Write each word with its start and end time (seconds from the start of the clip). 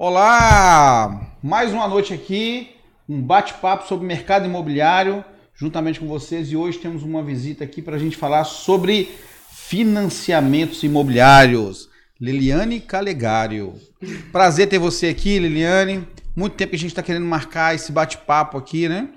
Olá! 0.00 1.34
Mais 1.42 1.72
uma 1.72 1.88
noite 1.88 2.14
aqui, 2.14 2.70
um 3.08 3.20
bate-papo 3.20 3.88
sobre 3.88 4.06
mercado 4.06 4.46
imobiliário, 4.46 5.24
juntamente 5.56 5.98
com 5.98 6.06
vocês. 6.06 6.52
E 6.52 6.56
hoje 6.56 6.78
temos 6.78 7.02
uma 7.02 7.20
visita 7.20 7.64
aqui 7.64 7.82
para 7.82 7.96
a 7.96 7.98
gente 7.98 8.16
falar 8.16 8.44
sobre 8.44 9.10
financiamentos 9.50 10.84
imobiliários. 10.84 11.88
Liliane 12.20 12.78
Calegário. 12.78 13.74
Prazer 14.30 14.68
ter 14.68 14.78
você 14.78 15.08
aqui, 15.08 15.36
Liliane. 15.36 16.06
Muito 16.36 16.54
tempo 16.54 16.70
que 16.70 16.76
a 16.76 16.78
gente 16.78 16.92
está 16.92 17.02
querendo 17.02 17.26
marcar 17.26 17.74
esse 17.74 17.90
bate-papo 17.90 18.56
aqui, 18.56 18.88
né? 18.88 19.08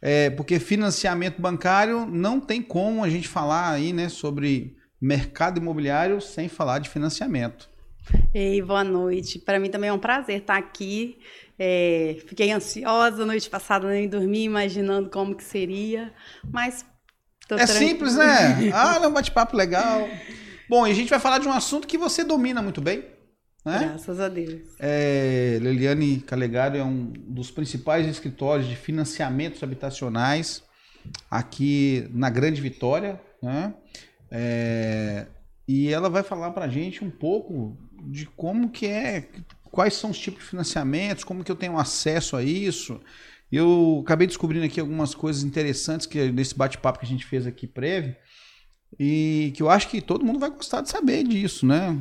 É, 0.00 0.30
porque 0.30 0.60
financiamento 0.60 1.42
bancário 1.42 2.06
não 2.06 2.38
tem 2.38 2.62
como 2.62 3.02
a 3.02 3.10
gente 3.10 3.26
falar 3.26 3.72
aí, 3.72 3.92
né, 3.92 4.08
sobre 4.08 4.76
mercado 5.00 5.58
imobiliário 5.58 6.20
sem 6.20 6.48
falar 6.48 6.78
de 6.78 6.88
financiamento. 6.88 7.69
Ei, 8.34 8.62
boa 8.62 8.84
noite. 8.84 9.38
Para 9.38 9.58
mim 9.58 9.70
também 9.70 9.90
é 9.90 9.92
um 9.92 9.98
prazer 9.98 10.40
estar 10.40 10.56
aqui. 10.56 11.18
É, 11.58 12.16
fiquei 12.26 12.50
ansiosa 12.50 13.26
noite 13.26 13.50
passada, 13.50 13.88
nem 13.88 14.08
dormi 14.08 14.44
imaginando 14.44 15.10
como 15.10 15.34
que 15.34 15.44
seria, 15.44 16.12
mas 16.50 16.86
é 17.50 17.56
tranquilo. 17.56 17.78
simples, 17.78 18.16
né? 18.16 18.70
Ah, 18.72 18.98
é 19.02 19.06
um 19.06 19.12
bate-papo 19.12 19.56
legal. 19.56 20.08
Bom, 20.68 20.86
e 20.86 20.90
a 20.90 20.94
gente 20.94 21.10
vai 21.10 21.18
falar 21.18 21.38
de 21.38 21.48
um 21.48 21.52
assunto 21.52 21.86
que 21.86 21.98
você 21.98 22.24
domina 22.24 22.62
muito 22.62 22.80
bem. 22.80 23.04
Né? 23.64 23.78
Graças 23.90 24.20
a 24.20 24.28
Deus. 24.28 24.62
É, 24.78 25.58
Liliane 25.60 26.20
Calegaro 26.20 26.76
é 26.76 26.84
um 26.84 27.12
dos 27.12 27.50
principais 27.50 28.06
escritórios 28.06 28.66
de 28.66 28.76
financiamentos 28.76 29.62
habitacionais 29.62 30.62
aqui 31.30 32.08
na 32.12 32.30
Grande 32.30 32.60
Vitória, 32.60 33.20
né? 33.42 33.74
É, 34.30 35.26
e 35.66 35.92
ela 35.92 36.08
vai 36.08 36.22
falar 36.22 36.50
para 36.52 36.64
a 36.64 36.68
gente 36.68 37.04
um 37.04 37.10
pouco 37.10 37.76
de 38.06 38.26
como 38.26 38.70
que 38.70 38.86
é, 38.86 39.28
quais 39.70 39.94
são 39.94 40.10
os 40.10 40.18
tipos 40.18 40.42
de 40.42 40.50
financiamentos, 40.50 41.24
como 41.24 41.44
que 41.44 41.50
eu 41.50 41.56
tenho 41.56 41.78
acesso 41.78 42.36
a 42.36 42.42
isso. 42.42 43.00
Eu 43.50 44.00
acabei 44.04 44.26
descobrindo 44.26 44.64
aqui 44.64 44.80
algumas 44.80 45.14
coisas 45.14 45.42
interessantes 45.42 46.06
que 46.06 46.30
nesse 46.30 46.54
bate-papo 46.54 47.00
que 47.00 47.06
a 47.06 47.08
gente 47.08 47.26
fez 47.26 47.46
aqui 47.46 47.66
prévio 47.66 48.14
e 48.98 49.52
que 49.54 49.62
eu 49.62 49.70
acho 49.70 49.88
que 49.88 50.00
todo 50.00 50.24
mundo 50.24 50.38
vai 50.38 50.50
gostar 50.50 50.80
de 50.80 50.90
saber 50.90 51.24
disso, 51.24 51.66
né? 51.66 51.98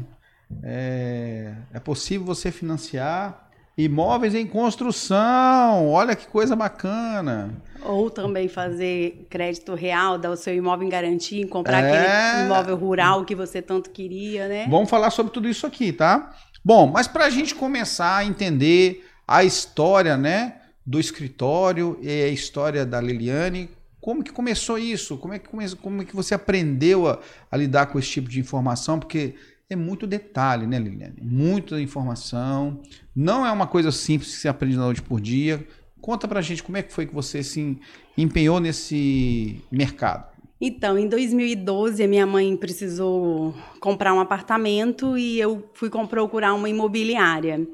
É, 0.64 1.56
é 1.74 1.80
possível 1.80 2.26
você 2.26 2.52
financiar 2.52 3.49
imóveis 3.84 4.36
em 4.36 4.46
construção. 4.46 5.88
Olha 5.88 6.14
que 6.16 6.28
coisa 6.28 6.56
bacana. 6.56 7.54
Ou 7.82 8.10
também 8.10 8.50
fazer 8.50 9.26
crédito 9.30 9.74
real, 9.74 10.18
dar 10.18 10.32
o 10.32 10.36
seu 10.36 10.54
imóvel 10.54 10.86
em 10.86 10.90
garantia, 10.90 11.48
comprar 11.48 11.82
é... 11.82 11.88
aquele 11.88 12.46
imóvel 12.46 12.76
rural 12.76 13.24
que 13.24 13.34
você 13.34 13.62
tanto 13.62 13.90
queria, 13.90 14.50
né? 14.50 14.68
Vamos 14.70 14.90
falar 14.90 15.10
sobre 15.12 15.32
tudo 15.32 15.48
isso 15.48 15.66
aqui, 15.66 15.94
tá? 15.94 16.36
Bom, 16.64 16.88
mas 16.88 17.08
para 17.08 17.26
a 17.26 17.30
gente 17.30 17.56
começar 17.56 18.18
a 18.18 18.26
entender 18.26 19.08
a 19.26 19.46
história, 19.46 20.18
né, 20.18 20.56
do 20.86 21.00
escritório 21.00 21.98
e 22.02 22.10
a 22.10 22.28
história 22.28 22.86
da 22.86 23.00
Liliane, 23.00 23.70
como 24.02 24.24
que 24.24 24.32
começou 24.32 24.78
isso? 24.78 25.18
Como 25.18 25.34
é 25.34 25.40
que, 25.40 25.48
como 25.78 26.02
é 26.02 26.06
que 26.06 26.16
você 26.16 26.34
aprendeu 26.34 27.08
a, 27.08 27.20
a 27.50 27.56
lidar 27.56 27.86
com 27.86 27.98
esse 27.98 28.10
tipo 28.10 28.28
de 28.28 28.42
informação? 28.42 29.00
Porque 29.00 29.36
é 29.70 29.76
muito 29.76 30.08
detalhe, 30.08 30.66
né, 30.66 30.80
Liliane? 30.80 31.22
Muita 31.22 31.80
informação. 31.80 32.82
Não 33.16 33.46
é 33.46 33.52
uma 33.52 33.68
coisa 33.68 33.92
simples 33.92 34.34
que 34.34 34.42
você 34.42 34.48
aprende 34.48 34.76
da 34.76 34.82
noite 34.82 35.02
por 35.02 35.22
dia. 35.22 35.64
Conta 36.02 36.28
pra 36.28 36.42
gente 36.42 36.64
como 36.64 36.78
é 36.78 36.82
que 36.82 36.92
foi 36.92 37.06
que 37.06 37.14
você 37.14 37.44
se 37.44 37.78
empenhou 38.18 38.60
nesse 38.60 39.62
mercado. 39.72 40.28
Então, 40.60 40.98
em 40.98 41.08
2012, 41.08 42.04
a 42.04 42.08
minha 42.08 42.26
mãe 42.26 42.58
precisou 42.58 43.54
comprar 43.80 44.14
um 44.14 44.20
apartamento 44.20 45.16
e 45.16 45.40
eu 45.40 45.70
fui 45.74 45.90
procurar 45.90 46.54
uma 46.56 46.68
imobiliária. 46.68 47.66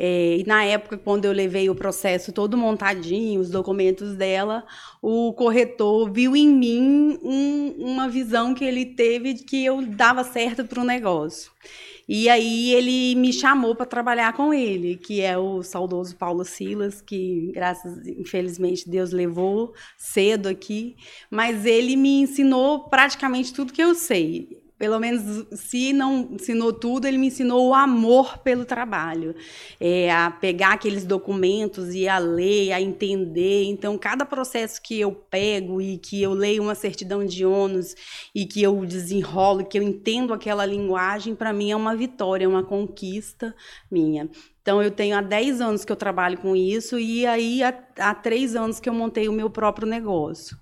É, 0.00 0.36
e 0.36 0.44
na 0.44 0.62
época, 0.62 0.96
quando 0.96 1.24
eu 1.24 1.32
levei 1.32 1.68
o 1.68 1.74
processo 1.74 2.30
todo 2.30 2.56
montadinho, 2.56 3.40
os 3.40 3.50
documentos 3.50 4.14
dela, 4.14 4.64
o 5.02 5.32
corretor 5.32 6.08
viu 6.12 6.36
em 6.36 6.48
mim 6.48 7.18
um, 7.20 7.74
uma 7.80 8.08
visão 8.08 8.54
que 8.54 8.64
ele 8.64 8.86
teve 8.86 9.34
de 9.34 9.42
que 9.42 9.64
eu 9.64 9.84
dava 9.84 10.22
certo 10.22 10.64
para 10.64 10.80
o 10.80 10.84
negócio. 10.84 11.50
E 12.08 12.28
aí 12.28 12.72
ele 12.72 13.16
me 13.16 13.32
chamou 13.32 13.74
para 13.74 13.84
trabalhar 13.84 14.32
com 14.34 14.54
ele, 14.54 14.96
que 14.96 15.20
é 15.20 15.36
o 15.36 15.62
saudoso 15.64 16.16
Paulo 16.16 16.44
Silas, 16.44 17.02
que 17.02 17.50
graças, 17.52 18.06
infelizmente, 18.06 18.88
Deus 18.88 19.12
levou 19.12 19.74
cedo 19.98 20.48
aqui, 20.48 20.96
mas 21.28 21.66
ele 21.66 21.96
me 21.96 22.20
ensinou 22.20 22.88
praticamente 22.88 23.52
tudo 23.52 23.72
que 23.72 23.82
eu 23.82 23.94
sei 23.94 24.57
pelo 24.78 24.98
menos 25.00 25.46
se 25.58 25.92
não 25.92 26.28
ensinou 26.32 26.72
tudo, 26.72 27.06
ele 27.06 27.18
me 27.18 27.26
ensinou 27.26 27.68
o 27.68 27.74
amor 27.74 28.38
pelo 28.38 28.64
trabalho, 28.64 29.34
é, 29.80 30.10
a 30.10 30.30
pegar 30.30 30.74
aqueles 30.74 31.04
documentos 31.04 31.94
e 31.94 32.06
a 32.06 32.18
ler, 32.18 32.72
a 32.72 32.80
entender. 32.80 33.64
Então, 33.64 33.98
cada 33.98 34.24
processo 34.24 34.80
que 34.80 35.00
eu 35.00 35.10
pego 35.12 35.80
e 35.80 35.98
que 35.98 36.22
eu 36.22 36.32
leio 36.32 36.62
uma 36.62 36.74
certidão 36.74 37.24
de 37.24 37.44
ônus 37.44 37.94
e 38.34 38.46
que 38.46 38.62
eu 38.62 38.86
desenrolo, 38.86 39.64
que 39.64 39.78
eu 39.78 39.82
entendo 39.82 40.32
aquela 40.32 40.64
linguagem, 40.64 41.34
para 41.34 41.52
mim 41.52 41.72
é 41.72 41.76
uma 41.76 41.96
vitória, 41.96 42.44
é 42.44 42.48
uma 42.48 42.62
conquista 42.62 43.54
minha. 43.90 44.30
Então, 44.68 44.82
eu 44.82 44.90
tenho 44.90 45.16
há 45.16 45.22
10 45.22 45.62
anos 45.62 45.82
que 45.82 45.90
eu 45.90 45.96
trabalho 45.96 46.36
com 46.36 46.54
isso 46.54 46.98
e 46.98 47.24
aí 47.24 47.62
há, 47.62 47.72
há 48.00 48.14
3 48.14 48.54
anos 48.54 48.78
que 48.78 48.86
eu 48.86 48.92
montei 48.92 49.26
o 49.26 49.32
meu 49.32 49.48
próprio 49.48 49.88
negócio. 49.88 50.58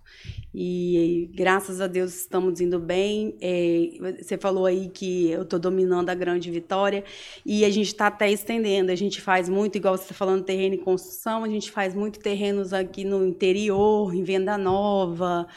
E 0.54 1.28
graças 1.34 1.80
a 1.80 1.88
Deus 1.88 2.14
estamos 2.20 2.60
indo 2.60 2.78
bem. 2.78 3.36
É, 3.40 4.14
você 4.22 4.38
falou 4.38 4.64
aí 4.64 4.88
que 4.90 5.32
eu 5.32 5.42
estou 5.42 5.58
dominando 5.58 6.08
a 6.08 6.14
grande 6.14 6.52
vitória 6.52 7.02
e 7.44 7.64
a 7.64 7.68
gente 7.68 7.88
está 7.88 8.06
até 8.06 8.30
estendendo. 8.30 8.92
A 8.92 8.94
gente 8.94 9.20
faz 9.20 9.48
muito, 9.48 9.76
igual 9.76 9.96
você 9.96 10.04
está 10.04 10.14
falando, 10.14 10.44
terreno 10.44 10.76
em 10.76 10.78
construção, 10.78 11.42
a 11.42 11.48
gente 11.48 11.72
faz 11.72 11.92
muito 11.92 12.20
terrenos 12.20 12.72
aqui 12.72 13.02
no 13.02 13.26
interior, 13.26 14.14
em 14.14 14.22
venda 14.22 14.56
nova. 14.56 15.48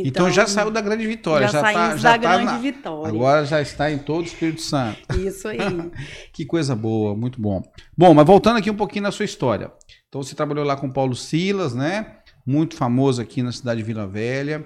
Então, 0.00 0.26
então 0.26 0.30
já 0.30 0.46
saiu 0.46 0.70
da 0.70 0.80
grande 0.80 1.06
vitória. 1.06 1.48
Já, 1.48 1.52
já 1.52 1.62
tá, 1.62 1.96
já 1.96 2.02
da 2.02 2.10
tá 2.10 2.16
grande 2.16 2.52
na... 2.52 2.58
vitória. 2.58 3.08
Agora 3.08 3.44
já 3.44 3.60
está 3.60 3.90
em 3.90 3.98
todo 3.98 4.24
o 4.24 4.26
Espírito 4.26 4.60
Santo. 4.62 4.98
Isso 5.18 5.48
aí. 5.48 5.58
que 6.32 6.44
coisa 6.44 6.74
boa, 6.74 7.14
muito 7.16 7.40
bom. 7.40 7.62
Bom, 7.96 8.12
mas 8.14 8.26
voltando 8.26 8.58
aqui 8.58 8.70
um 8.70 8.76
pouquinho 8.76 9.04
na 9.04 9.12
sua 9.12 9.24
história. 9.24 9.70
Então 10.08 10.22
você 10.22 10.34
trabalhou 10.34 10.64
lá 10.64 10.76
com 10.76 10.90
Paulo 10.90 11.14
Silas, 11.14 11.74
né? 11.74 12.16
muito 12.46 12.76
famoso 12.76 13.20
aqui 13.20 13.42
na 13.42 13.50
cidade 13.50 13.80
de 13.80 13.86
Vila 13.86 14.06
Velha. 14.06 14.64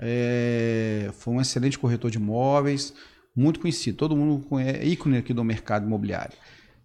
É, 0.00 1.10
foi 1.12 1.34
um 1.34 1.40
excelente 1.40 1.78
corretor 1.78 2.10
de 2.10 2.16
imóveis, 2.16 2.94
muito 3.36 3.60
conhecido. 3.60 3.98
Todo 3.98 4.16
mundo 4.16 4.58
é 4.58 4.84
ícone 4.86 5.18
aqui 5.18 5.34
do 5.34 5.44
mercado 5.44 5.86
imobiliário. 5.86 6.36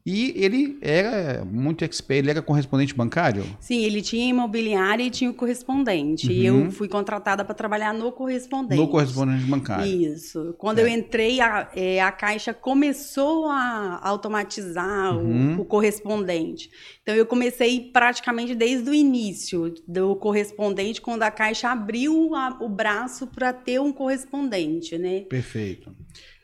E 0.05 0.33
ele 0.35 0.77
era 0.81 1.43
muito 1.43 1.83
expert, 1.83 2.19
ele 2.19 2.29
era 2.29 2.41
correspondente 2.41 2.93
bancário? 2.93 3.43
Sim, 3.59 3.83
ele 3.83 4.03
tinha 4.03 4.29
imobiliária 4.29 5.03
e 5.03 5.09
tinha 5.09 5.31
o 5.31 5.33
correspondente. 5.33 6.27
Uhum. 6.27 6.33
E 6.33 6.45
eu 6.45 6.71
fui 6.71 6.87
contratada 6.87 7.43
para 7.43 7.55
trabalhar 7.55 7.91
no 7.91 8.11
correspondente. 8.11 8.79
No 8.79 8.87
correspondente 8.87 9.45
bancário. 9.45 9.87
Isso. 9.87 10.53
Quando 10.59 10.77
é. 10.77 10.83
eu 10.83 10.87
entrei, 10.87 11.41
a, 11.41 11.71
é, 11.75 11.99
a 11.99 12.11
Caixa 12.11 12.53
começou 12.53 13.47
a 13.49 13.99
automatizar 14.03 15.17
uhum. 15.17 15.57
o, 15.57 15.61
o, 15.61 15.65
correspondente. 15.65 16.69
Então 17.01 17.15
eu 17.15 17.25
comecei 17.25 17.89
praticamente 17.91 18.53
desde 18.53 18.87
o 18.87 18.93
início 18.93 19.73
do 19.87 20.15
correspondente, 20.17 21.01
quando 21.01 21.23
a 21.23 21.31
Caixa 21.31 21.69
abriu 21.69 22.35
a, 22.35 22.55
o 22.61 22.69
braço 22.69 23.25
para 23.25 23.51
ter 23.51 23.81
um 23.81 23.91
correspondente, 23.91 24.99
né? 24.99 25.21
Perfeito. 25.21 25.91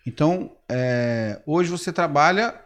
Então, 0.04 0.52
é, 0.68 1.40
hoje 1.46 1.70
você 1.70 1.94
trabalha 1.94 2.60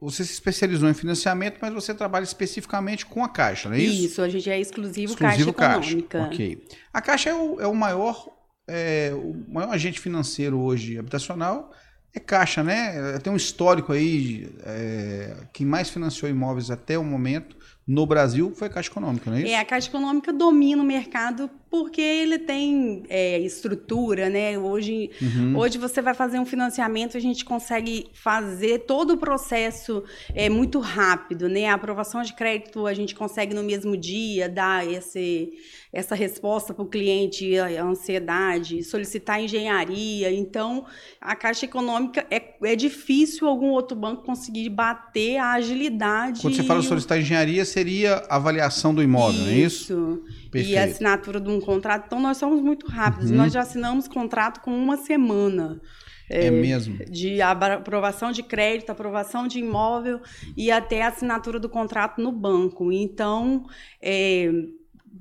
você 0.00 0.24
se 0.24 0.32
especializou 0.32 0.88
em 0.88 0.94
financiamento, 0.94 1.58
mas 1.60 1.72
você 1.72 1.94
trabalha 1.94 2.24
especificamente 2.24 3.06
com 3.06 3.22
a 3.22 3.28
Caixa, 3.28 3.68
não 3.68 3.76
é 3.76 3.80
isso? 3.80 4.04
Isso, 4.06 4.22
a 4.22 4.28
gente 4.28 4.48
é 4.50 4.60
exclusivo, 4.60 5.12
exclusivo 5.12 5.52
Caixa 5.52 5.90
Econômica. 5.90 6.18
Caixa. 6.18 6.34
Ok. 6.34 6.68
A 6.92 7.02
Caixa 7.02 7.30
é 7.30 7.34
o, 7.34 7.60
é 7.60 7.66
o 7.66 7.74
maior 7.74 8.28
é, 8.68 9.12
o 9.14 9.44
maior 9.48 9.72
agente 9.72 10.00
financeiro 10.00 10.58
hoje 10.58 10.98
habitacional 10.98 11.72
é 12.16 12.20
Caixa, 12.20 12.62
né? 12.62 13.18
Tem 13.18 13.30
um 13.30 13.36
histórico 13.36 13.92
aí, 13.92 14.50
é, 14.64 15.36
quem 15.52 15.66
mais 15.66 15.90
financiou 15.90 16.30
imóveis 16.30 16.70
até 16.70 16.98
o 16.98 17.04
momento 17.04 17.56
no 17.86 18.06
Brasil 18.06 18.52
foi 18.56 18.68
a 18.68 18.70
Caixa 18.70 18.90
Econômica, 18.90 19.30
não 19.30 19.36
é 19.36 19.42
isso? 19.42 19.52
É, 19.52 19.58
a 19.60 19.64
Caixa 19.64 19.88
Econômica 19.88 20.32
domina 20.32 20.82
o 20.82 20.86
mercado 20.86 21.50
porque 21.76 22.00
ele 22.00 22.38
tem 22.38 23.02
é, 23.08 23.38
estrutura, 23.38 24.30
né? 24.30 24.58
Hoje, 24.58 25.10
uhum. 25.20 25.56
hoje 25.58 25.76
você 25.76 26.00
vai 26.00 26.14
fazer 26.14 26.38
um 26.38 26.46
financiamento, 26.46 27.16
a 27.16 27.20
gente 27.20 27.44
consegue 27.44 28.06
fazer 28.12 28.80
todo 28.80 29.12
o 29.12 29.16
processo 29.18 30.02
é, 30.34 30.48
muito 30.48 30.78
rápido, 30.78 31.48
né? 31.48 31.66
A 31.66 31.74
aprovação 31.74 32.22
de 32.22 32.32
crédito 32.32 32.86
a 32.86 32.94
gente 32.94 33.14
consegue 33.14 33.54
no 33.54 33.62
mesmo 33.62 33.96
dia 33.96 34.48
dar 34.48 34.90
esse, 34.90 35.52
essa 35.92 36.14
resposta 36.14 36.72
para 36.72 36.82
o 36.82 36.86
cliente, 36.86 37.58
a 37.58 37.84
ansiedade, 37.84 38.82
solicitar 38.82 39.40
engenharia. 39.40 40.32
Então, 40.32 40.86
a 41.20 41.36
Caixa 41.36 41.66
Econômica 41.66 42.26
é, 42.30 42.54
é 42.62 42.74
difícil 42.76 43.46
algum 43.46 43.68
outro 43.68 43.96
banco 43.96 44.22
conseguir 44.22 44.70
bater 44.70 45.36
a 45.36 45.52
agilidade. 45.52 46.40
Quando 46.40 46.56
você 46.56 46.62
fala 46.62 46.82
solicitar 46.82 47.18
engenharia, 47.18 47.64
seria 47.64 48.24
avaliação 48.28 48.94
do 48.94 49.02
imóvel, 49.02 49.40
isso. 49.40 49.44
não 49.44 49.52
é 49.52 49.58
isso? 49.58 50.24
Perfeito. 50.56 50.74
E 50.74 50.78
a 50.78 50.84
assinatura 50.84 51.40
de 51.40 51.48
um 51.48 51.60
contrato. 51.60 52.04
Então, 52.06 52.20
nós 52.20 52.36
somos 52.36 52.60
muito 52.60 52.86
rápidos. 52.86 53.30
Uhum. 53.30 53.36
Nós 53.36 53.52
já 53.52 53.60
assinamos 53.60 54.08
contrato 54.08 54.60
com 54.60 54.76
uma 54.76 54.96
semana. 54.96 55.80
É, 56.28 56.46
é 56.46 56.50
mesmo? 56.50 56.98
De 57.06 57.40
aprovação 57.40 58.32
de 58.32 58.42
crédito, 58.42 58.90
aprovação 58.90 59.46
de 59.46 59.58
imóvel 59.60 60.20
e 60.56 60.70
até 60.70 61.02
a 61.02 61.08
assinatura 61.08 61.58
do 61.58 61.68
contrato 61.68 62.20
no 62.20 62.32
banco. 62.32 62.92
Então, 62.92 63.66
é, 64.02 64.50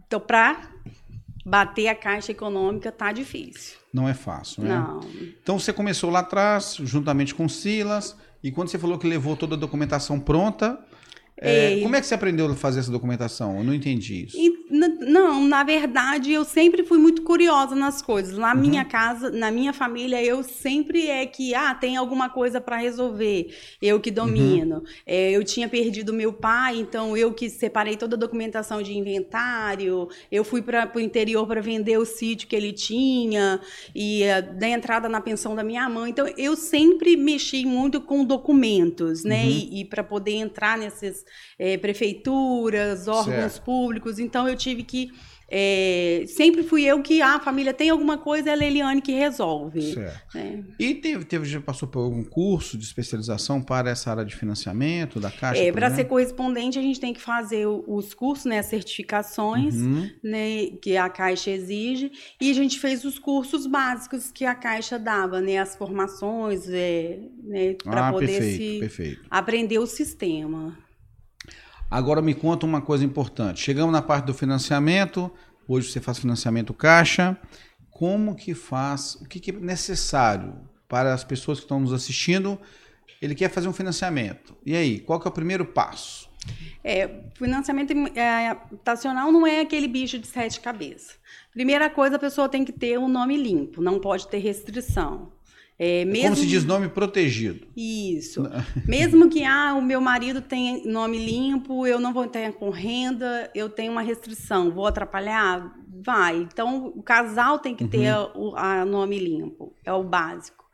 então 0.08 0.20
para 0.20 0.70
bater 1.46 1.88
a 1.88 1.96
caixa 1.96 2.32
econômica 2.32 2.92
tá 2.92 3.12
difícil. 3.12 3.78
Não 3.94 4.10
é 4.10 4.14
fácil, 4.14 4.64
né? 4.64 4.70
Não. 4.70 5.00
Então 5.42 5.60
você 5.60 5.72
começou 5.72 6.10
lá 6.10 6.20
atrás, 6.20 6.76
juntamente 6.82 7.36
com 7.36 7.48
Silas, 7.48 8.18
e 8.44 8.52
quando 8.52 8.70
você 8.70 8.80
falou 8.80 8.98
que 8.98 9.08
levou 9.08 9.38
toda 9.38 9.56
a 9.56 9.58
documentação 9.58 10.20
pronta, 10.20 10.80
é, 11.38 11.82
como 11.82 11.94
é 11.98 12.00
que 12.00 12.08
você 12.08 12.14
aprendeu 12.14 12.50
a 12.50 12.56
fazer 12.56 12.80
essa 12.80 12.92
documentação? 12.92 13.58
Eu 13.58 13.64
não 13.64 13.74
entendi 13.74 14.26
isso. 14.26 14.38
E, 14.38 14.66
não, 14.70 15.44
na 15.44 15.66
verdade, 15.66 16.32
eu 16.32 16.46
sempre 16.46 16.84
fui 16.84 16.98
muito 16.98 17.24
curiosa 17.24 17.76
nas 17.76 18.02
coisas. 18.02 18.38
Na 18.38 18.54
uhum. 18.54 18.62
minha 18.62 18.86
casa, 18.86 19.30
na 19.30 19.52
minha 19.52 19.74
família, 19.74 20.24
eu 20.24 20.44
sempre 20.44 21.08
é 21.08 21.26
que, 21.26 21.54
ah, 21.54 21.76
tem 21.76 21.98
alguma 21.98 22.30
coisa 22.30 22.62
para 22.62 22.78
resolver. 22.78 23.54
Eu 23.82 24.00
que 24.00 24.12
domino. 24.12 24.78
Uhum. 24.78 24.84
É, 25.06 25.32
eu 25.32 25.44
tinha 25.44 25.68
perdido 25.68 26.14
meu 26.14 26.32
pai, 26.32 26.78
então 26.78 27.18
eu 27.18 27.34
que 27.34 27.50
separei 27.50 27.98
toda 27.98 28.16
a 28.16 28.20
documentação 28.20 28.82
de 28.82 28.98
inventário. 28.98 30.08
Eu 30.32 30.46
fui 30.46 30.62
para 30.62 30.90
o 30.96 31.00
interior 31.02 31.46
para 31.46 31.60
vender 31.60 31.98
o 31.98 32.06
sítio 32.06 32.48
que 32.48 32.56
ele 32.56 32.72
tinha 32.72 33.60
e 33.94 34.24
uh, 34.24 34.58
da 34.58 34.70
entrada 34.70 35.10
na 35.10 35.20
pensão 35.20 35.54
da 35.54 35.66
minha 35.66 35.90
mãe. 35.90 36.12
Então, 36.12 36.28
eu 36.38 36.56
sempre 36.56 37.18
mexi 37.18 37.66
muito 37.66 38.00
com 38.00 38.24
documentos, 38.24 39.26
né? 39.26 39.44
Uhum. 39.44 39.50
E, 39.50 39.82
e 39.82 39.86
para 39.86 40.04
poder 40.04 40.36
entrar 40.36 40.78
nesses 40.78 41.25
é, 41.58 41.78
prefeituras, 41.78 43.08
órgãos 43.08 43.54
certo. 43.54 43.64
públicos. 43.64 44.20
Então 44.20 44.48
eu 44.48 44.56
tive 44.56 44.84
que 44.84 45.12
é, 45.48 46.26
sempre 46.28 46.64
fui 46.64 46.84
eu 46.84 47.02
que 47.04 47.22
ah, 47.22 47.36
a 47.36 47.40
família 47.40 47.72
tem 47.74 47.90
alguma 47.90 48.18
coisa, 48.18 48.50
é 48.50 48.54
a 48.54 48.58
Eliane 48.58 49.02
que 49.02 49.14
resolve. 49.14 49.94
Certo. 49.94 50.36
Né? 50.36 50.64
E 50.80 50.96
teve, 50.96 51.24
teve, 51.24 51.46
já 51.46 51.62
passou 51.62 51.88
por 51.88 52.00
algum 52.00 52.24
curso 52.24 52.78
de 52.78 52.84
especialização 52.84 53.62
para 53.62 53.92
essa 53.92 54.10
área 54.10 54.26
de 54.26 54.36
financiamento 54.36 55.20
da 55.20 55.30
Caixa? 55.30 55.62
É, 55.62 55.72
para 55.72 55.92
ser 55.92 56.06
correspondente, 56.06 56.80
a 56.80 56.82
gente 56.82 57.00
tem 57.00 57.14
que 57.14 57.22
fazer 57.22 57.68
os 57.68 58.14
cursos, 58.14 58.46
né, 58.46 58.60
as 58.60 58.66
certificações 58.66 59.76
uhum. 59.76 60.10
né, 60.24 60.68
que 60.82 60.98
a 60.98 61.10
Caixa 61.10 61.52
exige, 61.52 62.12
e 62.42 62.50
a 62.50 62.54
gente 62.54 62.80
fez 62.80 63.06
os 63.06 63.20
cursos 63.20 63.68
básicos 63.68 64.32
que 64.32 64.46
a 64.46 64.56
Caixa 64.56 64.98
dava, 64.98 65.42
né, 65.42 65.60
as 65.60 65.76
formações, 65.76 66.68
é, 66.68 67.20
né, 67.44 67.76
para 67.84 68.08
ah, 68.08 68.12
poder 68.12 68.28
perfeito, 68.28 68.74
se 68.74 68.80
perfeito. 68.80 69.22
aprender 69.30 69.78
o 69.78 69.86
sistema. 69.86 70.85
Agora 71.90 72.22
me 72.22 72.34
conta 72.34 72.66
uma 72.66 72.82
coisa 72.82 73.06
importante. 73.06 73.62
Chegamos 73.62 73.92
na 73.92 74.02
parte 74.02 74.26
do 74.26 74.34
financiamento. 74.34 75.32
Hoje 75.68 75.92
você 75.92 76.02
faz 76.02 76.18
financiamento 76.18 76.74
caixa. 76.74 77.38
Como 77.90 78.36
que 78.36 78.54
faz? 78.54 79.16
O 79.16 79.26
que, 79.26 79.40
que 79.40 79.52
é 79.52 79.54
necessário 79.54 80.56
para 80.88 81.14
as 81.14 81.24
pessoas 81.24 81.60
que 81.60 81.66
estão 81.66 81.80
nos 81.80 81.94
assistindo? 81.94 82.60
Ele 83.22 83.36
quer 83.36 83.50
fazer 83.50 83.68
um 83.68 83.74
financiamento. 83.74 84.56
E 84.66 84.76
aí, 84.76 85.00
qual 85.00 85.20
que 85.20 85.28
é 85.28 85.30
o 85.30 85.34
primeiro 85.34 85.66
passo? 85.66 86.30
É, 86.84 87.24
financiamento 87.34 87.92
é, 88.16 88.50
habitacional 88.50 89.32
não 89.32 89.48
é 89.48 89.62
aquele 89.62 89.88
bicho 89.88 90.20
de 90.20 90.28
sete 90.28 90.60
cabeças. 90.60 91.18
Primeira 91.52 91.90
coisa, 91.90 92.18
a 92.18 92.20
pessoa 92.20 92.50
tem 92.50 92.64
que 92.64 92.72
ter 92.72 93.00
um 93.00 93.08
nome 93.08 93.38
limpo, 93.38 93.82
não 93.82 94.00
pode 94.00 94.28
ter 94.28 94.38
restrição. 94.38 95.32
É, 95.78 96.06
mesmo... 96.06 96.30
Como 96.30 96.36
se 96.38 96.48
diz 96.48 96.64
nome 96.64 96.88
protegido. 96.88 97.68
Isso. 97.76 98.44
mesmo 98.88 99.30
que 99.30 99.44
ah, 99.44 99.74
o 99.74 99.82
meu 99.82 100.00
marido 100.00 100.42
tem 100.42 100.86
nome 100.88 101.18
limpo, 101.18 101.86
eu 101.86 102.00
não 102.00 102.14
vou 102.14 102.28
ter 102.28 102.54
com 102.54 102.70
renda, 102.70 103.50
eu 103.54 103.70
tenho 103.70 103.92
uma 103.92 104.02
restrição, 104.02 104.72
vou 104.72 104.88
atrapalhar? 104.88 105.74
Vai. 106.02 106.38
Então, 106.38 106.88
o 106.96 107.04
casal 107.04 107.60
tem 107.60 107.76
que 107.76 107.84
uhum. 107.84 107.90
ter 107.90 108.14
o 108.36 108.56
a 108.56 108.86
nome 108.86 109.20
limpo, 109.20 109.74
é 109.84 109.92
o 109.92 110.04
básico. 110.04 110.66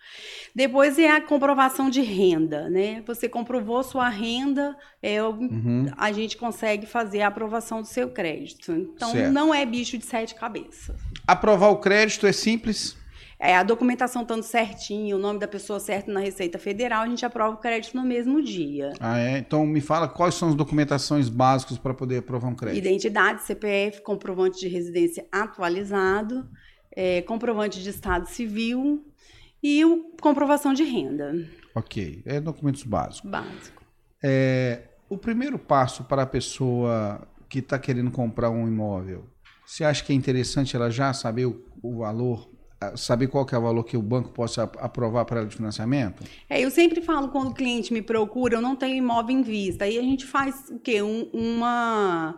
Depois 0.53 1.00
é 1.00 1.09
a 1.09 1.21
comprovação 1.21 1.89
de 1.89 2.01
renda, 2.01 2.69
né? 2.69 3.01
Você 3.07 3.30
comprovou 3.30 3.81
sua 3.83 4.09
renda, 4.09 4.75
é, 5.01 5.24
uhum. 5.24 5.86
a 5.95 6.12
gente 6.12 6.36
consegue 6.36 6.86
fazer 6.86 7.21
a 7.21 7.27
aprovação 7.27 7.81
do 7.81 7.88
seu 7.88 8.09
crédito. 8.09 8.71
Então, 8.74 9.12
certo. 9.12 9.31
não 9.31 9.53
é 9.53 9.65
bicho 9.65 9.98
de 9.98 10.06
sete 10.06 10.36
cabeças. 10.36 11.00
Aprovar 11.25 11.69
o 11.69 11.77
crédito 11.77 12.27
é 12.27 12.33
simples? 12.33 12.98
É, 13.43 13.57
a 13.57 13.63
documentação 13.63 14.21
estando 14.21 14.43
certinho, 14.43 15.17
o 15.17 15.19
nome 15.19 15.39
da 15.39 15.47
pessoa 15.47 15.79
certo 15.79 16.11
na 16.11 16.19
Receita 16.19 16.59
Federal, 16.59 17.01
a 17.01 17.07
gente 17.07 17.25
aprova 17.25 17.55
o 17.55 17.57
crédito 17.57 17.97
no 17.97 18.03
mesmo 18.03 18.39
dia. 18.39 18.93
Ah, 18.99 19.17
é? 19.17 19.39
Então 19.39 19.65
me 19.65 19.81
fala 19.81 20.07
quais 20.07 20.35
são 20.35 20.49
as 20.49 20.53
documentações 20.53 21.27
básicas 21.27 21.79
para 21.79 21.91
poder 21.91 22.17
aprovar 22.17 22.49
um 22.49 22.53
crédito. 22.53 22.77
Identidade, 22.77 23.41
CPF, 23.41 24.03
comprovante 24.03 24.59
de 24.59 24.67
residência 24.67 25.25
atualizado, 25.31 26.47
é, 26.95 27.23
comprovante 27.23 27.81
de 27.81 27.89
estado 27.89 28.27
civil 28.29 29.03
e 29.63 29.83
o 29.83 30.11
comprovação 30.21 30.71
de 30.71 30.83
renda. 30.83 31.33
Ok, 31.73 32.21
é 32.27 32.39
documentos 32.39 32.83
básicos. 32.83 33.27
Básico. 33.27 33.81
É, 34.21 34.83
o 35.09 35.17
primeiro 35.17 35.57
passo 35.57 36.03
para 36.03 36.21
a 36.21 36.27
pessoa 36.27 37.27
que 37.49 37.57
está 37.57 37.79
querendo 37.79 38.11
comprar 38.11 38.51
um 38.51 38.67
imóvel, 38.67 39.25
você 39.65 39.83
acha 39.83 40.03
que 40.03 40.13
é 40.13 40.15
interessante 40.15 40.75
ela 40.75 40.91
já 40.91 41.11
saber 41.11 41.47
o, 41.47 41.65
o 41.81 41.97
valor 41.97 42.61
saber 42.95 43.28
qual 43.28 43.45
que 43.45 43.54
é 43.54 43.57
o 43.57 43.62
valor 43.62 43.83
que 43.83 43.95
o 43.95 44.01
banco 44.01 44.30
possa 44.30 44.63
aprovar 44.63 45.25
para 45.25 45.39
ela 45.39 45.48
de 45.48 45.56
financiamento? 45.56 46.24
É, 46.50 46.60
eu 46.62 46.72
sempre 46.72 47.01
falo 47.01 47.30
quando 47.30 47.50
o 47.50 47.54
cliente 47.54 47.94
me 47.94 48.01
procura, 48.01 48.56
eu 48.56 48.62
não 48.62 48.75
tenho 48.75 48.95
imóvel 48.95 49.38
em 49.38 49.42
vista. 49.42 49.86
Aí 49.86 49.98
a 49.98 50.01
gente 50.01 50.25
faz 50.25 50.69
o 50.69 50.80
quê? 50.80 51.01
Um, 51.01 51.30
uma 51.33 52.36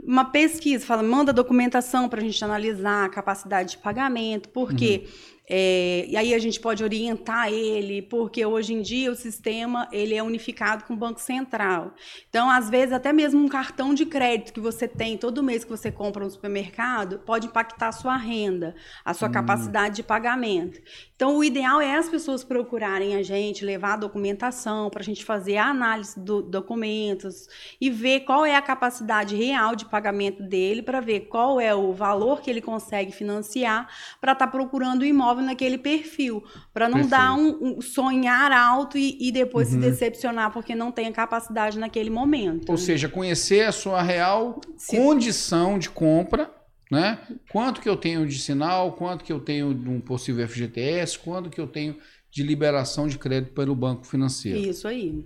uma 0.00 0.24
pesquisa, 0.26 0.86
fala, 0.86 1.02
manda 1.02 1.32
documentação 1.32 2.08
para 2.08 2.20
a 2.20 2.24
gente 2.24 2.42
analisar 2.44 3.06
a 3.06 3.08
capacidade 3.08 3.72
de 3.72 3.78
pagamento, 3.78 4.48
porque 4.50 5.02
uhum. 5.04 5.37
É, 5.48 6.04
e 6.06 6.16
aí 6.16 6.34
a 6.34 6.38
gente 6.38 6.60
pode 6.60 6.84
orientar 6.84 7.50
ele, 7.50 8.02
porque 8.02 8.44
hoje 8.44 8.74
em 8.74 8.82
dia 8.82 9.10
o 9.10 9.14
sistema 9.14 9.88
ele 9.90 10.14
é 10.14 10.22
unificado 10.22 10.84
com 10.84 10.92
o 10.92 10.96
Banco 10.96 11.20
Central. 11.20 11.94
Então, 12.28 12.50
às 12.50 12.68
vezes, 12.68 12.92
até 12.92 13.12
mesmo 13.12 13.42
um 13.42 13.48
cartão 13.48 13.94
de 13.94 14.04
crédito 14.04 14.52
que 14.52 14.60
você 14.60 14.86
tem 14.86 15.16
todo 15.16 15.42
mês 15.42 15.64
que 15.64 15.70
você 15.70 15.90
compra 15.90 16.24
no 16.24 16.30
supermercado 16.30 17.20
pode 17.20 17.46
impactar 17.46 17.88
a 17.88 17.92
sua 17.92 18.16
renda, 18.16 18.74
a 19.04 19.14
sua 19.14 19.28
hum. 19.28 19.32
capacidade 19.32 19.96
de 19.96 20.02
pagamento. 20.02 20.80
Então, 21.16 21.36
o 21.36 21.42
ideal 21.42 21.80
é 21.80 21.96
as 21.96 22.08
pessoas 22.08 22.44
procurarem 22.44 23.16
a 23.16 23.22
gente, 23.22 23.64
levar 23.64 23.94
a 23.94 23.96
documentação 23.96 24.90
para 24.90 25.00
a 25.00 25.04
gente 25.04 25.24
fazer 25.24 25.56
a 25.56 25.66
análise 25.66 26.18
dos 26.20 26.44
documentos 26.44 27.48
e 27.80 27.90
ver 27.90 28.20
qual 28.20 28.44
é 28.44 28.54
a 28.54 28.62
capacidade 28.62 29.34
real 29.34 29.74
de 29.74 29.86
pagamento 29.86 30.42
dele, 30.42 30.82
para 30.82 31.00
ver 31.00 31.20
qual 31.20 31.60
é 31.60 31.74
o 31.74 31.92
valor 31.92 32.40
que 32.40 32.50
ele 32.50 32.60
consegue 32.60 33.12
financiar 33.12 33.88
para 34.20 34.32
estar 34.32 34.46
tá 34.46 34.52
procurando 34.52 35.02
o 35.02 35.04
imóvel 35.04 35.37
naquele 35.42 35.78
perfil, 35.78 36.42
para 36.72 36.88
não 36.88 37.00
Perfeito. 37.00 37.10
dar 37.10 37.34
um, 37.34 37.78
um, 37.78 37.80
sonhar 37.80 38.52
alto 38.52 38.96
e, 38.98 39.16
e 39.20 39.32
depois 39.32 39.68
uhum. 39.68 39.74
se 39.74 39.90
decepcionar 39.90 40.52
porque 40.52 40.74
não 40.74 40.90
tem 40.92 41.06
a 41.06 41.12
capacidade 41.12 41.78
naquele 41.78 42.10
momento. 42.10 42.70
Ou 42.70 42.78
seja, 42.78 43.08
conhecer 43.08 43.66
a 43.66 43.72
sua 43.72 44.02
real 44.02 44.60
se... 44.76 44.96
condição 44.96 45.78
de 45.78 45.90
compra, 45.90 46.50
né? 46.90 47.18
Quanto 47.50 47.80
que 47.80 47.88
eu 47.88 47.96
tenho 47.96 48.26
de 48.26 48.38
sinal, 48.38 48.92
quanto 48.92 49.24
que 49.24 49.32
eu 49.32 49.40
tenho 49.40 49.74
de 49.74 49.88
um 49.88 50.00
possível 50.00 50.46
FGTS, 50.48 51.18
quanto 51.18 51.50
que 51.50 51.60
eu 51.60 51.66
tenho 51.66 51.96
de 52.30 52.42
liberação 52.42 53.08
de 53.08 53.18
crédito 53.18 53.52
pelo 53.52 53.74
banco 53.74 54.06
financeiro. 54.06 54.58
Isso 54.58 54.86
aí. 54.86 55.24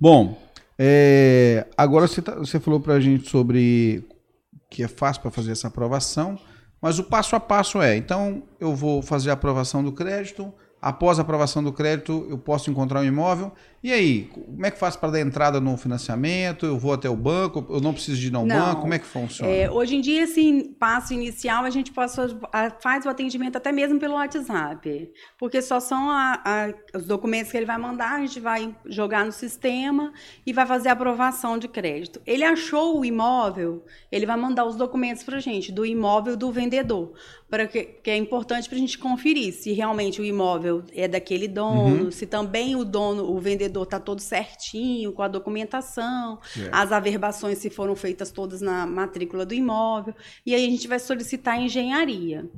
Bom, 0.00 0.40
é, 0.78 1.66
agora 1.76 2.06
você, 2.06 2.20
tá, 2.20 2.34
você 2.34 2.58
falou 2.58 2.80
para 2.80 2.94
a 2.94 3.00
gente 3.00 3.28
sobre 3.28 4.04
que 4.70 4.82
é 4.82 4.88
fácil 4.88 5.22
para 5.22 5.30
fazer 5.30 5.52
essa 5.52 5.68
aprovação. 5.68 6.38
Mas 6.82 6.98
o 6.98 7.04
passo 7.04 7.36
a 7.36 7.40
passo 7.40 7.80
é: 7.80 7.96
então 7.96 8.42
eu 8.58 8.74
vou 8.74 9.00
fazer 9.00 9.30
a 9.30 9.34
aprovação 9.34 9.84
do 9.84 9.92
crédito, 9.92 10.52
após 10.80 11.18
a 11.18 11.22
aprovação 11.22 11.62
do 11.62 11.72
crédito 11.72 12.26
eu 12.28 12.36
posso 12.36 12.68
encontrar 12.68 13.00
um 13.00 13.04
imóvel 13.04 13.52
e 13.82 13.92
aí, 13.92 14.30
como 14.32 14.64
é 14.64 14.70
que 14.70 14.78
faz 14.78 14.94
para 14.94 15.10
dar 15.10 15.20
entrada 15.20 15.60
no 15.60 15.76
financiamento? 15.76 16.64
Eu 16.64 16.78
vou 16.78 16.92
até 16.92 17.10
o 17.10 17.16
banco? 17.16 17.66
Eu 17.68 17.80
não 17.80 17.92
preciso 17.92 18.20
de 18.20 18.28
ir 18.28 18.36
ao 18.36 18.46
não. 18.46 18.54
banco? 18.54 18.82
Como 18.82 18.94
é 18.94 18.98
que 19.00 19.04
funciona? 19.04 19.50
É, 19.50 19.68
hoje 19.68 19.96
em 19.96 20.00
dia, 20.00 20.22
assim, 20.22 20.72
passo 20.78 21.12
inicial, 21.12 21.64
a 21.64 21.70
gente 21.70 21.90
passa, 21.90 22.28
faz 22.80 23.04
o 23.04 23.08
atendimento 23.08 23.56
até 23.56 23.72
mesmo 23.72 23.98
pelo 23.98 24.14
WhatsApp. 24.14 25.10
Porque 25.36 25.60
só 25.60 25.80
são 25.80 26.08
a, 26.08 26.40
a, 26.44 26.96
os 26.96 27.06
documentos 27.06 27.50
que 27.50 27.56
ele 27.56 27.66
vai 27.66 27.76
mandar, 27.76 28.12
a 28.12 28.20
gente 28.20 28.38
vai 28.38 28.72
jogar 28.86 29.26
no 29.26 29.32
sistema 29.32 30.12
e 30.46 30.52
vai 30.52 30.64
fazer 30.64 30.88
a 30.88 30.92
aprovação 30.92 31.58
de 31.58 31.66
crédito. 31.66 32.20
Ele 32.24 32.44
achou 32.44 33.00
o 33.00 33.04
imóvel, 33.04 33.84
ele 34.12 34.26
vai 34.26 34.36
mandar 34.36 34.64
os 34.64 34.76
documentos 34.76 35.24
para 35.24 35.38
a 35.38 35.40
gente, 35.40 35.72
do 35.72 35.84
imóvel 35.84 36.36
do 36.36 36.52
vendedor. 36.52 37.14
Para 37.50 37.66
que, 37.66 37.82
que 37.84 38.10
é 38.10 38.16
importante 38.16 38.66
para 38.66 38.76
a 38.76 38.80
gente 38.80 38.96
conferir 38.96 39.52
se 39.52 39.72
realmente 39.72 40.20
o 40.22 40.24
imóvel 40.24 40.84
é 40.94 41.06
daquele 41.06 41.46
dono, 41.46 42.04
uhum. 42.04 42.10
se 42.10 42.26
também 42.26 42.76
o 42.76 42.84
dono, 42.84 43.30
o 43.30 43.38
vendedor 43.38 43.71
vendedor 43.72 43.84
está 43.84 43.98
todo 43.98 44.20
certinho, 44.20 45.12
com 45.12 45.22
a 45.22 45.28
documentação, 45.28 46.38
é. 46.58 46.68
as 46.70 46.92
averbações 46.92 47.58
se 47.58 47.70
foram 47.70 47.96
feitas 47.96 48.30
todas 48.30 48.60
na 48.60 48.86
matrícula 48.86 49.46
do 49.46 49.54
imóvel, 49.54 50.14
e 50.44 50.54
aí 50.54 50.66
a 50.66 50.70
gente 50.70 50.86
vai 50.86 50.98
solicitar 50.98 51.58
engenharia. 51.58 52.48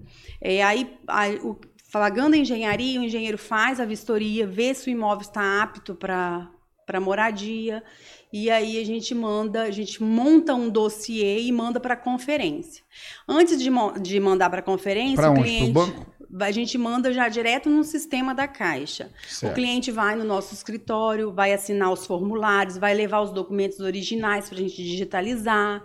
É, 0.40 0.62
aí, 0.62 0.98
a, 1.06 1.28
o, 1.42 1.58
pagando 1.92 2.34
a 2.34 2.36
engenharia, 2.36 3.00
o 3.00 3.04
engenheiro 3.04 3.38
faz 3.38 3.78
a 3.78 3.84
vistoria, 3.84 4.46
vê 4.46 4.74
se 4.74 4.88
o 4.88 4.90
imóvel 4.90 5.22
está 5.22 5.62
apto 5.62 5.94
para 5.94 6.50
para 6.86 7.00
moradia 7.00 7.82
e 8.30 8.50
aí 8.50 8.78
a 8.78 8.84
gente 8.84 9.14
manda, 9.14 9.62
a 9.62 9.70
gente 9.70 10.02
monta 10.02 10.54
um 10.54 10.68
dossiê 10.68 11.40
e 11.40 11.50
manda 11.50 11.80
para 11.80 11.96
conferência. 11.96 12.84
Antes 13.26 13.58
de, 13.58 13.70
de 14.02 14.20
mandar 14.20 14.50
para 14.50 14.60
conferência, 14.60 15.16
para 15.16 15.30
onde? 15.30 15.44
Cliente... 15.44 15.72
Banco? 15.72 16.13
A 16.40 16.50
gente 16.50 16.76
manda 16.76 17.12
já 17.12 17.28
direto 17.28 17.68
no 17.68 17.84
sistema 17.84 18.34
da 18.34 18.48
Caixa. 18.48 19.10
Certo. 19.28 19.52
O 19.52 19.54
cliente 19.54 19.90
vai 19.92 20.16
no 20.16 20.24
nosso 20.24 20.52
escritório, 20.52 21.32
vai 21.32 21.52
assinar 21.52 21.92
os 21.92 22.06
formulários, 22.06 22.76
vai 22.76 22.94
levar 22.94 23.20
os 23.20 23.30
documentos 23.30 23.78
originais 23.80 24.48
para 24.48 24.58
a 24.58 24.60
gente 24.60 24.82
digitalizar. 24.82 25.82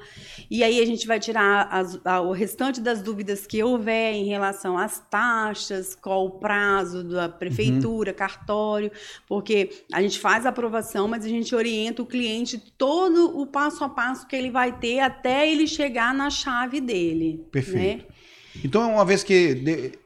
E 0.49 0.63
aí 0.63 0.81
a 0.81 0.85
gente 0.85 1.05
vai 1.05 1.19
tirar 1.19 1.67
as, 1.71 1.99
a, 2.03 2.21
o 2.21 2.31
restante 2.31 2.81
das 2.81 3.01
dúvidas 3.01 3.45
que 3.45 3.61
houver 3.63 4.13
em 4.13 4.25
relação 4.25 4.77
às 4.77 4.99
taxas, 5.09 5.93
qual 5.93 6.25
o 6.25 6.31
prazo 6.31 7.03
da 7.03 7.29
prefeitura, 7.29 8.11
uhum. 8.11 8.17
cartório, 8.17 8.91
porque 9.27 9.83
a 9.91 10.01
gente 10.01 10.19
faz 10.19 10.45
a 10.45 10.49
aprovação, 10.49 11.07
mas 11.07 11.25
a 11.25 11.29
gente 11.29 11.53
orienta 11.53 12.01
o 12.01 12.05
cliente 12.05 12.57
todo 12.77 13.39
o 13.39 13.45
passo 13.45 13.83
a 13.83 13.89
passo 13.89 14.27
que 14.27 14.35
ele 14.35 14.49
vai 14.49 14.77
ter 14.79 14.99
até 14.99 15.49
ele 15.49 15.67
chegar 15.67 16.13
na 16.13 16.29
chave 16.29 16.81
dele. 16.81 17.45
Perfeito. 17.51 18.07
Né? 18.07 18.15
Então, 18.63 18.93
uma 18.93 19.05
vez 19.05 19.23
que 19.23 19.99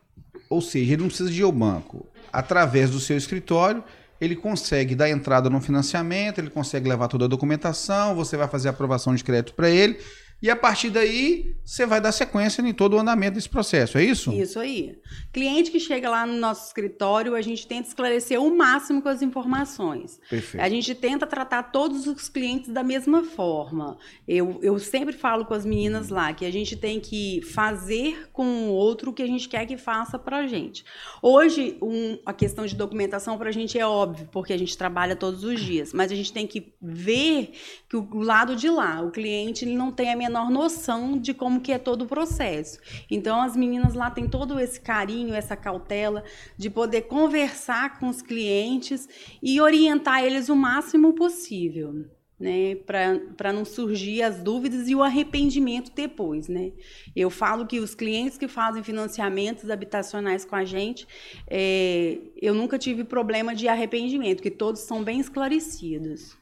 ou 0.53 0.61
seja, 0.61 0.93
ele 0.93 1.01
não 1.01 1.07
precisa 1.07 1.29
de 1.29 1.39
ir 1.39 1.43
ao 1.43 1.51
banco. 1.51 2.05
Através 2.31 2.89
do 2.89 2.99
seu 2.99 3.17
escritório, 3.17 3.83
ele 4.21 4.35
consegue 4.35 4.95
dar 4.95 5.09
entrada 5.09 5.49
no 5.49 5.59
financiamento, 5.59 6.39
ele 6.39 6.49
consegue 6.49 6.87
levar 6.87 7.07
toda 7.07 7.25
a 7.25 7.27
documentação, 7.27 8.15
você 8.15 8.37
vai 8.37 8.47
fazer 8.47 8.67
a 8.67 8.71
aprovação 8.71 9.13
de 9.15 9.23
crédito 9.23 9.53
para 9.53 9.69
ele 9.69 9.97
e 10.43 10.49
a 10.49 10.57
partir 10.57 10.89
daí, 10.89 11.55
você 11.63 11.85
vai 11.85 12.01
dar 12.01 12.11
sequência 12.11 12.61
em 12.61 12.73
todo 12.73 12.97
o 12.97 12.99
andamento 12.99 13.35
desse 13.35 13.47
processo, 13.47 13.97
é 13.97 14.03
isso? 14.03 14.29
Isso 14.33 14.59
aí. 14.59 14.99
Cliente 15.31 15.71
que 15.71 15.79
chega 15.79 16.09
lá 16.09 16.25
no 16.25 16.33
nosso 16.33 16.67
escritório, 16.67 17.33
a 17.33 17.41
gente 17.41 17.65
tenta 17.65 17.87
esclarecer 17.87 18.41
o 18.41 18.53
máximo 18.53 19.01
com 19.01 19.07
as 19.07 19.21
informações. 19.21 20.19
Perfeito. 20.29 20.61
A 20.61 20.67
gente 20.67 20.93
tenta 20.93 21.25
tratar 21.25 21.63
todos 21.63 22.07
os 22.07 22.27
clientes 22.27 22.69
da 22.73 22.83
mesma 22.83 23.23
forma. 23.23 23.97
Eu, 24.27 24.59
eu 24.61 24.77
sempre 24.79 25.13
falo 25.13 25.45
com 25.45 25.53
as 25.53 25.65
meninas 25.65 26.09
lá 26.09 26.33
que 26.33 26.45
a 26.45 26.51
gente 26.51 26.75
tem 26.75 26.99
que 26.99 27.41
fazer 27.53 28.27
com 28.33 28.67
o 28.67 28.71
outro 28.71 29.11
o 29.11 29.13
que 29.13 29.23
a 29.23 29.27
gente 29.27 29.47
quer 29.47 29.65
que 29.65 29.77
faça 29.77 30.19
para 30.19 30.39
a 30.39 30.47
gente. 30.47 30.83
Hoje, 31.21 31.77
um, 31.81 32.19
a 32.25 32.33
questão 32.33 32.65
de 32.65 32.75
documentação 32.75 33.37
para 33.37 33.47
a 33.47 33.53
gente 33.53 33.79
é 33.79 33.87
óbvio, 33.87 34.27
porque 34.29 34.51
a 34.51 34.59
gente 34.59 34.77
trabalha 34.77 35.15
todos 35.15 35.45
os 35.45 35.61
dias, 35.61 35.93
mas 35.93 36.11
a 36.11 36.15
gente 36.15 36.33
tem 36.33 36.45
que 36.45 36.73
ver 36.81 37.53
que 37.87 37.95
o 37.95 38.19
lado 38.19 38.57
de 38.57 38.69
lá, 38.69 39.01
o 39.01 39.09
cliente 39.09 39.63
ele 39.63 39.77
não 39.77 39.89
tem 39.89 40.11
a 40.11 40.17
menor 40.17 40.32
menor 40.33 40.49
noção 40.49 41.15
de 41.15 41.31
como 41.31 41.61
que 41.61 41.71
é 41.71 41.77
todo 41.77 42.01
o 42.03 42.07
processo. 42.07 42.79
Então 43.09 43.39
as 43.39 43.55
meninas 43.55 43.93
lá 43.93 44.09
têm 44.09 44.27
todo 44.27 44.59
esse 44.59 44.81
carinho, 44.81 45.35
essa 45.35 45.55
cautela 45.55 46.23
de 46.57 46.71
poder 46.71 47.03
conversar 47.03 47.99
com 47.99 48.07
os 48.07 48.23
clientes 48.23 49.07
e 49.41 49.61
orientar 49.61 50.23
eles 50.23 50.49
o 50.49 50.55
máximo 50.55 51.13
possível. 51.13 52.05
Né, 52.39 52.75
para 52.75 53.53
não 53.53 53.63
surgir 53.63 54.21
as 54.21 54.43
dúvidas 54.43 54.89
e 54.89 54.95
o 54.95 55.01
arrependimento 55.01 55.93
depois, 55.95 56.49
né? 56.49 56.73
Eu 57.15 57.29
falo 57.29 57.65
que 57.65 57.79
os 57.79 57.95
clientes 57.95 58.37
que 58.37 58.49
fazem 58.49 58.83
financiamentos 58.83 59.69
habitacionais 59.69 60.43
com 60.43 60.55
a 60.55 60.65
gente, 60.65 61.07
é, 61.47 62.17
eu 62.41 62.53
nunca 62.53 62.77
tive 62.77 63.05
problema 63.05 63.55
de 63.55 63.69
arrependimento, 63.69 64.43
que 64.43 64.51
todos 64.51 64.81
são 64.81 65.01
bem 65.01 65.21
esclarecidos. 65.21 66.35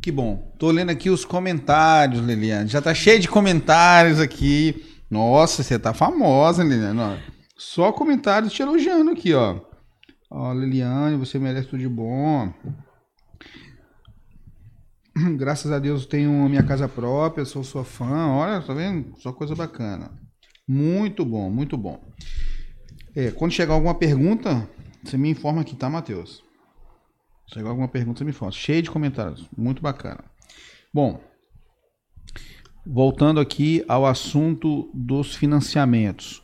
Que 0.00 0.10
bom. 0.10 0.54
Tô 0.58 0.70
lendo 0.70 0.90
aqui 0.90 1.10
os 1.10 1.24
comentários, 1.24 2.20
Liliane. 2.20 2.68
Já 2.68 2.80
tá 2.80 2.94
cheio 2.94 3.20
de 3.20 3.28
comentários 3.28 4.18
aqui. 4.18 4.82
Nossa, 5.10 5.62
você 5.62 5.78
tá 5.78 5.92
famosa, 5.92 6.64
Liliane. 6.64 7.20
só 7.56 7.92
comentários 7.92 8.52
te 8.52 8.62
elogiando 8.62 9.10
aqui, 9.10 9.34
ó. 9.34 9.60
Ó, 10.30 10.52
Liliane, 10.54 11.16
você 11.16 11.38
merece 11.38 11.68
tudo 11.68 11.80
de 11.80 11.88
bom. 11.88 12.50
Graças 15.36 15.70
a 15.70 15.78
Deus 15.78 16.06
tenho 16.06 16.48
minha 16.48 16.62
casa 16.62 16.88
própria, 16.88 17.44
sou 17.44 17.62
sua 17.62 17.84
fã. 17.84 18.28
Olha, 18.28 18.62
tá 18.62 18.72
vendo? 18.72 19.18
Só 19.18 19.32
coisa 19.32 19.54
bacana. 19.54 20.10
Muito 20.66 21.24
bom, 21.24 21.50
muito 21.50 21.76
bom. 21.76 22.00
É, 23.14 23.30
quando 23.32 23.52
chegar 23.52 23.74
alguma 23.74 23.94
pergunta, 23.94 24.66
você 25.04 25.18
me 25.18 25.28
informa 25.28 25.60
aqui, 25.60 25.76
tá, 25.76 25.90
Matheus? 25.90 26.42
Chegou 27.52 27.70
alguma 27.70 27.88
pergunta, 27.88 28.18
você 28.18 28.24
me 28.24 28.32
fala. 28.32 28.52
Cheio 28.52 28.82
de 28.82 28.90
comentários. 28.90 29.48
Muito 29.56 29.82
bacana. 29.82 30.24
Bom, 30.92 31.20
voltando 32.86 33.40
aqui 33.40 33.84
ao 33.88 34.06
assunto 34.06 34.90
dos 34.94 35.34
financiamentos. 35.34 36.42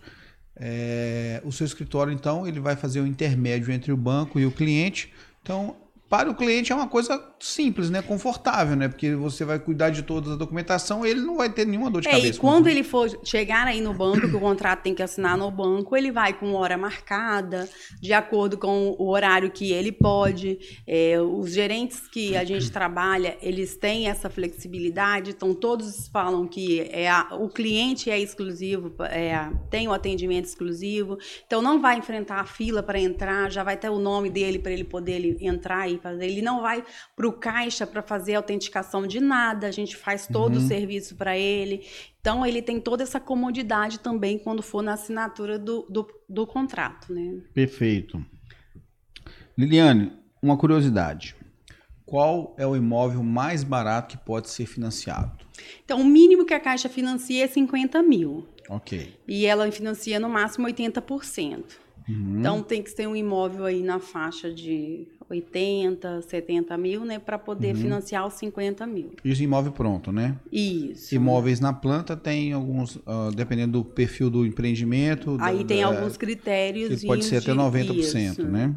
É, 0.56 1.40
o 1.44 1.52
seu 1.52 1.66
escritório, 1.66 2.12
então, 2.12 2.46
ele 2.46 2.58
vai 2.58 2.76
fazer 2.76 3.00
o 3.00 3.06
intermédio 3.06 3.72
entre 3.72 3.92
o 3.92 3.96
banco 3.96 4.40
e 4.40 4.46
o 4.46 4.50
cliente. 4.50 5.12
Então, 5.42 5.76
para 6.08 6.30
o 6.30 6.34
cliente 6.34 6.72
é 6.72 6.74
uma 6.74 6.86
coisa 6.86 7.20
simples, 7.40 7.90
né? 7.90 8.00
Confortável, 8.00 8.76
né? 8.76 8.88
Porque 8.88 9.14
você 9.14 9.44
vai 9.44 9.58
cuidar 9.58 9.90
de 9.90 10.02
toda 10.02 10.34
a 10.34 10.36
documentação, 10.36 11.04
ele 11.04 11.20
não 11.20 11.36
vai 11.36 11.50
ter 11.50 11.66
nenhuma 11.66 11.90
dor 11.90 12.00
de 12.00 12.08
é, 12.08 12.12
cabeça. 12.12 12.36
E 12.36 12.40
quando 12.40 12.68
ele 12.68 12.84
for 12.84 13.10
chegar 13.24 13.66
aí 13.66 13.80
no 13.80 13.92
banco, 13.92 14.28
que 14.28 14.36
o 14.36 14.40
contrato 14.40 14.82
tem 14.82 14.94
que 14.94 15.02
assinar 15.02 15.36
no 15.36 15.50
banco, 15.50 15.96
ele 15.96 16.12
vai 16.12 16.32
com 16.32 16.52
hora 16.52 16.78
marcada, 16.78 17.68
de 18.00 18.12
acordo 18.12 18.56
com 18.56 18.94
o 18.98 19.08
horário 19.08 19.50
que 19.50 19.72
ele 19.72 19.90
pode. 19.90 20.58
É, 20.86 21.20
os 21.20 21.52
gerentes 21.52 22.06
que 22.06 22.36
a 22.36 22.44
gente 22.44 22.70
trabalha, 22.70 23.36
eles 23.42 23.76
têm 23.76 24.08
essa 24.08 24.30
flexibilidade, 24.30 25.30
então 25.30 25.52
todos 25.52 26.08
falam 26.08 26.46
que 26.46 26.82
é 26.92 27.10
a, 27.10 27.30
o 27.32 27.48
cliente 27.48 28.10
é 28.10 28.18
exclusivo, 28.18 28.94
é, 29.04 29.50
tem 29.70 29.88
o 29.88 29.92
atendimento 29.92 30.44
exclusivo, 30.44 31.18
então 31.44 31.60
não 31.60 31.80
vai 31.80 31.98
enfrentar 31.98 32.40
a 32.40 32.44
fila 32.44 32.80
para 32.80 33.00
entrar, 33.00 33.50
já 33.50 33.64
vai 33.64 33.76
ter 33.76 33.90
o 33.90 33.98
nome 33.98 34.30
dele 34.30 34.58
para 34.58 34.70
ele 34.70 34.84
poder 34.84 35.36
entrar 35.42 35.88
e 35.90 35.95
fazer. 35.98 36.26
Ele 36.26 36.42
não 36.42 36.60
vai 36.62 36.84
para 37.14 37.26
o 37.26 37.32
caixa 37.32 37.86
para 37.86 38.02
fazer 38.02 38.34
autenticação 38.34 39.06
de 39.06 39.20
nada, 39.20 39.66
a 39.66 39.70
gente 39.70 39.96
faz 39.96 40.26
todo 40.26 40.56
uhum. 40.56 40.64
o 40.64 40.68
serviço 40.68 41.16
para 41.16 41.36
ele. 41.36 41.86
Então, 42.20 42.44
ele 42.44 42.60
tem 42.60 42.80
toda 42.80 43.02
essa 43.02 43.20
comodidade 43.20 44.00
também 44.00 44.38
quando 44.38 44.62
for 44.62 44.82
na 44.82 44.94
assinatura 44.94 45.58
do, 45.58 45.86
do, 45.88 46.06
do 46.28 46.46
contrato. 46.46 47.12
Né? 47.12 47.40
Perfeito. 47.54 48.20
Liliane, 49.56 50.12
uma 50.42 50.56
curiosidade. 50.56 51.36
Qual 52.04 52.54
é 52.58 52.66
o 52.66 52.76
imóvel 52.76 53.22
mais 53.22 53.64
barato 53.64 54.16
que 54.16 54.24
pode 54.24 54.48
ser 54.48 54.66
financiado? 54.66 55.44
Então, 55.84 56.00
o 56.00 56.04
mínimo 56.04 56.44
que 56.44 56.54
a 56.54 56.60
Caixa 56.60 56.88
financia 56.88 57.44
é 57.44 57.48
50 57.48 58.02
mil. 58.02 58.46
Ok. 58.68 59.16
E 59.26 59.46
ela 59.46 59.70
financia 59.72 60.20
no 60.20 60.28
máximo 60.28 60.68
80%. 60.68 61.64
Uhum. 62.08 62.38
Então, 62.38 62.62
tem 62.62 62.82
que 62.82 62.94
ter 62.94 63.06
um 63.06 63.16
imóvel 63.16 63.64
aí 63.64 63.82
na 63.82 63.98
faixa 63.98 64.52
de 64.52 65.08
80, 65.28 66.22
70 66.22 66.76
mil, 66.76 67.04
né, 67.04 67.18
para 67.18 67.38
poder 67.38 67.74
uhum. 67.74 67.82
financiar 67.82 68.26
os 68.26 68.34
50 68.34 68.86
mil. 68.86 69.12
Isso 69.24 69.42
imóvel 69.42 69.72
pronto, 69.72 70.12
né? 70.12 70.36
Isso. 70.50 71.14
Imóveis 71.14 71.60
na 71.60 71.72
planta 71.72 72.16
tem 72.16 72.52
alguns, 72.52 72.96
uh, 72.96 73.30
dependendo 73.34 73.80
do 73.80 73.84
perfil 73.84 74.30
do 74.30 74.46
empreendimento. 74.46 75.36
Aí 75.40 75.64
tem 75.64 75.82
alguns 75.82 76.16
critérios. 76.16 77.00
Que 77.00 77.06
pode 77.06 77.24
ser 77.24 77.36
até 77.36 77.52
90%, 77.52 77.96
isso. 77.96 78.44
né? 78.44 78.74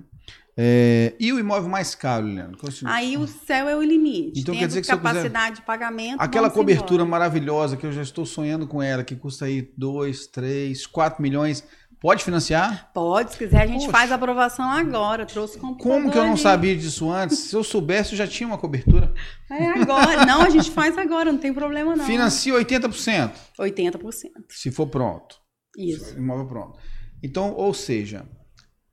É, 0.62 1.14
e 1.18 1.32
o 1.32 1.40
imóvel 1.40 1.70
mais 1.70 1.96
caro, 1.96 2.26
Leandro? 2.26 2.60
Aí 2.84 3.16
o 3.16 3.26
céu 3.26 3.70
é 3.70 3.78
o 3.78 3.82
limite. 3.82 4.42
Então 4.42 4.54
Tendo 4.54 4.60
quer 4.60 4.68
dizer 4.68 4.82
que 4.82 4.88
capacidade 4.88 5.52
quiser... 5.52 5.62
de 5.62 5.62
pagamento. 5.62 6.20
Aquela 6.20 6.50
cobertura 6.50 7.04
embora. 7.04 7.22
maravilhosa 7.22 7.78
que 7.78 7.86
eu 7.86 7.94
já 7.94 8.02
estou 8.02 8.26
sonhando 8.26 8.68
com 8.68 8.84
ela, 8.84 9.02
que 9.02 9.16
custa 9.16 9.46
aí 9.46 9.72
2, 9.78 10.28
3, 10.28 10.86
4 10.86 11.22
milhões. 11.22 11.64
Pode 12.00 12.24
financiar? 12.24 12.92
Pode, 12.94 13.34
se 13.34 13.38
quiser 13.38 13.62
a 13.62 13.68
gente 13.68 13.86
Poxa. 13.86 13.92
faz 13.92 14.12
a 14.12 14.16
aprovação 14.16 14.66
agora. 14.72 15.26
Trouxe 15.26 15.60
Como 15.60 15.76
que 16.10 16.18
eu 16.18 16.26
não 16.26 16.38
sabia 16.38 16.76
disso 16.76 17.12
antes? 17.12 17.38
Se 17.40 17.56
eu 17.56 17.64
soubesse, 17.64 18.14
eu 18.14 18.18
já 18.18 18.26
tinha 18.26 18.48
uma 18.48 18.58
cobertura. 18.58 19.14
É 19.52 19.68
agora. 19.68 20.26
Não, 20.26 20.42
a 20.44 20.50
gente 20.50 20.72
faz 20.72 20.98
agora, 20.98 21.32
não 21.32 21.40
tem 21.40 21.54
problema 21.54 21.96
não. 21.96 22.06
Financia 22.06 22.54
80%. 22.54 23.32
80%. 23.60 24.30
Se 24.50 24.72
for 24.72 24.88
pronto. 24.88 25.36
Isso. 25.78 26.18
Imóvel 26.18 26.48
pronto. 26.48 26.80
Então, 27.22 27.54
ou 27.54 27.74
seja, 27.74 28.26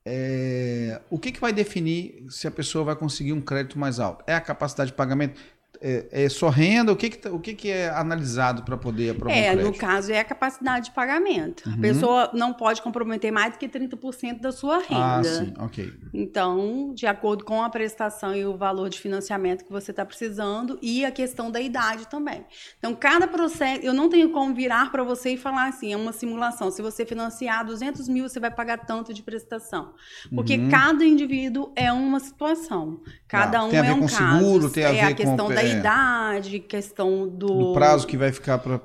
é, 0.05 1.01
o 1.11 1.19
que, 1.19 1.33
que 1.33 1.41
vai 1.41 1.53
definir 1.53 2.27
se 2.29 2.47
a 2.47 2.51
pessoa 2.51 2.85
vai 2.85 2.97
conseguir 2.97 3.33
um 3.33 3.41
crédito 3.41 3.79
mais 3.79 4.01
alto? 4.01 4.25
É 4.27 4.35
a 4.35 4.41
capacidade 4.41 4.91
de 4.91 4.97
pagamento? 4.97 5.41
É, 5.81 6.25
é 6.25 6.29
só 6.29 6.49
renda? 6.49 6.93
O 6.93 6.97
que, 6.97 7.11
que, 7.11 7.19
tá, 7.19 7.31
o 7.31 7.39
que, 7.39 7.55
que 7.55 7.71
é 7.71 7.89
analisado 7.91 8.63
para 8.63 8.77
poder 8.77 9.11
aprovar 9.11 9.37
É, 9.37 9.55
um 9.55 9.63
no 9.63 9.75
caso 9.75 10.13
é 10.13 10.21
a 10.21 10.25
capacidade 10.25 10.87
de 10.87 10.91
pagamento. 10.93 11.67
Uhum. 11.67 11.75
A 11.75 11.79
pessoa 11.79 12.31
não 12.33 12.53
pode 12.53 12.83
comprometer 12.83 13.33
mais 13.33 13.53
do 13.53 13.59
que 13.59 13.69
30% 13.69 14.41
da 14.41 14.53
sua 14.53 14.79
renda. 14.79 15.21
Ah, 15.21 15.25
sim, 15.25 15.55
ok. 15.59 15.93
Então, 16.13 16.93
de 16.95 17.07
acordo 17.07 17.45
com 17.45 17.63
a 17.63 17.69
prestação 17.69 18.35
e 18.35 18.45
o 18.45 18.57
valor 18.57 18.89
de 18.89 18.99
financiamento 18.99 19.65
que 19.65 19.73
você 19.73 19.91
está 19.91 20.05
precisando 20.05 20.79
e 20.81 21.05
a 21.05 21.11
questão 21.11 21.51
da 21.51 21.61
idade 21.61 22.09
também. 22.09 22.45
Então, 22.79 22.95
cada 22.95 23.27
processo, 23.27 23.83
eu 23.83 23.93
não 23.93 24.09
tenho 24.09 24.31
como 24.31 24.55
virar 24.55 24.91
para 24.91 25.03
você 25.03 25.31
e 25.31 25.37
falar 25.37 25.69
assim, 25.69 25.93
é 25.93 25.97
uma 25.97 26.13
simulação. 26.13 26.71
Se 26.71 26.83
você 26.83 27.05
financiar 27.05 27.65
200 27.65 28.09
mil, 28.09 28.29
você 28.29 28.41
vai 28.41 28.51
pagar 28.51 28.79
tanto 28.79 29.13
de 29.13 29.23
prestação. 29.23 29.93
Porque 30.35 30.57
uhum. 30.57 30.69
cada 30.69 31.05
indivíduo 31.05 31.73
é 31.75 31.93
uma 31.93 32.21
situação. 32.21 33.01
Cada 33.29 33.59
ah, 33.59 33.65
um 33.65 33.73
é 33.73 33.93
um 33.93 34.07
caso. 34.07 34.39
Seguro, 34.39 34.71
tem 34.71 34.85
a 34.85 34.89
é 34.89 34.93
ver 34.93 35.13
a 35.13 35.15
questão 35.15 35.49
com... 35.49 35.55
da 35.55 35.66
idade, 35.67 36.59
questão 36.61 37.29
do, 37.29 37.47
do 37.47 37.73
prazo 37.73 38.07
que 38.07 38.17
vai 38.17 38.33
ficar 38.33 38.59
para 38.59 38.79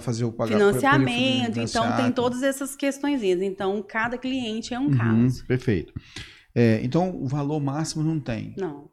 fazer 0.00 0.24
o 0.24 0.32
pagamento. 0.32 0.74
Financiamento, 0.74 1.58
então 1.60 1.96
tem 1.96 2.12
todas 2.12 2.42
essas 2.42 2.74
questões. 2.76 3.22
Então, 3.22 3.84
cada 3.86 4.16
cliente 4.16 4.72
é 4.72 4.78
um 4.78 4.86
uhum, 4.86 4.96
caso. 4.96 5.46
Perfeito. 5.46 5.92
É, 6.54 6.80
então, 6.82 7.10
o 7.14 7.26
valor 7.26 7.60
máximo 7.60 8.02
não 8.02 8.18
tem. 8.18 8.54
Não. 8.56 8.88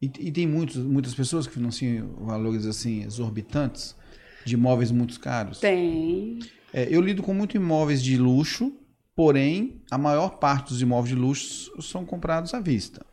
E, 0.00 0.06
e, 0.18 0.32
tem 0.32 0.46
muitos, 0.46 0.76
muitas 0.76 1.14
pessoas 1.14 1.46
que 1.46 1.54
financiam 1.54 2.14
valores 2.26 2.66
assim 2.66 3.04
exorbitantes 3.04 3.96
de 4.44 4.54
imóveis 4.54 4.90
muito 4.90 5.18
caros? 5.18 5.60
Tem. 5.60 6.38
É, 6.72 6.86
eu 6.90 7.00
lido 7.00 7.22
com 7.22 7.32
muito 7.32 7.56
imóveis 7.56 8.02
de 8.02 8.16
luxo 8.16 8.72
porém, 9.14 9.82
a 9.90 9.96
maior 9.96 10.38
parte 10.38 10.68
dos 10.68 10.82
imóveis 10.82 11.14
de 11.14 11.20
luxo 11.20 11.82
são 11.82 12.04
comprados 12.04 12.52
à 12.52 12.60
vista. 12.60 13.04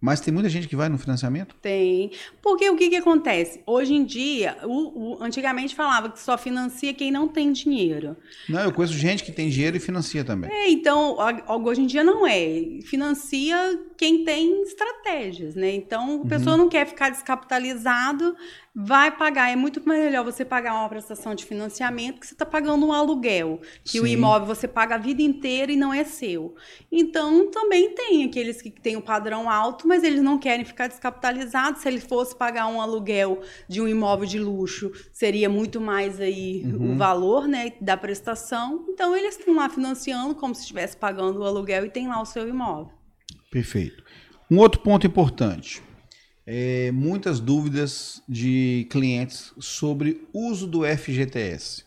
Mas 0.00 0.20
tem 0.20 0.32
muita 0.32 0.48
gente 0.48 0.68
que 0.68 0.76
vai 0.76 0.88
no 0.88 0.98
financiamento? 0.98 1.54
Tem. 1.60 2.12
Porque 2.40 2.68
o 2.70 2.76
que, 2.76 2.88
que 2.88 2.96
acontece? 2.96 3.60
Hoje 3.66 3.94
em 3.94 4.04
dia, 4.04 4.56
o, 4.62 5.16
o, 5.16 5.22
antigamente 5.22 5.74
falava 5.74 6.10
que 6.10 6.20
só 6.20 6.38
financia 6.38 6.94
quem 6.94 7.10
não 7.10 7.28
tem 7.28 7.52
dinheiro. 7.52 8.16
Não, 8.48 8.60
eu 8.60 8.72
conheço 8.72 8.94
gente 8.94 9.24
que 9.24 9.32
tem 9.32 9.48
dinheiro 9.48 9.76
e 9.76 9.80
financia 9.80 10.24
também. 10.24 10.50
É, 10.50 10.70
então, 10.70 11.16
hoje 11.64 11.82
em 11.82 11.86
dia 11.86 12.04
não 12.04 12.26
é. 12.26 12.80
Financia 12.84 13.56
quem 13.96 14.24
tem 14.24 14.62
estratégias, 14.62 15.54
né? 15.54 15.74
Então, 15.74 16.02
a 16.02 16.12
uhum. 16.12 16.28
pessoa 16.28 16.56
não 16.56 16.68
quer 16.68 16.86
ficar 16.86 17.10
descapitalizado, 17.10 18.36
vai 18.80 19.10
pagar. 19.10 19.50
É 19.50 19.56
muito 19.56 19.86
melhor 19.88 20.24
você 20.24 20.44
pagar 20.44 20.72
uma 20.74 20.88
prestação 20.88 21.34
de 21.34 21.44
financiamento 21.44 22.20
que 22.20 22.26
você 22.28 22.34
está 22.34 22.46
pagando 22.46 22.86
um 22.86 22.92
aluguel, 22.92 23.60
que 23.82 23.98
Sim. 23.98 24.00
o 24.00 24.06
imóvel 24.06 24.46
você 24.46 24.68
paga 24.68 24.94
a 24.94 24.98
vida 24.98 25.20
inteira 25.20 25.72
e 25.72 25.76
não 25.76 25.92
é 25.92 26.04
seu. 26.04 26.54
Então, 26.92 27.50
também 27.50 27.92
tem 27.92 28.24
aqueles 28.24 28.62
que 28.62 28.70
têm 28.70 28.94
o 28.94 29.00
um 29.00 29.02
padrão 29.02 29.50
alto, 29.50 29.88
mas 29.88 30.04
eles 30.04 30.22
não 30.22 30.38
querem 30.38 30.64
ficar 30.64 30.86
descapitalizados. 30.86 31.82
Se 31.82 31.88
ele 31.88 31.98
fosse 31.98 32.36
pagar 32.36 32.68
um 32.68 32.80
aluguel 32.80 33.40
de 33.68 33.80
um 33.80 33.88
imóvel 33.88 34.26
de 34.26 34.38
luxo, 34.38 34.92
seria 35.12 35.48
muito 35.48 35.80
mais 35.80 36.20
aí 36.20 36.62
uhum. 36.64 36.92
o 36.92 36.96
valor 36.96 37.48
né, 37.48 37.72
da 37.80 37.96
prestação. 37.96 38.84
Então, 38.88 39.16
eles 39.16 39.36
estão 39.36 39.56
lá 39.56 39.68
financiando 39.68 40.36
como 40.36 40.54
se 40.54 40.60
estivesse 40.60 40.96
pagando 40.96 41.40
o 41.40 41.44
aluguel 41.44 41.84
e 41.86 41.90
tem 41.90 42.06
lá 42.06 42.22
o 42.22 42.24
seu 42.24 42.48
imóvel. 42.48 42.92
Perfeito. 43.50 44.04
Um 44.48 44.58
outro 44.58 44.80
ponto 44.80 45.04
importante 45.04 45.82
é, 46.50 46.90
muitas 46.92 47.40
dúvidas 47.40 48.22
de 48.26 48.86
clientes 48.88 49.52
sobre 49.58 50.26
uso 50.32 50.66
do 50.66 50.82
FGTS. 50.82 51.84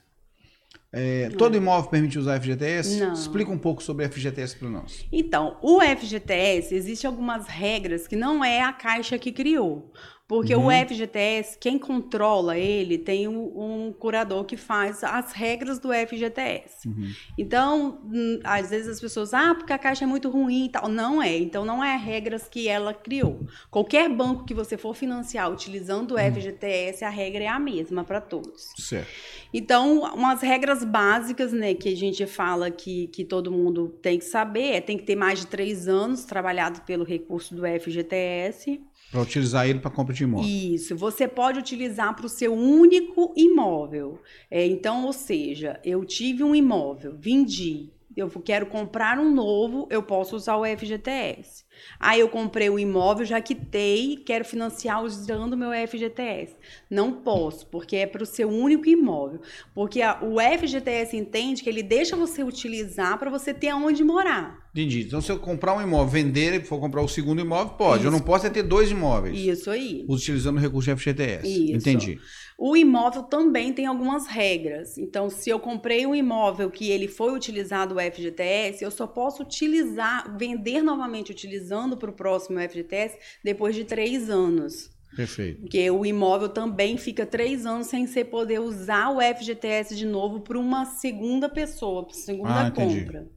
É, 0.93 1.29
todo 1.29 1.57
imóvel 1.57 1.89
permite 1.89 2.19
usar 2.19 2.39
FGTS? 2.39 2.99
Não. 2.99 3.13
Explica 3.13 3.49
um 3.49 3.57
pouco 3.57 3.81
sobre 3.81 4.07
FGTS 4.07 4.55
para 4.57 4.69
nós. 4.69 5.03
Então, 5.11 5.57
o 5.63 5.81
FGTS, 5.81 6.75
existem 6.75 7.07
algumas 7.07 7.47
regras 7.47 8.07
que 8.07 8.15
não 8.15 8.45
é 8.45 8.61
a 8.61 8.71
Caixa 8.71 9.17
que 9.17 9.31
criou. 9.31 9.91
Porque 10.31 10.55
uhum. 10.55 10.67
o 10.67 10.71
FGTS, 10.71 11.57
quem 11.59 11.77
controla 11.77 12.57
ele, 12.57 12.97
tem 12.97 13.27
um, 13.27 13.87
um, 13.87 13.91
curador 13.91 14.45
que 14.45 14.55
faz 14.55 15.03
as 15.03 15.33
regras 15.33 15.77
do 15.77 15.89
FGTS. 15.89 16.87
Uhum. 16.87 17.11
Então, 17.37 17.99
hum, 18.05 18.39
às 18.41 18.69
vezes 18.69 18.87
as 18.87 19.01
pessoas, 19.01 19.33
ah, 19.33 19.53
porque 19.53 19.73
a 19.73 19.77
caixa 19.77 20.05
é 20.05 20.07
muito 20.07 20.29
ruim 20.29 20.67
e 20.67 20.69
tal. 20.69 20.87
Não 20.87 21.21
é. 21.21 21.37
Então, 21.37 21.65
não 21.65 21.83
é 21.83 21.97
regras 21.97 22.47
que 22.47 22.69
ela 22.69 22.93
criou. 22.93 23.45
Qualquer 23.69 24.07
banco 24.07 24.45
que 24.45 24.53
você 24.53 24.77
for 24.77 24.95
financiar 24.95 25.51
utilizando 25.51 26.11
o 26.11 26.15
uhum. 26.15 26.33
FGTS, 26.33 27.03
a 27.03 27.09
regra 27.09 27.43
é 27.43 27.47
a 27.47 27.59
mesma 27.59 28.05
para 28.05 28.21
todos. 28.21 28.69
Certo. 28.77 29.09
Então, 29.53 29.99
umas 30.13 30.41
regras 30.41 30.85
básicas, 30.85 31.51
né, 31.51 31.73
que 31.73 31.89
a 31.89 31.95
gente 31.97 32.25
fala 32.25 32.71
que, 32.71 33.07
que 33.07 33.25
todo 33.25 33.51
mundo 33.51 33.89
tem 34.01 34.17
que 34.17 34.23
saber 34.23 34.75
é 34.75 34.79
tem 34.79 34.97
que 34.97 35.03
ter 35.03 35.17
mais 35.17 35.41
de 35.41 35.47
três 35.47 35.89
anos 35.89 36.23
trabalhado 36.23 36.79
pelo 36.83 37.03
recurso 37.03 37.53
do 37.53 37.63
FGTS. 37.63 38.79
Para 39.11 39.21
utilizar 39.21 39.67
ele 39.67 39.79
para 39.79 39.91
compra 39.91 40.13
de 40.13 40.23
imóvel. 40.23 40.49
Isso, 40.49 40.95
você 40.95 41.27
pode 41.27 41.59
utilizar 41.59 42.15
para 42.15 42.25
o 42.25 42.29
seu 42.29 42.53
único 42.53 43.33
imóvel. 43.35 44.21
É, 44.49 44.65
então, 44.65 45.05
ou 45.05 45.11
seja, 45.11 45.79
eu 45.83 46.05
tive 46.05 46.43
um 46.43 46.55
imóvel, 46.55 47.17
vendi, 47.19 47.91
eu 48.15 48.29
quero 48.29 48.65
comprar 48.65 49.17
um 49.17 49.33
novo, 49.33 49.87
eu 49.89 50.03
posso 50.03 50.35
usar 50.35 50.57
o 50.57 50.65
FGTS. 50.65 51.63
Aí 51.99 52.19
eu 52.19 52.29
comprei 52.29 52.69
o 52.69 52.77
imóvel, 52.77 53.25
já 53.25 53.41
quitei, 53.41 54.17
quero 54.25 54.43
financiar 54.43 55.03
usando 55.03 55.53
o 55.53 55.57
meu 55.57 55.71
FGTS. 55.87 56.55
Não 56.89 57.13
posso, 57.13 57.65
porque 57.67 57.95
é 57.95 58.05
para 58.05 58.23
o 58.23 58.25
seu 58.25 58.49
único 58.49 58.87
imóvel. 58.87 59.41
Porque 59.73 60.01
a, 60.01 60.19
o 60.21 60.37
FGTS 60.39 61.15
entende 61.15 61.63
que 61.63 61.69
ele 61.69 61.83
deixa 61.83 62.15
você 62.15 62.43
utilizar 62.43 63.17
para 63.17 63.29
você 63.29 63.53
ter 63.53 63.69
aonde 63.69 64.03
morar. 64.03 64.69
Entendi. 64.71 65.01
Então, 65.01 65.21
se 65.21 65.31
eu 65.31 65.37
comprar 65.37 65.75
um 65.75 65.81
imóvel, 65.81 66.07
vender 66.07 66.53
e 66.53 66.63
for 66.63 66.79
comprar 66.79 67.01
o 67.01 67.07
segundo 67.07 67.41
imóvel, 67.41 67.73
pode. 67.73 67.99
Isso. 67.99 68.07
Eu 68.07 68.11
não 68.11 68.21
posso 68.21 68.47
é 68.47 68.49
ter 68.49 68.63
dois 68.63 68.89
imóveis. 68.89 69.37
Isso 69.37 69.69
aí. 69.69 70.05
Utilizando 70.07 70.57
o 70.57 70.59
recurso 70.59 70.95
FGTS. 70.95 71.47
Isso. 71.47 71.75
Entendi. 71.75 72.19
O 72.63 72.77
imóvel 72.77 73.23
também 73.23 73.73
tem 73.73 73.87
algumas 73.87 74.27
regras. 74.27 74.95
Então, 74.95 75.31
se 75.31 75.49
eu 75.49 75.59
comprei 75.59 76.05
um 76.05 76.13
imóvel 76.13 76.69
que 76.69 76.91
ele 76.91 77.07
foi 77.07 77.33
utilizado 77.33 77.95
o 77.95 77.99
FGTS, 77.99 78.83
eu 78.83 78.91
só 78.91 79.07
posso 79.07 79.41
utilizar, 79.41 80.37
vender 80.37 80.83
novamente 80.83 81.31
utilizando 81.31 81.97
para 81.97 82.11
o 82.11 82.13
próximo 82.13 82.59
FGTS 82.59 83.17
depois 83.43 83.73
de 83.73 83.83
três 83.83 84.29
anos. 84.29 84.91
Perfeito. 85.15 85.61
Porque 85.61 85.89
o 85.89 86.05
imóvel 86.05 86.49
também 86.49 86.97
fica 86.97 87.25
três 87.25 87.65
anos 87.65 87.87
sem 87.87 88.05
você 88.05 88.23
poder 88.23 88.59
usar 88.59 89.09
o 89.09 89.19
FGTS 89.19 89.95
de 89.95 90.05
novo 90.05 90.41
para 90.41 90.59
uma 90.59 90.85
segunda 90.85 91.49
pessoa, 91.49 92.05
para 92.05 92.13
segunda 92.13 92.67
ah, 92.67 92.69
compra. 92.69 93.27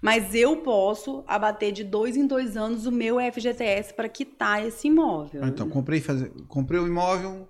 Mas 0.00 0.34
eu 0.34 0.56
posso 0.56 1.22
abater 1.26 1.70
de 1.70 1.84
dois 1.84 2.16
em 2.16 2.26
dois 2.26 2.56
anos 2.56 2.86
o 2.86 2.90
meu 2.90 3.18
FGTS 3.20 3.92
para 3.92 4.08
quitar 4.08 4.66
esse 4.66 4.88
imóvel. 4.88 5.44
Ah, 5.44 5.48
então, 5.48 5.68
comprei, 5.68 6.00
fazer, 6.00 6.32
comprei 6.48 6.80
o 6.80 6.86
imóvel, 6.86 7.46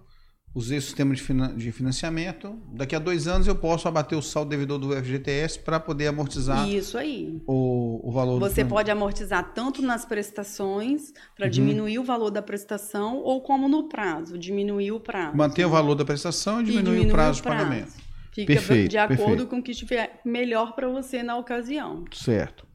usei 0.54 0.78
o 0.78 0.82
sistema 0.82 1.14
de, 1.14 1.22
finan 1.22 1.56
de 1.56 1.70
financiamento. 1.70 2.58
Daqui 2.72 2.96
a 2.96 2.98
dois 2.98 3.28
anos 3.28 3.46
eu 3.46 3.54
posso 3.54 3.86
abater 3.86 4.18
o 4.18 4.22
saldo 4.22 4.50
devedor 4.50 4.78
do 4.78 4.92
FGTS 4.92 5.60
para 5.60 5.78
poder 5.78 6.08
amortizar 6.08 6.68
Isso 6.68 6.98
aí. 6.98 7.40
O, 7.46 8.00
o 8.02 8.12
valor 8.12 8.40
Você 8.40 8.64
pode 8.64 8.90
amortizar 8.90 9.52
tanto 9.54 9.80
nas 9.82 10.04
prestações, 10.04 11.12
para 11.36 11.46
uhum. 11.46 11.50
diminuir 11.50 11.98
o 11.98 12.04
valor 12.04 12.30
da 12.30 12.42
prestação, 12.42 13.18
ou 13.18 13.40
como 13.40 13.68
no 13.68 13.88
prazo, 13.88 14.36
diminuir 14.36 14.92
o 14.92 15.00
prazo. 15.00 15.36
Manter 15.36 15.64
o 15.64 15.70
valor 15.70 15.94
da 15.94 16.04
prestação 16.04 16.60
e 16.60 16.64
diminuir, 16.64 16.80
e 16.80 16.84
diminuir 16.84 17.08
o 17.08 17.12
prazo 17.12 17.36
de 17.36 17.42
pagamento. 17.42 17.92
Fica 18.32 18.52
perfeito, 18.52 18.90
de 18.90 18.98
acordo 18.98 19.18
perfeito. 19.24 19.46
com 19.48 19.58
o 19.58 19.62
que 19.62 19.72
estiver 19.72 20.20
melhor 20.24 20.74
para 20.74 20.88
você 20.88 21.22
na 21.22 21.36
ocasião. 21.36 22.04
Certo. 22.12 22.69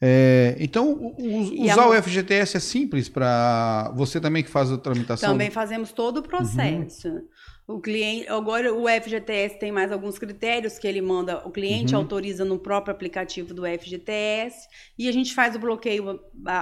É, 0.00 0.56
então, 0.60 1.14
usar 1.58 1.82
a... 1.82 1.88
o 1.88 2.02
FGTS 2.02 2.56
é 2.56 2.60
simples 2.60 3.08
para 3.08 3.92
você 3.96 4.20
também 4.20 4.42
que 4.42 4.50
faz 4.50 4.70
a 4.70 4.78
tramitação? 4.78 5.30
Também 5.30 5.50
fazemos 5.50 5.92
todo 5.92 6.18
o 6.18 6.22
processo. 6.22 7.08
Uhum. 7.08 7.24
O 7.66 7.80
cliente, 7.80 8.26
agora 8.28 8.72
o 8.72 8.88
FGTS 8.88 9.58
tem 9.58 9.70
mais 9.70 9.92
alguns 9.92 10.18
critérios 10.18 10.78
que 10.78 10.86
ele 10.86 11.02
manda, 11.02 11.46
o 11.46 11.50
cliente 11.50 11.92
uhum. 11.92 12.00
autoriza 12.00 12.42
no 12.42 12.58
próprio 12.58 12.94
aplicativo 12.94 13.52
do 13.52 13.62
FGTS 13.66 14.66
e 14.98 15.06
a 15.06 15.12
gente 15.12 15.34
faz 15.34 15.54
o 15.54 15.58
bloqueio, 15.58 16.18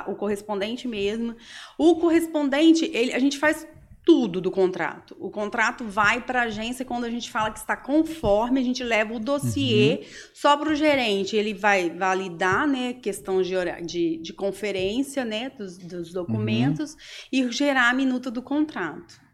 o 0.08 0.14
correspondente 0.16 0.88
mesmo. 0.88 1.36
O 1.78 2.00
correspondente, 2.00 2.90
ele, 2.92 3.12
a 3.12 3.20
gente 3.20 3.38
faz 3.38 3.64
tudo 4.06 4.40
do 4.40 4.52
contrato. 4.52 5.16
O 5.18 5.28
contrato 5.28 5.84
vai 5.84 6.20
para 6.20 6.42
a 6.42 6.44
agência 6.44 6.84
quando 6.84 7.04
a 7.04 7.10
gente 7.10 7.28
fala 7.28 7.50
que 7.50 7.58
está 7.58 7.76
conforme, 7.76 8.60
a 8.60 8.62
gente 8.62 8.84
leva 8.84 9.12
o 9.12 9.18
dossiê 9.18 9.96
uhum. 10.00 10.06
só 10.32 10.56
para 10.56 10.70
o 10.70 10.76
gerente. 10.76 11.34
Ele 11.34 11.52
vai 11.52 11.90
validar, 11.90 12.68
né, 12.68 12.92
questão 12.92 13.42
de, 13.42 13.54
de, 13.84 14.18
de 14.18 14.32
conferência, 14.32 15.24
né, 15.24 15.50
dos, 15.50 15.76
dos 15.76 16.12
documentos 16.12 16.92
uhum. 16.92 16.98
e 17.32 17.50
gerar 17.50 17.90
a 17.90 17.94
minuta 17.94 18.30
do 18.30 18.40
contrato. 18.40 19.25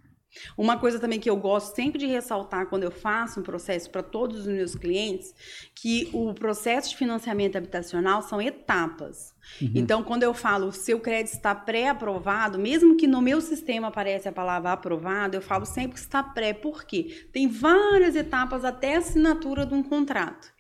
Uma 0.57 0.79
coisa 0.79 0.99
também 0.99 1.21
que 1.21 1.29
eu 1.29 1.37
gosto 1.37 1.75
sempre 1.75 1.99
de 1.99 2.07
ressaltar 2.07 2.67
quando 2.67 2.85
eu 2.85 2.91
faço 2.91 3.41
um 3.41 3.43
processo 3.43 3.91
para 3.91 4.03
todos 4.03 4.41
os 4.41 4.47
meus 4.47 4.75
clientes, 4.75 5.35
que 5.75 6.09
o 6.13 6.33
processo 6.35 6.91
de 6.91 6.97
financiamento 6.97 7.57
habitacional 7.57 8.23
são 8.23 8.41
etapas. 8.41 9.35
Uhum. 9.61 9.73
Então, 9.75 10.03
quando 10.03 10.23
eu 10.23 10.33
falo 10.33 10.69
o 10.69 10.73
seu 10.73 11.01
crédito 11.01 11.35
está 11.35 11.55
pré-aprovado, 11.55 12.59
mesmo 12.59 12.97
que 12.97 13.07
no 13.07 13.21
meu 13.21 13.41
sistema 13.41 13.89
aparece 13.89 14.29
a 14.29 14.33
palavra 14.33 14.73
aprovado, 14.73 15.37
eu 15.37 15.43
falo 15.43 15.67
sempre 15.67 15.95
que 15.95 15.99
está 15.99 16.23
pré, 16.23 16.53
por 16.53 16.85
quê? 16.85 17.27
Tem 17.33 17.49
várias 17.49 18.15
etapas 18.15 18.65
até 18.65 18.95
a 18.95 18.99
assinatura 18.99 19.67
de 19.67 19.75
um 19.75 19.83
contrato. 19.83 20.53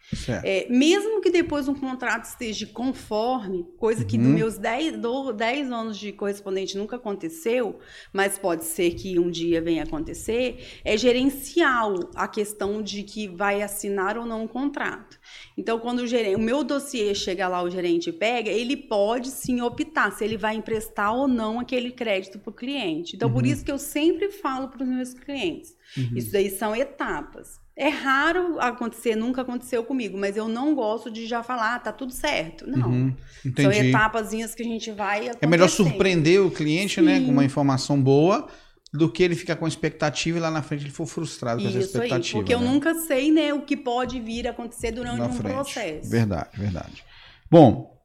É, 0.44 0.66
mesmo 0.68 1.20
que 1.20 1.31
depois 1.31 1.68
um 1.68 1.75
contrato 1.75 2.25
esteja 2.25 2.66
conforme, 2.66 3.64
coisa 3.79 4.05
que 4.05 4.16
uhum. 4.16 4.25
nos 4.25 4.33
meus 4.33 4.59
10, 4.59 4.96
10 5.37 5.72
anos 5.72 5.98
de 5.98 6.12
correspondente 6.12 6.77
nunca 6.77 6.96
aconteceu, 6.96 7.79
mas 8.12 8.38
pode 8.38 8.64
ser 8.64 8.92
que 8.94 9.18
um 9.18 9.31
dia 9.31 9.61
venha 9.61 9.85
acontecer, 9.85 10.81
é 10.85 10.96
gerencial 10.96 12.11
a 12.14 12.29
questão 12.29 12.83
de 12.83 13.03
que 13.03 13.27
vai 13.27 13.62
assinar 13.62 14.18
ou 14.18 14.27
não 14.27 14.44
um 14.44 14.48
contrato. 14.48 15.18
Então, 15.57 15.79
quando 15.79 16.01
o, 16.01 16.07
gerente, 16.07 16.37
o 16.37 16.40
meu 16.40 16.62
dossiê 16.62 17.14
chega 17.14 17.48
lá, 17.48 17.62
o 17.62 17.70
gerente 17.70 18.12
pega, 18.12 18.51
ele 18.51 18.77
pode 18.77 19.29
sim 19.29 19.61
optar 19.61 20.12
se 20.12 20.25
ele 20.25 20.37
vai 20.37 20.57
emprestar 20.57 21.14
ou 21.14 21.27
não 21.27 21.59
aquele 21.59 21.90
crédito 21.90 22.38
para 22.38 22.51
o 22.51 22.55
cliente. 22.55 23.16
Então, 23.16 23.29
uhum. 23.29 23.35
por 23.35 23.46
isso 23.46 23.64
que 23.64 23.72
eu 23.72 23.79
sempre 23.79 24.31
falo 24.31 24.68
para 24.68 24.83
os 24.83 24.88
meus 24.88 25.14
clientes. 25.14 25.75
Uhum. 25.96 26.16
Isso 26.16 26.33
daí 26.33 26.51
são 26.51 26.75
etapas. 26.75 27.62
É 27.75 27.89
raro 27.89 28.61
acontecer, 28.61 29.17
nunca 29.17 29.41
aconteceu 29.41 29.83
comigo, 29.83 30.19
mas 30.19 30.37
eu 30.37 30.47
não 30.47 30.75
gosto 30.75 31.11
de 31.11 31.27
já 31.27 31.43
falar, 31.43 31.77
ah, 31.77 31.79
tá 31.79 31.93
tudo 31.93 32.13
certo. 32.13 32.67
Não. 32.67 32.89
Uhum, 32.89 33.15
São 33.57 33.73
etapazinhas 33.73 34.55
que 34.55 34.63
a 34.63 34.67
gente 34.67 34.91
vai. 34.93 35.31
É 35.41 35.47
melhor 35.47 35.69
surpreender 35.69 36.45
o 36.45 36.51
cliente, 36.51 36.97
Sim. 36.97 37.07
né, 37.07 37.21
com 37.21 37.31
uma 37.31 37.45
informação 37.45 38.01
boa, 38.01 38.47
do 38.93 39.11
que 39.11 39.23
ele 39.23 39.35
ficar 39.35 39.57
com 39.57 39.67
expectativa 39.67 40.37
e 40.37 40.41
lá 40.41 40.51
na 40.51 40.63
frente 40.63 40.85
ele 40.85 40.91
for 40.91 41.07
frustrado 41.07 41.63
com 41.63 41.69
essa 41.69 41.79
expectativa. 41.79 42.39
Aí, 42.39 42.45
porque 42.45 42.55
né? 42.55 42.63
eu 42.63 42.69
nunca 42.69 42.95
sei, 42.95 43.33
né, 43.33 43.55
o 43.55 43.63
que 43.63 43.77
pode 43.77 44.21
vir 44.21 44.47
a 44.47 44.51
acontecer 44.51 44.93
durante 44.93 45.19
na 45.19 45.29
um 45.29 45.33
frente. 45.33 45.55
processo. 45.55 46.11
Verdade, 46.11 46.51
verdade. 46.55 47.03
Bom, 47.51 47.99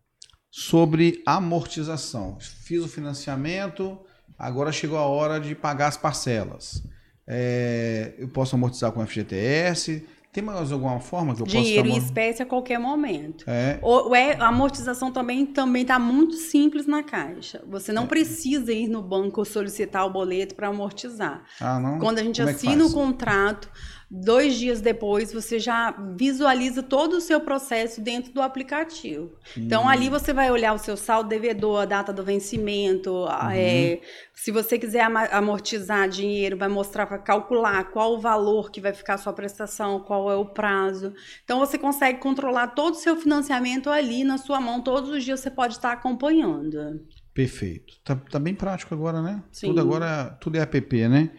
sobre 0.49 1.21
amortização. 1.25 2.37
Fiz 2.39 2.81
o 2.81 2.87
financiamento, 2.87 3.99
agora 4.39 4.71
chegou 4.71 4.97
a 4.97 5.05
hora 5.05 5.41
de 5.41 5.53
pagar 5.53 5.87
as 5.87 5.97
parcelas. 5.97 6.81
É, 7.27 8.13
eu 8.17 8.27
posso 8.27 8.55
amortizar 8.55 8.91
com 8.91 9.05
FGTS. 9.05 10.03
Tem 10.31 10.43
mais 10.43 10.71
alguma 10.71 10.99
forma 10.99 11.33
que 11.33 11.41
eu 11.41 11.47
Dinheiro 11.47 11.87
possa... 11.89 11.99
em 11.99 12.03
espécie 12.03 12.43
a 12.43 12.45
qualquer 12.45 12.77
momento. 12.79 13.43
É. 13.47 13.79
O, 13.81 14.13
é, 14.15 14.35
a 14.35 14.49
amortização 14.49 15.11
também 15.11 15.45
também 15.47 15.81
está 15.81 15.97
muito 15.97 16.35
simples 16.35 16.85
na 16.85 17.01
Caixa. 17.01 17.63
Você 17.67 17.91
não 17.91 18.03
É. 18.03 18.07
precisa 18.07 18.71
ir 18.71 18.87
no 18.87 19.01
banco 19.01 19.43
solicitar 19.43 20.05
o 20.05 20.11
boleto 20.11 20.53
para 20.53 20.67
amortizar. 20.67 21.43
Ah, 21.59 21.79
não? 21.79 21.97
Quando 21.97 22.19
a 22.19 22.23
gente 22.23 22.37
Como 22.39 22.49
é 22.49 22.53
assina 22.53 22.75
o 22.85 22.89
faz? 22.89 22.93
contrato, 22.93 23.69
dois 24.09 24.55
dias 24.55 24.79
depois 24.79 25.33
você 25.33 25.59
já 25.59 25.91
visualiza 26.15 26.81
todo 26.81 27.17
o 27.17 27.21
seu 27.21 27.41
processo 27.41 27.99
dentro 28.01 28.31
do 28.31 28.41
aplicativo. 28.41 29.37
Então 29.57 29.83
Hum. 29.83 29.89
ali 29.89 30.07
você 30.09 30.31
vai 30.31 30.49
olhar 30.49 30.73
o 30.73 30.77
seu 30.77 30.95
saldo 30.95 31.27
devedor, 31.27 31.81
a 31.81 31.85
data 31.85 32.13
do 32.13 32.23
vencimento, 32.23 33.11
Uhum. 33.11 33.49
é, 33.51 33.99
se 34.33 34.49
você 34.51 34.79
quiser 34.79 35.01
amortizar 35.31 36.07
dinheiro, 36.07 36.55
vai 36.57 36.69
mostrar 36.69 37.05
para 37.05 37.17
calcular 37.17 37.83
qual 37.91 38.13
o 38.13 38.19
valor 38.19 38.71
que 38.71 38.79
vai 38.79 38.93
ficar 38.93 39.15
a 39.15 39.17
sua 39.17 39.33
prestação, 39.33 39.99
qual 39.99 40.31
é 40.31 40.35
o 40.35 40.45
prazo. 40.45 41.13
Então 41.43 41.59
você 41.59 41.77
consegue 41.77 42.19
controlar 42.19 42.67
todo 42.67 42.93
o 42.93 42.97
seu 42.97 43.15
financiamento 43.17 43.89
ali 43.89 44.23
na 44.23 44.37
sua 44.37 44.61
mão, 44.61 44.81
todos 44.81 45.09
os 45.09 45.23
dias 45.23 45.41
você 45.41 45.51
pode 45.51 45.73
estar 45.73 45.91
acompanhando. 45.91 47.01
Perfeito. 47.33 47.93
Tá, 48.05 48.15
tá 48.15 48.39
bem 48.39 48.55
prático 48.55 48.93
agora, 48.95 49.21
né? 49.21 49.43
Sim. 49.51 49.67
Tudo 49.67 49.81
agora, 49.81 50.37
tudo 50.39 50.55
é 50.57 50.61
app, 50.61 51.07
né? 51.09 51.29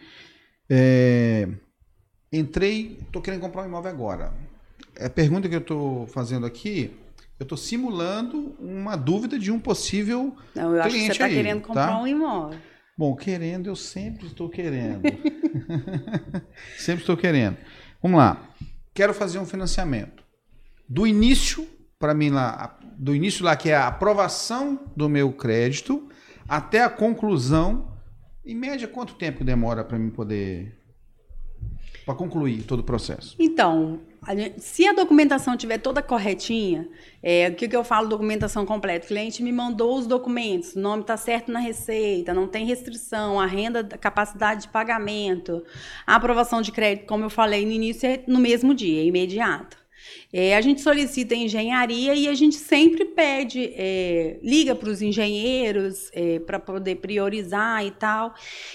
É, 0.69 1.47
entrei, 2.31 2.99
tô 3.11 3.21
querendo 3.21 3.41
comprar 3.41 3.63
um 3.63 3.65
imóvel 3.65 3.91
agora. 3.91 4.33
A 4.99 5.09
pergunta 5.09 5.47
que 5.47 5.55
eu 5.55 5.61
tô 5.61 6.05
fazendo 6.07 6.45
aqui, 6.45 6.95
eu 7.39 7.45
tô 7.45 7.55
simulando 7.55 8.55
uma 8.59 8.95
dúvida 8.95 9.39
de 9.39 9.51
um 9.51 9.59
possível 9.59 10.35
Então, 10.51 10.75
eu 10.75 10.81
acho 10.81 10.89
que 10.89 10.91
você 10.91 10.97
Cliente 10.97 11.11
está 11.11 11.29
querendo 11.29 11.61
comprar 11.61 11.87
tá? 11.87 12.01
um 12.01 12.07
imóvel. 12.07 12.59
Bom, 12.97 13.15
querendo, 13.15 13.67
eu 13.67 13.77
sempre 13.77 14.27
estou 14.27 14.49
querendo. 14.49 15.01
sempre 16.77 17.01
estou 17.01 17.15
querendo. 17.15 17.57
Vamos 18.01 18.17
lá. 18.17 18.53
Quero 18.93 19.13
fazer 19.13 19.39
um 19.39 19.45
financiamento. 19.45 20.21
Do 20.87 21.07
início, 21.07 21.65
para 21.97 22.13
mim 22.13 22.29
lá, 22.29 22.77
do 22.97 23.15
início 23.15 23.45
lá, 23.45 23.55
que 23.55 23.69
é 23.69 23.75
a 23.75 23.87
aprovação 23.87 24.77
do 24.97 25.07
meu 25.07 25.31
crédito, 25.31 26.09
até 26.45 26.83
a 26.83 26.89
conclusão, 26.89 27.93
em 28.45 28.55
média, 28.55 28.87
quanto 28.87 29.13
tempo 29.13 29.45
demora 29.45 29.83
para 29.83 29.97
mim 29.97 30.09
poder. 30.09 30.78
Para 32.09 32.15
concluir 32.17 32.63
todo 32.63 32.79
o 32.79 32.83
processo? 32.83 33.35
Então, 33.37 33.99
a 34.23 34.35
gente- 34.35 34.59
se 34.61 34.87
a 34.87 34.93
documentação 34.93 35.53
estiver 35.53 35.77
toda 35.77 36.01
corretinha, 36.01 36.87
é, 37.21 37.49
o 37.49 37.53
que, 37.55 37.67
que 37.67 37.75
eu 37.75 37.83
falo 37.83 38.09
documentação 38.09 38.65
completa? 38.65 39.05
O 39.05 39.07
cliente 39.09 39.43
me 39.43 39.51
mandou 39.51 39.95
os 39.95 40.07
documentos, 40.07 40.75
o 40.75 40.79
nome 40.79 41.01
está 41.03 41.15
certo 41.15 41.51
na 41.51 41.59
receita, 41.59 42.33
não 42.33 42.47
tem 42.47 42.65
restrição, 42.65 43.39
a 43.39 43.45
renda, 43.45 43.81
a 43.81 43.97
capacidade 43.97 44.63
de 44.63 44.69
pagamento, 44.69 45.63
a 46.07 46.15
aprovação 46.15 46.63
de 46.63 46.71
crédito, 46.71 47.05
como 47.05 47.25
eu 47.25 47.29
falei 47.29 47.63
no 47.63 47.71
início, 47.71 48.09
é 48.09 48.23
no 48.27 48.39
mesmo 48.39 48.73
dia, 48.73 49.01
é 49.01 49.05
imediato. 49.05 49.77
É, 50.31 50.55
a 50.55 50.61
gente 50.61 50.81
solicita 50.81 51.35
engenharia 51.35 52.13
e 52.15 52.27
a 52.27 52.33
gente 52.33 52.55
sempre 52.55 53.05
pede, 53.05 53.71
é, 53.75 54.39
liga 54.43 54.75
para 54.75 54.89
os 54.89 55.01
engenheiros 55.01 56.11
para 56.45 56.59
poder 56.59 56.95
priorizar 56.97 57.85
e 57.85 57.91
tal. 57.91 58.33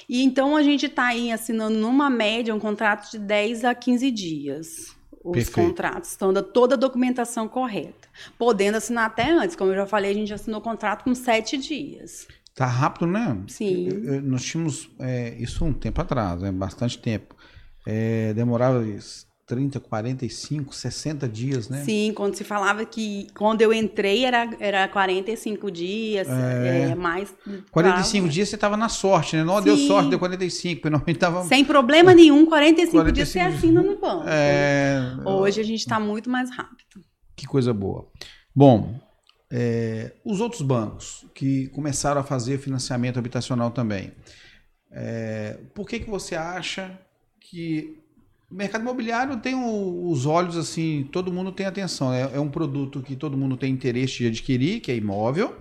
E 0.09 0.23
então 0.23 0.57
a 0.57 0.63
gente 0.63 0.87
está 0.87 1.07
aí 1.07 1.31
assinando 1.31 1.79
numa 1.79 2.09
média 2.11 2.55
um 2.55 2.61
contrato 2.61 3.11
de 3.11 3.19
10 3.19 3.65
a 3.65 3.75
15 3.75 4.11
dias. 4.11 4.95
Os 5.23 5.33
Perfeito. 5.33 5.69
contratos 5.69 6.11
estão 6.11 6.33
da 6.35 6.43
toda 6.43 6.75
a 6.75 6.79
documentação 6.79 7.49
correta. 7.49 8.09
Podendo 8.39 8.77
assinar 8.77 9.07
até 9.07 9.31
antes, 9.31 9.57
como 9.57 9.71
eu 9.71 9.77
já 9.77 9.87
falei, 9.87 10.11
a 10.11 10.15
gente 10.15 10.35
assinou 10.35 10.61
o 10.61 10.63
contrato 10.63 11.03
com 11.05 11.15
sete 11.15 11.57
dias. 11.57 12.27
Tá 12.55 12.67
rápido, 12.67 13.07
né? 13.07 13.37
Sim. 13.49 13.89
Eu- 13.89 14.05
eu- 14.17 14.23
Nós 14.23 14.45
tínhamos 14.45 14.91
é, 15.01 15.35
isso 15.39 15.65
um 15.65 15.73
tempo 15.73 16.01
atrás, 16.01 16.43
é 16.43 16.53
bastante 16.53 16.99
tempo. 16.99 17.35
É, 17.87 18.33
demorava 18.35 18.87
isso, 18.87 19.27
30, 19.47 19.79
45, 19.79 20.75
60 20.75 21.29
dias, 21.29 21.69
né? 21.69 21.85
Sim, 21.85 22.13
quando 22.15 22.35
se 22.35 22.43
falava 22.45 22.85
que 22.87 23.27
quando 23.37 23.61
eu 23.61 23.73
entrei 23.75 24.25
era, 24.25 24.49
era 24.59 24.89
45 24.89 25.71
dias, 25.71 26.27
É. 26.29 26.91
é, 26.91 26.95
mais. 26.95 27.35
45 27.71 28.29
dias 28.29 28.49
você 28.49 28.55
estava 28.55 28.77
na 28.77 28.89
sorte, 28.89 29.37
né? 29.37 29.45
Não 29.45 29.61
deu 29.61 29.77
sorte, 29.77 30.09
deu 30.09 30.19
45, 30.19 30.81
porque 30.81 30.91
normalmente 30.91 31.19
tava. 31.19 31.45
Sem 31.45 31.65
problema 31.65 32.15
nenhum, 32.15 32.47
45, 32.47 33.13
dias 33.13 33.29
você 33.29 33.39
45 33.39 33.49
dias. 33.51 33.55
assina 33.59 33.83
no 33.83 33.99
banco. 33.99 34.25
É, 34.27 35.17
Hoje 35.27 35.61
a 35.61 35.65
gente 35.65 35.81
está 35.81 36.01
muito 36.01 36.31
mais 36.31 36.51
rápido. 36.51 37.05
Que 37.37 37.47
coisa 37.47 37.75
boa. 37.75 38.09
Bom, 38.55 38.99
é, 39.51 40.13
os 40.25 40.41
outros 40.41 40.63
bancos 40.63 41.27
que 41.35 41.69
começaram 41.69 42.21
a 42.21 42.25
fazer 42.25 42.59
financiamento 42.59 43.19
habitacional 43.19 43.71
também, 43.71 44.13
é, 44.91 45.59
por 45.75 45.87
que, 45.87 46.01
que 46.01 46.09
você 46.09 46.35
acha 46.35 46.99
que 47.41 48.01
o 48.55 48.57
mercado 48.57 48.83
imobiliário 48.83 49.37
tem 49.39 49.53
o- 49.57 50.09
os 50.11 50.27
olhos 50.27 50.57
assim, 50.57 51.09
todo 51.11 51.33
mundo 51.33 51.51
tem 51.51 51.67
atenção, 51.67 52.13
é, 52.15 52.37
é 52.37 52.39
um 52.41 52.49
produto 52.49 53.03
que 53.03 53.17
todo 53.17 53.37
mundo 53.37 53.57
tem 53.57 53.73
interesse 53.73 54.19
de 54.19 54.29
adquirir, 54.29 54.81
que 54.81 54.93
é 54.93 54.97
imóvel. 54.97 55.57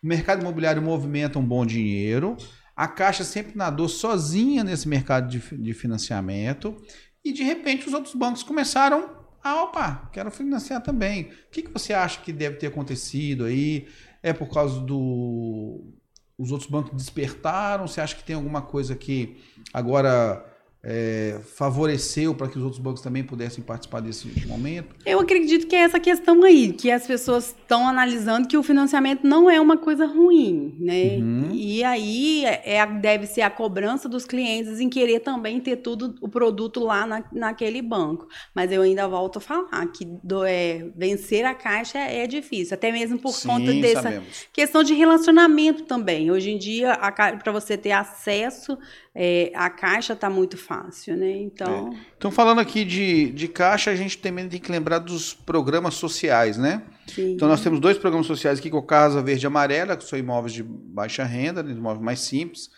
O 0.00 0.06
mercado 0.06 0.42
imobiliário 0.42 0.80
movimenta 0.80 1.40
um 1.40 1.44
bom 1.44 1.66
dinheiro. 1.66 2.36
A 2.76 2.86
Caixa 2.86 3.24
sempre 3.24 3.56
nadou 3.56 3.88
sozinha 3.88 4.62
nesse 4.62 4.86
mercado 4.88 5.28
de, 5.28 5.40
de 5.56 5.72
financiamento. 5.74 6.76
E 7.24 7.32
de 7.32 7.42
repente 7.42 7.88
os 7.88 7.92
outros 7.94 8.14
bancos 8.14 8.44
começaram 8.44 9.10
a, 9.42 9.64
opa, 9.64 10.08
quero 10.12 10.30
financiar 10.30 10.80
também. 10.82 11.22
O 11.24 11.50
que, 11.50 11.62
que 11.62 11.72
você 11.72 11.92
acha 11.92 12.20
que 12.20 12.32
deve 12.32 12.56
ter 12.58 12.68
acontecido 12.68 13.44
aí? 13.46 13.88
É 14.22 14.32
por 14.32 14.48
causa 14.48 14.78
do. 14.80 15.92
Os 16.38 16.52
outros 16.52 16.70
bancos 16.70 16.92
despertaram? 16.92 17.88
Você 17.88 18.00
acha 18.00 18.14
que 18.14 18.22
tem 18.22 18.36
alguma 18.36 18.62
coisa 18.62 18.94
que 18.94 19.36
agora 19.72 20.45
é, 20.88 21.40
favoreceu 21.56 22.32
para 22.32 22.46
que 22.48 22.56
os 22.56 22.62
outros 22.62 22.80
bancos 22.80 23.02
também 23.02 23.24
pudessem 23.24 23.62
participar 23.64 23.98
desse 24.00 24.28
momento? 24.46 24.94
Eu 25.04 25.18
acredito 25.18 25.66
que 25.66 25.74
é 25.74 25.80
essa 25.80 25.98
questão 25.98 26.44
aí, 26.44 26.72
que 26.72 26.92
as 26.92 27.04
pessoas 27.04 27.46
estão 27.48 27.88
analisando 27.88 28.46
que 28.46 28.56
o 28.56 28.62
financiamento 28.62 29.24
não 29.26 29.50
é 29.50 29.60
uma 29.60 29.76
coisa 29.76 30.06
ruim, 30.06 30.76
né? 30.78 31.16
Uhum. 31.16 31.48
E 31.52 31.82
aí 31.82 32.44
é, 32.44 32.80
a- 32.80 32.86
deve 32.86 33.26
ser 33.26 33.40
a 33.42 33.50
cobrança 33.50 34.08
dos 34.08 34.24
clientes 34.24 34.78
em 34.78 34.88
querer 34.88 35.20
também 35.20 35.58
ter 35.58 35.76
tudo 35.78 36.14
o 36.20 36.28
produto 36.28 36.78
lá 36.78 37.04
na, 37.04 37.24
naquele 37.32 37.82
banco. 37.82 38.28
Mas 38.54 38.70
eu 38.70 38.82
ainda 38.82 39.08
volto 39.08 39.38
a 39.38 39.40
falar 39.40 39.86
que 39.88 40.04
do- 40.22 40.44
é, 40.44 40.86
vencer 40.96 41.44
a 41.44 41.52
caixa 41.54 41.98
é, 41.98 42.18
é 42.22 42.26
difícil, 42.28 42.74
até 42.74 42.92
mesmo 42.92 43.18
por 43.18 43.34
conta 43.42 43.72
dessa 43.72 44.02
sabemos. 44.02 44.46
questão 44.52 44.84
de 44.84 44.94
relacionamento 44.94 45.82
também. 45.82 46.30
Hoje 46.30 46.50
em 46.52 46.58
dia, 46.58 46.96
para 47.42 47.50
você 47.50 47.76
ter 47.76 47.90
acesso 47.90 48.78
é, 49.18 49.50
à 49.54 49.70
caixa 49.70 50.12
está 50.12 50.28
muito 50.28 50.58
fácil, 50.58 51.16
né? 51.16 51.30
Então, 51.30 51.96
Então, 52.18 52.30
falando 52.30 52.60
aqui 52.60 52.84
de, 52.84 53.30
de 53.30 53.48
caixa, 53.48 53.90
a 53.90 53.96
gente 53.96 54.18
também 54.18 54.46
tem 54.46 54.60
que 54.60 54.70
lembrar 54.70 54.98
dos 54.98 55.32
programas 55.32 55.94
sociais, 55.94 56.58
né? 56.58 56.82
sim. 57.06 57.32
Então 57.32 57.48
nós 57.48 57.62
temos 57.62 57.80
dois 57.80 57.96
programas 57.96 58.26
sociais 58.26 58.58
aqui, 58.58 58.68
que 58.68 58.76
é 58.76 58.78
o 58.78 58.82
Casa 58.82 59.22
Verde 59.22 59.46
e 59.46 59.48
Amarela, 59.48 59.96
que 59.96 60.04
são 60.04 60.18
imóveis 60.18 60.52
de 60.52 60.62
baixa 60.62 61.24
renda, 61.24 61.62
né, 61.62 61.72
imóveis 61.72 62.04
mais 62.04 62.20
simples, 62.20 62.68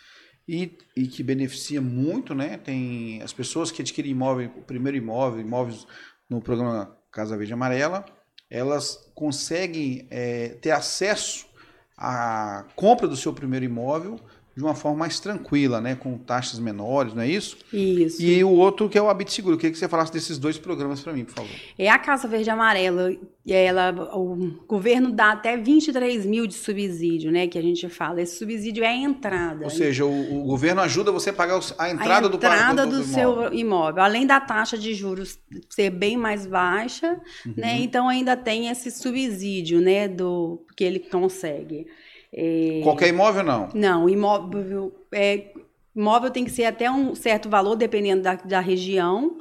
e, 0.46 0.78
e 0.96 1.08
que 1.08 1.24
beneficia 1.24 1.80
muito, 1.80 2.36
né? 2.36 2.56
Tem 2.56 3.20
as 3.20 3.32
pessoas 3.32 3.72
que 3.72 3.82
adquirem 3.82 4.12
imóvel, 4.12 4.48
o 4.56 4.62
primeiro 4.62 4.96
imóvel, 4.96 5.40
imóveis 5.40 5.88
no 6.30 6.40
programa 6.40 6.96
Casa 7.10 7.36
Verde 7.36 7.52
e 7.52 7.54
Amarela, 7.54 8.04
elas 8.48 9.10
conseguem 9.12 10.06
é, 10.08 10.50
ter 10.62 10.70
acesso 10.70 11.48
à 11.96 12.64
compra 12.76 13.08
do 13.08 13.16
seu 13.16 13.32
primeiro 13.32 13.64
imóvel 13.64 14.20
de 14.58 14.64
uma 14.64 14.74
forma 14.74 14.98
mais 14.98 15.20
tranquila, 15.20 15.80
né? 15.80 15.94
Com 15.94 16.18
taxas 16.18 16.58
menores, 16.58 17.14
não 17.14 17.22
é 17.22 17.28
isso? 17.28 17.56
Isso. 17.72 18.20
E 18.20 18.42
o 18.42 18.50
outro 18.50 18.88
que 18.88 18.98
é 18.98 19.00
o 19.02 19.08
Habit 19.08 19.32
Seguro. 19.32 19.54
Eu 19.54 19.58
queria 19.58 19.70
que 19.70 19.78
você 19.78 19.88
falasse 19.88 20.12
desses 20.12 20.36
dois 20.36 20.58
programas 20.58 21.00
para 21.00 21.12
mim, 21.12 21.24
por 21.24 21.34
favor. 21.34 21.50
É 21.78 21.88
a 21.88 21.96
Casa 21.96 22.26
Verde 22.26 22.48
e 22.48 22.50
Amarela, 22.50 23.14
e 23.46 23.52
ela, 23.52 23.94
o 24.16 24.36
governo 24.66 25.12
dá 25.12 25.30
até 25.30 25.56
23 25.56 26.26
mil 26.26 26.44
de 26.44 26.54
subsídio, 26.54 27.30
né? 27.30 27.46
Que 27.46 27.56
a 27.56 27.62
gente 27.62 27.88
fala. 27.88 28.20
Esse 28.20 28.36
subsídio 28.36 28.82
é 28.82 28.88
a 28.88 28.96
entrada. 28.96 29.62
Ou 29.62 29.70
seja, 29.70 30.04
o, 30.04 30.40
o 30.42 30.44
governo 30.46 30.80
ajuda 30.80 31.12
você 31.12 31.30
a 31.30 31.32
pagar 31.32 31.60
a 31.78 31.84
a 31.84 31.90
entrada, 31.92 32.28
do 32.28 32.36
entrada 32.36 32.84
do, 32.84 32.90
do, 32.90 32.98
do 32.98 33.04
seu 33.04 33.30
imóvel. 33.30 33.54
imóvel. 33.54 34.02
Além 34.02 34.26
da 34.26 34.40
taxa 34.40 34.76
de 34.76 34.92
juros 34.92 35.38
ser 35.70 35.90
bem 35.90 36.16
mais 36.16 36.46
baixa, 36.46 37.16
Uhum. 37.46 37.54
né? 37.56 37.78
Então 37.78 38.08
ainda 38.08 38.36
tem 38.36 38.68
esse 38.68 38.90
subsídio, 38.90 39.80
né? 39.80 40.08
Do 40.08 40.64
que 40.76 40.82
ele 40.82 40.98
consegue. 40.98 41.86
É, 42.32 42.80
Qualquer 42.82 43.08
imóvel, 43.08 43.42
não. 43.42 43.68
Não, 43.74 44.08
imóvel, 44.08 44.92
é, 45.12 45.52
imóvel 45.94 46.30
tem 46.30 46.44
que 46.44 46.50
ser 46.50 46.64
até 46.64 46.90
um 46.90 47.14
certo 47.14 47.48
valor, 47.48 47.76
dependendo 47.76 48.22
da, 48.22 48.34
da 48.34 48.60
região. 48.60 49.38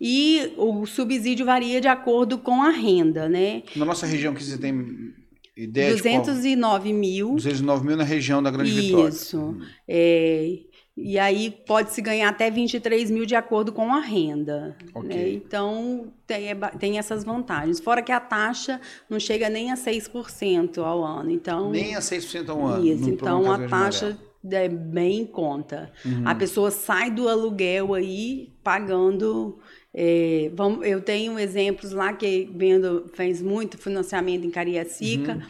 E 0.00 0.52
o 0.56 0.86
subsídio 0.86 1.44
varia 1.44 1.80
de 1.80 1.88
acordo 1.88 2.38
com 2.38 2.62
a 2.62 2.70
renda, 2.70 3.28
né? 3.28 3.62
Na 3.76 3.84
nossa 3.84 4.06
região, 4.06 4.32
que 4.32 4.42
você 4.42 4.56
tem 4.56 5.12
ideia 5.56 5.94
de 5.94 5.96
209 5.96 6.92
mil. 6.92 7.26
qual? 7.26 7.36
209 7.36 7.86
mil 7.86 7.96
na 7.96 8.04
região 8.04 8.42
da 8.42 8.50
Grande 8.50 8.70
Vitória. 8.70 9.10
Isso. 9.10 9.58
É, 9.86 10.58
e 11.02 11.18
aí 11.18 11.50
pode-se 11.50 12.00
ganhar 12.02 12.28
até 12.28 12.50
23 12.50 13.10
mil 13.10 13.24
de 13.24 13.34
acordo 13.34 13.72
com 13.72 13.92
a 13.92 14.00
renda. 14.00 14.76
Ok. 14.94 15.08
né? 15.08 15.28
Então 15.30 16.12
tem, 16.26 16.48
é 16.48 16.54
tem 16.54 16.98
essas 16.98 17.24
vantagens. 17.24 17.80
Fora 17.80 18.02
que 18.02 18.12
a 18.12 18.20
taxa 18.20 18.80
não 19.08 19.18
chega 19.18 19.48
nem 19.48 19.72
a 19.72 19.76
6% 19.76 20.78
ao 20.78 21.04
ano. 21.04 21.30
Então, 21.30 21.70
Nem 21.70 21.94
a 21.94 22.00
6% 22.00 22.48
ao 22.48 22.66
ano. 22.66 22.86
isso. 22.86 23.08
Então 23.08 23.50
a 23.50 23.66
taxa 23.66 24.18
é 24.50 24.68
bem 24.68 25.20
em 25.20 25.26
conta. 25.26 25.90
Uhum. 26.04 26.22
A 26.26 26.34
pessoa 26.34 26.70
sai 26.70 27.10
do 27.10 27.28
aluguel 27.28 27.94
aí 27.94 28.52
pagando. 28.62 29.58
É, 29.92 30.50
vamos, 30.54 30.86
eu 30.86 31.00
tenho 31.00 31.38
exemplos 31.38 31.92
lá 31.92 32.12
que 32.12 32.48
vendo, 32.54 33.10
fez 33.14 33.42
muito 33.42 33.76
financiamento 33.76 34.46
em 34.46 34.50
Cariacica. 34.50 35.34
Uhum. 35.34 35.42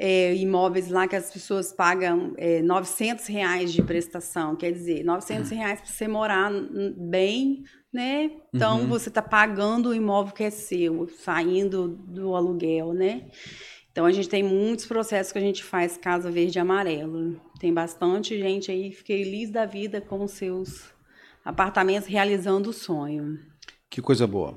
É, 0.00 0.32
imóveis 0.36 0.88
lá 0.90 1.08
que 1.08 1.16
as 1.16 1.28
pessoas 1.28 1.72
pagam 1.72 2.32
é, 2.36 2.62
900 2.62 3.26
reais 3.26 3.72
de 3.72 3.82
prestação, 3.82 4.54
quer 4.54 4.70
dizer, 4.70 5.04
900 5.04 5.50
reais 5.50 5.80
para 5.80 5.90
você 5.90 6.06
morar 6.06 6.52
bem, 6.96 7.64
né? 7.92 8.30
Então, 8.54 8.82
uhum. 8.82 8.86
você 8.86 9.08
está 9.08 9.20
pagando 9.20 9.88
o 9.88 9.94
imóvel 9.94 10.32
que 10.32 10.44
é 10.44 10.50
seu, 10.50 11.08
saindo 11.08 11.88
do 11.88 12.36
aluguel, 12.36 12.92
né? 12.92 13.24
Então 13.90 14.06
a 14.06 14.12
gente 14.12 14.28
tem 14.28 14.44
muitos 14.44 14.86
processos 14.86 15.32
que 15.32 15.38
a 15.38 15.42
gente 15.42 15.64
faz 15.64 15.96
Casa 15.96 16.30
Verde 16.30 16.56
e 16.56 16.60
Amarelo. 16.60 17.40
Tem 17.58 17.74
bastante 17.74 18.38
gente 18.38 18.70
aí 18.70 18.92
feliz 18.92 19.50
da 19.50 19.66
vida 19.66 20.00
com 20.00 20.22
os 20.22 20.30
seus 20.30 20.94
apartamentos 21.44 22.08
realizando 22.08 22.70
o 22.70 22.72
sonho. 22.72 23.40
Que 23.90 24.02
coisa 24.02 24.26
boa. 24.26 24.56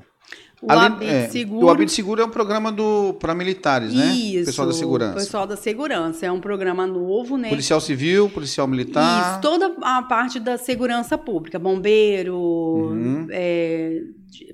O 0.61 0.71
Habit 0.71 1.09
é, 1.09 1.27
Seguro. 1.29 1.65
O 1.65 1.69
Habit 1.71 1.91
Seguro 1.91 2.21
é 2.21 2.25
um 2.25 2.29
programa 2.29 2.73
para 3.19 3.33
militares, 3.33 3.93
né? 3.93 4.13
Isso. 4.13 4.45
Pessoal 4.45 4.67
da 4.67 4.73
segurança. 4.73 5.13
Pessoal 5.15 5.47
da 5.47 5.57
segurança. 5.57 6.25
É 6.27 6.31
um 6.31 6.39
programa 6.39 6.85
novo, 6.85 7.35
né? 7.35 7.49
Policial 7.49 7.81
civil, 7.81 8.29
policial 8.29 8.67
militar. 8.67 9.33
Isso, 9.33 9.41
toda 9.41 9.75
a 9.81 10.03
parte 10.03 10.39
da 10.39 10.59
segurança 10.59 11.17
pública. 11.17 11.57
Bombeiro, 11.57 12.37
uhum. 12.37 13.27
é, 13.31 14.03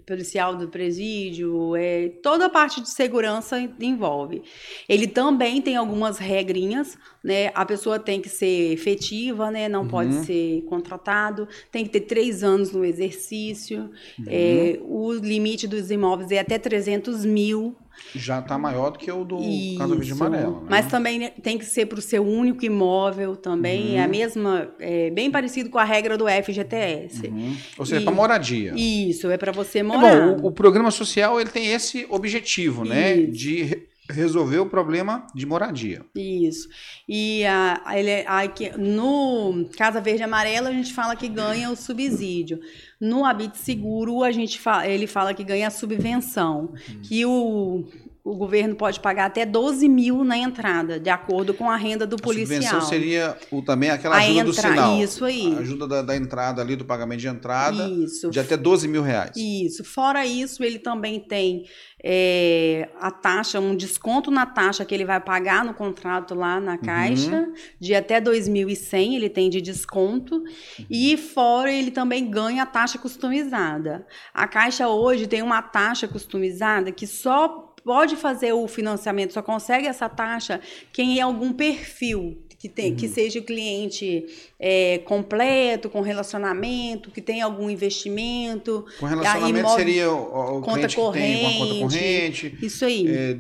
policial 0.06 0.56
do 0.56 0.68
presídio, 0.68 1.76
é, 1.76 2.10
toda 2.22 2.46
a 2.46 2.50
parte 2.50 2.82
de 2.82 2.90
segurança 2.90 3.60
envolve. 3.80 4.44
Ele 4.88 5.08
também 5.08 5.62
tem 5.62 5.76
algumas 5.76 6.18
regrinhas, 6.18 6.98
né? 7.24 7.52
A 7.54 7.66
pessoa 7.66 8.00
tem 8.00 8.22
que 8.22 8.30
ser 8.30 8.72
efetiva, 8.72 9.52
né? 9.52 9.68
Não 9.68 9.82
uhum. 9.82 9.88
pode 9.88 10.26
ser 10.26 10.64
contratado, 10.64 11.48
tem 11.72 11.84
que 11.84 11.92
ter 11.92 12.02
três 12.02 12.44
anos 12.44 12.72
no 12.72 12.84
exercício. 12.84 13.90
Uhum. 14.20 14.26
É, 14.28 14.80
o 14.84 15.14
limite 15.14 15.68
dos 15.68 15.92
imóveis 15.92 16.32
é 16.32 16.40
até 16.40 16.58
300 16.58 17.26
mil 17.26 17.76
já 18.16 18.40
está 18.40 18.58
maior 18.58 18.92
do 18.92 19.00
que 19.00 19.12
o 19.12 19.24
do 19.24 19.40
Isso. 19.40 19.78
Casa 19.78 19.96
Verde 19.96 20.12
Amarelo. 20.12 20.62
Né? 20.62 20.68
Mas 20.70 20.88
também 20.88 21.30
tem 21.42 21.58
que 21.58 21.66
ser 21.66 21.86
para 21.86 22.00
o 22.00 22.02
seu 22.02 22.26
único 22.26 22.66
imóvel 22.66 23.36
também. 23.36 23.92
Uhum. 23.92 23.98
É 23.98 24.04
a 24.04 24.08
mesma, 24.08 24.70
é 24.80 25.10
bem 25.10 25.30
parecido 25.30 25.70
com 25.70 25.78
a 25.78 25.84
regra 25.84 26.18
do 26.18 26.26
FGTS. 26.28 27.28
Uhum. 27.28 27.56
Ou 27.78 27.86
seja, 27.86 28.02
para 28.02 28.14
moradia. 28.14 28.74
Isso, 28.76 29.30
é 29.30 29.38
para 29.38 29.52
você 29.52 29.84
morar. 29.84 30.16
É 30.16 30.36
bom, 30.36 30.44
o, 30.44 30.48
o, 30.48 30.52
programa 30.52 30.92
social 30.92 31.40
ele 31.40 31.50
tem 31.50 31.68
esse 31.68 32.06
objetivo, 32.10 32.84
né? 32.84 33.16
Isso. 33.16 33.22
né? 33.22 33.32
De 33.32 33.88
resolver 34.10 34.60
o 34.60 34.70
problema 34.70 35.28
de 35.36 35.46
moradia. 35.46 36.06
Isso. 36.16 36.68
E 37.08 37.46
a, 37.46 37.82
ele, 37.94 38.26
a, 38.26 38.78
no 38.78 39.70
Casa 39.78 40.00
Verde 40.00 40.24
Amarela 40.24 40.70
a 40.70 40.74
gente 40.74 40.94
fala 40.94 41.16
que 41.16 41.28
ganha 41.28 41.70
o 41.70 41.76
subsídio. 41.76 42.60
No 43.00 43.26
Habite 43.26 43.58
Seguro 43.58 44.24
a 44.24 44.32
gente 44.32 44.60
fala, 44.60 44.88
ele 44.88 45.08
fala 45.08 45.34
que 45.34 45.44
ganha 45.44 45.68
a 45.68 45.72
subvenção, 45.72 46.74
uhum. 46.90 47.02
que 47.02 47.26
o 47.26 47.86
o 48.28 48.36
governo 48.36 48.76
pode 48.76 49.00
pagar 49.00 49.28
até 49.28 49.46
12 49.46 49.88
mil 49.88 50.24
na 50.26 50.38
entrada, 50.38 51.00
de 51.00 51.10
acordo 51.10 51.54
com 51.54 51.70
a 51.70 51.78
renda 51.78 52.06
do 52.06 52.18
policial. 52.18 52.60
A 52.60 52.64
subvenção 52.64 52.90
seria 52.90 53.38
o, 53.50 53.62
também 53.62 53.90
aquela 53.90 54.18
ajuda 54.18 54.32
entra, 54.32 54.46
do 54.46 54.54
sinal. 54.54 54.98
Isso 54.98 55.26
aí. 55.26 55.56
A 55.56 55.60
ajuda 55.60 55.88
da, 55.88 56.02
da, 56.02 56.16
entrada 56.16 56.62
ali, 56.62 56.76
do 56.76 56.84
pagamento 56.84 57.22
de 57.22 57.28
entrada. 57.28 57.88
Isso. 57.88 58.30
De 58.30 58.40
até 58.40 58.58
12 58.58 58.88
mil 58.90 59.02
reais. 59.02 59.32
Isso. 59.38 59.84
Fora 59.86 60.26
isso, 60.26 60.62
ele 60.62 60.78
também 60.78 61.22
tem 61.22 61.64
é, 62.04 62.90
a 63.00 63.10
taxa, 63.12 63.62
um 63.62 63.76
desconto 63.76 64.30
na 64.30 64.46
taxa 64.46 64.84
que 64.84 64.94
ele 64.94 65.06
vai 65.06 65.22
pagar 65.22 65.64
no 65.64 65.74
contrato 65.74 66.36
lá 66.36 66.60
na 66.60 66.78
Caixa, 66.78 67.32
uhum. 67.32 67.54
de 67.80 67.96
até 67.96 68.20
2.100 68.20 69.16
ele 69.16 69.30
tem 69.30 69.50
de 69.50 69.62
desconto. 69.62 70.36
Uhum. 70.36 70.86
E 70.90 71.16
fora 71.16 71.72
ele 71.72 71.92
também 71.92 72.30
ganha 72.30 72.64
a 72.64 72.66
taxa 72.66 72.98
customizada. 72.98 74.06
A 74.34 74.46
Caixa 74.48 74.90
hoje 74.90 75.28
tem 75.28 75.42
uma 75.42 75.62
taxa 75.62 76.10
customizada 76.10 76.92
que 76.92 77.08
só 77.08 77.67
pode 77.88 78.18
fazer 78.18 78.52
o 78.52 78.68
financiamento, 78.68 79.32
só 79.32 79.42
consegue 79.42 79.88
essa 79.88 80.10
taxa 80.10 80.60
quem 80.92 81.20
é 81.20 81.22
algum 81.22 81.54
perfil 81.54 82.38
que, 82.60 82.68
tem, 82.68 82.92
uhum. 82.92 82.98
que 82.98 83.08
seja 83.08 83.40
o 83.40 83.44
cliente 83.44 84.26
é, 84.60 84.98
completo, 85.06 85.90
com 85.90 86.02
relacionamento, 86.02 87.10
que 87.12 87.22
tem 87.22 87.42
algum 87.42 87.70
investimento. 87.70 88.84
Com 89.00 89.06
relacionamento 89.06 89.60
imóvel, 89.60 89.78
seria 89.78 90.12
o, 90.12 90.58
o 90.58 90.62
conta 90.62 90.94
corrente, 90.94 91.46
uma 91.46 91.66
conta 91.66 91.80
corrente. 91.80 92.58
Isso 92.62 92.84
aí. 92.84 93.08
É, 93.08 93.38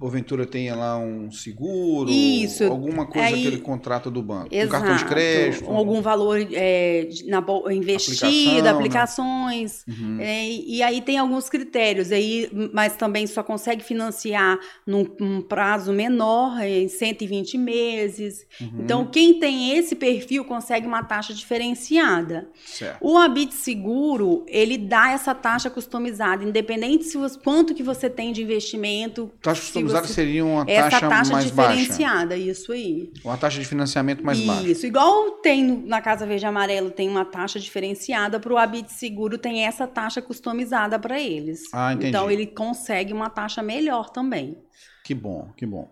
porventura 0.00 0.46
tenha 0.46 0.74
lá 0.74 0.96
um 0.96 1.30
seguro, 1.30 2.08
Isso, 2.08 2.64
alguma 2.64 3.04
coisa 3.04 3.28
aí, 3.28 3.42
que 3.42 3.46
ele 3.46 3.60
contrata 3.60 4.10
do 4.10 4.22
banco, 4.22 4.48
exato, 4.50 4.66
um 4.66 4.70
cartão 4.70 4.96
de 4.96 5.04
crédito, 5.04 5.70
algum 5.70 6.00
valor 6.00 6.38
é, 6.52 7.06
na 7.26 7.44
investido, 7.70 8.20
Aplicação, 8.26 8.62
né? 8.62 8.70
aplicações, 8.70 9.84
né? 9.86 9.94
uhum. 9.94 10.18
é, 10.18 10.48
e 10.48 10.82
aí 10.82 11.02
tem 11.02 11.18
alguns 11.18 11.50
critérios 11.50 12.10
aí, 12.10 12.50
mas 12.72 12.96
também 12.96 13.26
só 13.26 13.42
consegue 13.42 13.84
financiar 13.84 14.58
num, 14.86 15.04
num 15.20 15.42
prazo 15.42 15.92
menor, 15.92 16.58
em 16.62 16.88
120 16.88 17.58
meses. 17.58 18.46
Uhum. 18.58 18.70
Então 18.80 19.04
quem 19.04 19.38
tem 19.38 19.76
esse 19.76 19.94
perfil 19.94 20.46
consegue 20.46 20.86
uma 20.86 21.02
taxa 21.02 21.34
diferenciada. 21.34 22.48
Certo. 22.64 22.96
O 23.02 23.18
Habite 23.18 23.54
Seguro 23.54 24.46
ele 24.48 24.78
dá 24.78 25.10
essa 25.10 25.34
taxa 25.34 25.68
customizada, 25.68 26.42
independente 26.42 27.04
se 27.04 27.18
você, 27.18 27.38
quanto 27.38 27.74
que 27.74 27.82
você 27.82 28.08
tem 28.08 28.32
de 28.32 28.42
investimento. 28.42 29.30
Taxa 29.42 29.89
você, 29.90 30.12
seria 30.12 30.44
uma 30.44 30.64
taxa, 30.64 31.08
taxa 31.08 31.32
mais 31.32 31.44
diferenciada, 31.46 32.36
baixa. 32.36 32.50
isso 32.50 32.72
aí. 32.72 33.12
Uma 33.24 33.36
taxa 33.36 33.58
de 33.58 33.66
financiamento 33.66 34.24
mais 34.24 34.38
isso. 34.38 34.46
baixa. 34.46 34.68
Isso, 34.68 34.86
igual 34.86 35.32
tem 35.42 35.64
na 35.86 36.00
Casa 36.00 36.26
Verde 36.26 36.46
Amarelo, 36.46 36.90
tem 36.90 37.08
uma 37.08 37.24
taxa 37.24 37.58
diferenciada, 37.58 38.40
para 38.40 38.52
o 38.52 38.58
Habite 38.58 38.92
Seguro 38.92 39.38
tem 39.38 39.64
essa 39.64 39.86
taxa 39.86 40.20
customizada 40.20 40.98
para 40.98 41.20
eles. 41.20 41.62
Ah, 41.72 41.92
entendi. 41.92 42.08
Então 42.08 42.30
ele 42.30 42.46
consegue 42.46 43.12
uma 43.12 43.30
taxa 43.30 43.62
melhor 43.62 44.10
também. 44.10 44.56
Que 45.04 45.14
bom, 45.14 45.50
que 45.56 45.66
bom. 45.66 45.88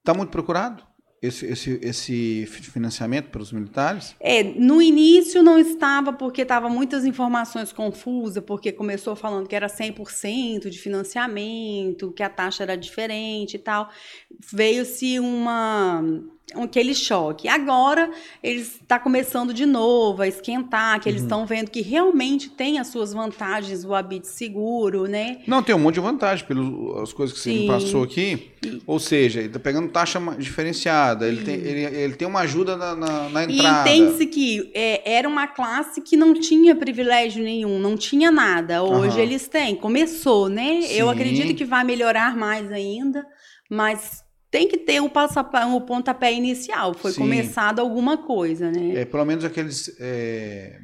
Está 0.00 0.12
muito 0.12 0.30
procurado? 0.30 0.82
Esse, 1.26 1.46
esse, 1.46 1.78
esse 1.82 2.46
financiamento 2.46 3.30
para 3.30 3.40
os 3.40 3.52
militares? 3.52 4.14
É, 4.20 4.42
no 4.42 4.82
início 4.82 5.42
não 5.42 5.58
estava, 5.58 6.12
porque 6.12 6.42
estavam 6.42 6.68
muitas 6.68 7.04
informações 7.04 7.72
confusas, 7.72 8.42
porque 8.44 8.70
começou 8.70 9.16
falando 9.16 9.48
que 9.48 9.56
era 9.56 9.66
100% 9.66 10.68
de 10.68 10.78
financiamento, 10.78 12.12
que 12.12 12.22
a 12.22 12.28
taxa 12.28 12.62
era 12.62 12.76
diferente 12.76 13.54
e 13.54 13.58
tal. 13.58 13.90
Veio-se 14.52 15.18
uma 15.18 16.02
aquele 16.54 16.94
choque. 16.94 17.48
Agora 17.48 18.10
eles 18.42 18.80
está 18.80 18.98
começando 18.98 19.54
de 19.54 19.64
novo 19.64 20.22
a 20.22 20.28
esquentar, 20.28 21.00
que 21.00 21.08
eles 21.08 21.22
estão 21.22 21.40
uhum. 21.40 21.46
vendo 21.46 21.70
que 21.70 21.80
realmente 21.80 22.50
tem 22.50 22.78
as 22.78 22.88
suas 22.88 23.12
vantagens 23.12 23.84
o 23.84 23.94
habite 23.94 24.28
seguro, 24.28 25.06
né? 25.06 25.38
Não, 25.46 25.62
tem 25.62 25.74
um 25.74 25.78
monte 25.78 25.94
de 25.94 26.00
vantagem 26.00 26.46
pelas 26.46 27.12
coisas 27.12 27.36
que 27.36 27.42
Sim. 27.42 27.52
você 27.52 27.60
me 27.60 27.66
passou 27.66 28.02
aqui. 28.02 28.50
Ou 28.86 28.98
seja, 28.98 29.40
ele 29.40 29.48
está 29.48 29.58
pegando 29.58 29.88
taxa 29.88 30.20
diferenciada, 30.38 31.28
ele 31.28 31.42
tem, 31.42 31.54
ele, 31.54 31.96
ele 31.96 32.14
tem 32.14 32.26
uma 32.26 32.40
ajuda 32.40 32.76
na, 32.76 32.94
na, 32.94 33.28
na 33.28 33.44
entrada. 33.44 33.90
E 33.90 33.96
entende-se 33.98 34.26
que 34.26 34.70
é, 34.74 35.16
era 35.16 35.28
uma 35.28 35.46
classe 35.46 36.00
que 36.00 36.16
não 36.16 36.34
tinha 36.34 36.74
privilégio 36.74 37.42
nenhum, 37.42 37.78
não 37.78 37.96
tinha 37.96 38.30
nada. 38.30 38.82
Hoje 38.82 39.16
uhum. 39.16 39.22
eles 39.22 39.48
têm. 39.48 39.76
Começou, 39.76 40.48
né? 40.48 40.82
Sim. 40.82 40.94
Eu 40.94 41.10
acredito 41.10 41.54
que 41.54 41.64
vai 41.64 41.84
melhorar 41.84 42.36
mais 42.36 42.70
ainda, 42.72 43.24
mas 43.68 44.23
tem 44.54 44.68
que 44.68 44.78
ter 44.78 45.00
o, 45.00 45.10
passapé, 45.10 45.66
o 45.66 45.80
pontapé 45.80 46.32
inicial. 46.32 46.94
Foi 46.94 47.10
Sim. 47.10 47.22
começado 47.22 47.80
alguma 47.80 48.18
coisa, 48.18 48.70
né? 48.70 49.00
É, 49.00 49.04
pelo 49.04 49.24
menos 49.24 49.44
aqueles. 49.44 49.96
É... 49.98 50.78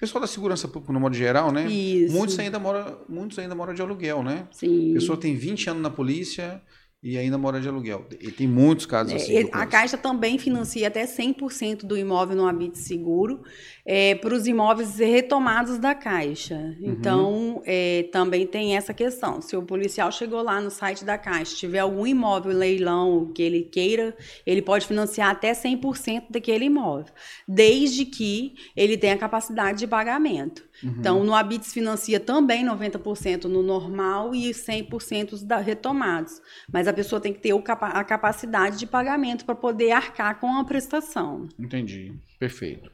Pessoal 0.00 0.20
da 0.20 0.26
segurança 0.26 0.66
pública, 0.66 0.92
no 0.92 0.98
modo 0.98 1.14
geral, 1.14 1.52
né? 1.52 1.68
Isso. 1.68 2.12
Muitos 2.12 2.36
ainda 2.40 2.58
moram, 2.58 3.04
muitos 3.08 3.38
ainda 3.38 3.54
moram 3.54 3.72
de 3.72 3.80
aluguel, 3.80 4.20
né? 4.24 4.48
Sim. 4.50 4.90
A 4.90 4.94
pessoa 4.94 5.16
tem 5.16 5.36
20 5.36 5.70
anos 5.70 5.82
na 5.84 5.90
polícia 5.90 6.60
e 7.06 7.16
ainda 7.16 7.38
mora 7.38 7.60
de 7.60 7.68
aluguel. 7.68 8.04
E 8.20 8.32
tem 8.32 8.48
muitos 8.48 8.84
casos 8.84 9.12
é, 9.12 9.16
assim. 9.16 9.48
a 9.52 9.64
Caixa 9.64 9.96
também 9.96 10.38
financia 10.38 10.88
até 10.88 11.06
100% 11.06 11.84
do 11.84 11.96
imóvel 11.96 12.36
no 12.36 12.48
habite 12.48 12.80
seguro 12.80 13.44
é, 13.84 14.16
para 14.16 14.34
os 14.34 14.48
imóveis 14.48 14.98
retomados 14.98 15.78
da 15.78 15.94
Caixa. 15.94 16.56
Uhum. 16.56 16.76
Então, 16.80 17.62
é, 17.64 18.08
também 18.10 18.44
tem 18.44 18.76
essa 18.76 18.92
questão. 18.92 19.40
Se 19.40 19.56
o 19.56 19.62
policial 19.62 20.10
chegou 20.10 20.42
lá 20.42 20.60
no 20.60 20.68
site 20.68 21.04
da 21.04 21.16
Caixa, 21.16 21.54
tiver 21.54 21.78
algum 21.78 22.04
imóvel 22.04 22.52
leilão 22.52 23.30
que 23.32 23.40
ele 23.40 23.62
queira, 23.62 24.12
ele 24.44 24.60
pode 24.60 24.84
financiar 24.84 25.30
até 25.30 25.52
100% 25.52 26.24
daquele 26.28 26.64
imóvel, 26.64 27.14
desde 27.46 28.04
que 28.04 28.56
ele 28.74 28.98
tenha 28.98 29.16
capacidade 29.16 29.78
de 29.78 29.86
pagamento. 29.86 30.65
Uhum. 30.82 30.94
Então, 30.98 31.24
no 31.24 31.34
Habits 31.34 31.72
financia 31.72 32.20
também 32.20 32.64
90% 32.64 33.44
no 33.44 33.62
normal 33.62 34.34
e 34.34 34.50
100% 34.50 35.44
da 35.44 35.58
retomados. 35.58 36.40
Mas 36.70 36.86
a 36.86 36.92
pessoa 36.92 37.20
tem 37.20 37.32
que 37.32 37.40
ter 37.40 37.52
a 37.52 38.04
capacidade 38.04 38.78
de 38.78 38.86
pagamento 38.86 39.44
para 39.44 39.54
poder 39.54 39.92
arcar 39.92 40.38
com 40.38 40.58
a 40.58 40.64
prestação. 40.64 41.48
Entendi. 41.58 42.14
Perfeito. 42.38 42.90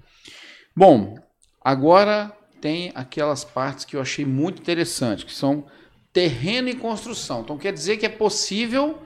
Bom, 0.74 1.18
agora 1.60 2.32
tem 2.60 2.92
aquelas 2.94 3.44
partes 3.44 3.84
que 3.84 3.96
eu 3.96 4.00
achei 4.00 4.24
muito 4.24 4.60
interessantes, 4.60 5.24
que 5.24 5.34
são 5.34 5.66
terreno 6.12 6.68
e 6.68 6.74
construção. 6.74 7.40
Então, 7.40 7.58
quer 7.58 7.72
dizer 7.72 7.96
que 7.96 8.06
é 8.06 8.08
possível 8.08 9.02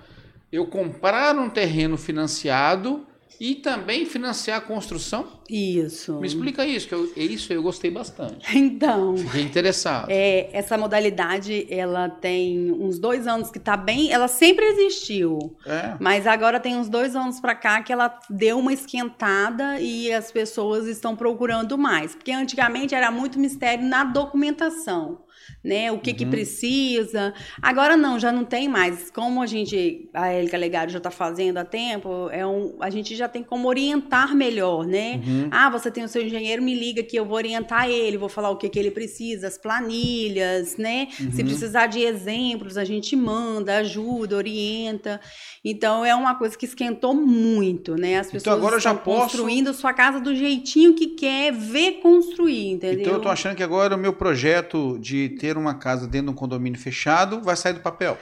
eu 0.53 0.67
comprar 0.67 1.37
um 1.37 1.49
terreno 1.49 1.97
financiado 1.97 3.07
E 3.41 3.55
também 3.57 4.07
financiar 4.07 4.59
a 4.59 4.61
construção? 4.61 5.27
Isso. 5.49 6.15
Me 6.21 6.27
explica 6.27 6.67
isso, 6.67 6.89
que 6.89 6.95
eu, 6.95 7.13
isso 7.17 7.53
eu 7.53 7.63
gostei 7.63 7.91
bastante. 7.91 8.47
Então. 8.57 9.17
Fiquei 9.17 9.43
interessado. 9.43 10.09
É, 10.11 10.49
essa 10.53 10.77
modalidade, 10.77 11.67
ela 11.71 12.09
tem 12.09 12.73
uns 12.73 12.99
dois 12.99 13.27
anos 13.27 13.51
que 13.51 13.59
tá 13.59 13.77
bem. 13.77 14.11
Ela 14.13 14.29
sempre 14.29 14.65
existiu. 14.67 15.57
É. 15.65 15.95
Mas 16.01 16.27
agora 16.27 16.59
tem 16.59 16.77
uns 16.77 16.89
dois 16.89 17.15
anos 17.15 17.39
para 17.39 17.55
cá 17.55 17.83
que 17.83 17.93
ela 17.93 18.19
deu 18.29 18.59
uma 18.59 18.73
esquentada 18.73 19.81
e 19.81 20.13
as 20.13 20.33
pessoas 20.33 20.87
estão 20.87 21.15
procurando 21.15 21.79
mais. 21.79 22.15
Porque 22.15 22.33
antigamente 22.33 22.95
era 22.95 23.11
muito 23.11 23.39
mistério 23.39 23.85
na 23.85 24.05
documentação 24.05 25.26
né? 25.63 25.91
O 25.91 25.99
que 25.99 26.11
uhum. 26.11 26.17
que 26.17 26.27
precisa. 26.27 27.35
Agora 27.61 27.97
não, 27.97 28.19
já 28.19 28.31
não 28.31 28.45
tem 28.45 28.69
mais. 28.69 29.11
Como 29.11 29.43
a 29.43 29.47
gente, 29.47 30.09
a 30.15 30.29
Élica 30.29 30.57
Legário 30.57 30.93
já 30.93 30.99
está 30.99 31.11
fazendo 31.11 31.59
há 31.59 31.65
tempo, 31.65 32.29
é 32.31 32.47
um, 32.47 32.77
a 32.81 32.91
gente 32.91 33.15
já 33.17 33.29
tem 33.29 33.43
como 33.43 33.69
orientar 33.69 34.35
melhor, 34.35 34.87
né? 34.87 35.21
Uhum. 35.27 35.49
Ah, 35.51 35.69
você 35.71 35.91
tem 35.91 36.05
o 36.05 36.09
seu 36.09 36.23
engenheiro, 36.23 36.63
me 36.63 36.75
liga 36.75 37.03
que 37.03 37.17
eu 37.17 37.25
vou 37.25 37.37
orientar 37.37 37.89
ele, 37.89 38.17
vou 38.17 38.29
falar 38.29 38.51
o 38.51 38.57
que 38.57 38.69
que 38.69 38.79
ele 38.79 38.91
precisa, 38.91 39.49
as 39.49 39.59
planilhas, 39.59 40.77
né? 40.77 41.09
Uhum. 41.21 41.33
Se 41.33 41.45
precisar 41.45 41.87
de 41.87 42.01
exemplos, 42.01 42.77
a 42.77 42.85
gente 42.85 43.17
manda, 43.17 43.79
ajuda, 43.79 44.37
orienta. 44.37 45.21
Então 45.65 46.05
é 46.05 46.15
uma 46.15 46.35
coisa 46.35 46.57
que 46.57 46.65
esquentou 46.65 47.15
muito, 47.15 47.97
né? 47.97 48.19
As 48.19 48.29
então, 48.29 48.33
pessoas 48.33 48.43
então, 48.43 48.53
agora 48.55 48.77
estão 48.77 48.93
já 48.93 48.99
posso... 48.99 49.21
construindo 49.23 49.75
sua 49.75 49.93
casa 49.93 50.21
do 50.21 50.35
jeitinho 50.35 50.95
que 50.95 51.09
quer 51.09 51.53
ver 51.53 51.95
construir, 52.01 52.71
entendeu? 52.71 53.01
Então 53.01 53.15
eu 53.15 53.21
tô 53.21 53.29
achando 53.29 53.57
que 53.57 53.63
agora 53.63 53.97
o 53.97 53.99
meu 53.99 54.13
projeto 54.13 54.99
de 55.01 55.31
ter 55.39 55.57
uma 55.57 55.75
casa 55.75 56.07
dentro 56.07 56.27
de 56.27 56.33
um 56.33 56.35
condomínio 56.35 56.79
fechado 56.79 57.41
vai 57.43 57.57
sair 57.57 57.75
do 57.75 57.81
papel. 57.81 58.19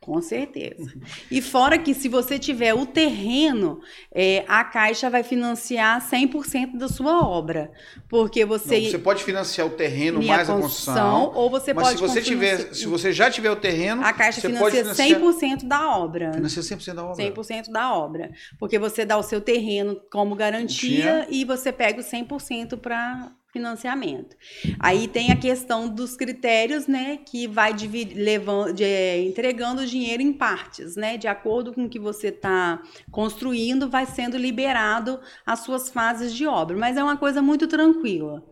Com 0.00 0.22
certeza. 0.22 0.94
E 1.30 1.42
fora 1.42 1.76
que 1.76 1.92
se 1.92 2.08
você 2.08 2.38
tiver 2.38 2.72
o 2.72 2.86
terreno, 2.86 3.82
é, 4.10 4.46
a 4.48 4.64
Caixa 4.64 5.10
vai 5.10 5.22
financiar 5.22 6.00
100% 6.00 6.78
da 6.78 6.88
sua 6.88 7.20
obra. 7.20 7.70
Porque 8.08 8.42
você. 8.46 8.80
Não, 8.80 8.90
você 8.92 8.98
pode 8.98 9.22
financiar 9.22 9.66
o 9.66 9.70
terreno 9.70 10.22
mais 10.22 10.48
a 10.48 10.54
construção. 10.54 11.32
Ou 11.34 11.50
você 11.50 11.74
mas 11.74 11.88
pode. 11.88 11.98
Se 11.98 12.02
você, 12.02 12.22
tiver, 12.22 12.74
se 12.74 12.86
você 12.86 13.12
já 13.12 13.30
tiver 13.30 13.50
o 13.50 13.56
terreno. 13.56 14.02
A 14.02 14.10
Caixa 14.14 14.40
financia, 14.40 14.84
financiar... 14.84 15.20
100% 15.20 15.68
da 15.68 15.94
obra. 15.94 16.32
Financia 16.32 16.62
100% 16.62 16.94
da 16.94 17.04
obra. 17.04 17.24
100% 17.24 17.70
da 17.70 17.94
obra. 17.94 18.30
Porque 18.58 18.78
você 18.78 19.04
dá 19.04 19.18
o 19.18 19.22
seu 19.22 19.42
terreno 19.42 20.00
como 20.10 20.34
garantia 20.34 21.26
e 21.28 21.44
você 21.44 21.70
pega 21.70 22.00
o 22.00 22.04
100% 22.04 22.78
para 22.78 23.30
financiamento. 23.52 24.36
Aí 24.78 25.08
tem 25.08 25.30
a 25.30 25.36
questão 25.36 25.88
dos 25.88 26.16
critérios, 26.16 26.86
né, 26.86 27.18
que 27.18 27.46
vai 27.46 27.74
levando, 28.14 28.72
de, 28.72 28.84
é, 28.84 29.22
entregando 29.22 29.82
o 29.82 29.86
dinheiro 29.86 30.22
em 30.22 30.32
partes, 30.32 30.96
né, 30.96 31.16
de 31.16 31.28
acordo 31.28 31.72
com 31.72 31.84
o 31.84 31.88
que 31.88 31.98
você 31.98 32.28
está 32.28 32.82
construindo, 33.10 33.88
vai 33.88 34.06
sendo 34.06 34.36
liberado 34.36 35.20
as 35.44 35.60
suas 35.60 35.90
fases 35.90 36.34
de 36.34 36.46
obra. 36.46 36.76
Mas 36.76 36.96
é 36.96 37.02
uma 37.02 37.16
coisa 37.16 37.42
muito 37.42 37.66
tranquila. 37.66 38.44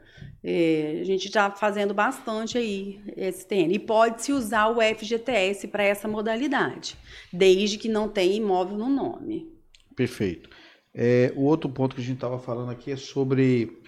É, 0.42 0.98
a 1.00 1.04
gente 1.04 1.26
está 1.26 1.50
fazendo 1.50 1.92
bastante 1.92 2.56
aí 2.56 3.00
esse 3.16 3.46
terreno. 3.46 3.72
E 3.72 3.78
pode-se 3.78 4.32
usar 4.32 4.68
o 4.68 4.80
FGTS 4.80 5.68
para 5.68 5.82
essa 5.82 6.06
modalidade, 6.06 6.96
desde 7.32 7.76
que 7.76 7.88
não 7.88 8.08
tenha 8.08 8.36
imóvel 8.36 8.78
no 8.78 8.88
nome. 8.88 9.50
Perfeito. 9.96 10.48
É, 10.94 11.32
o 11.36 11.42
outro 11.42 11.68
ponto 11.68 11.94
que 11.94 12.00
a 12.00 12.04
gente 12.04 12.16
estava 12.16 12.38
falando 12.38 12.70
aqui 12.70 12.90
é 12.90 12.96
sobre 12.96 13.78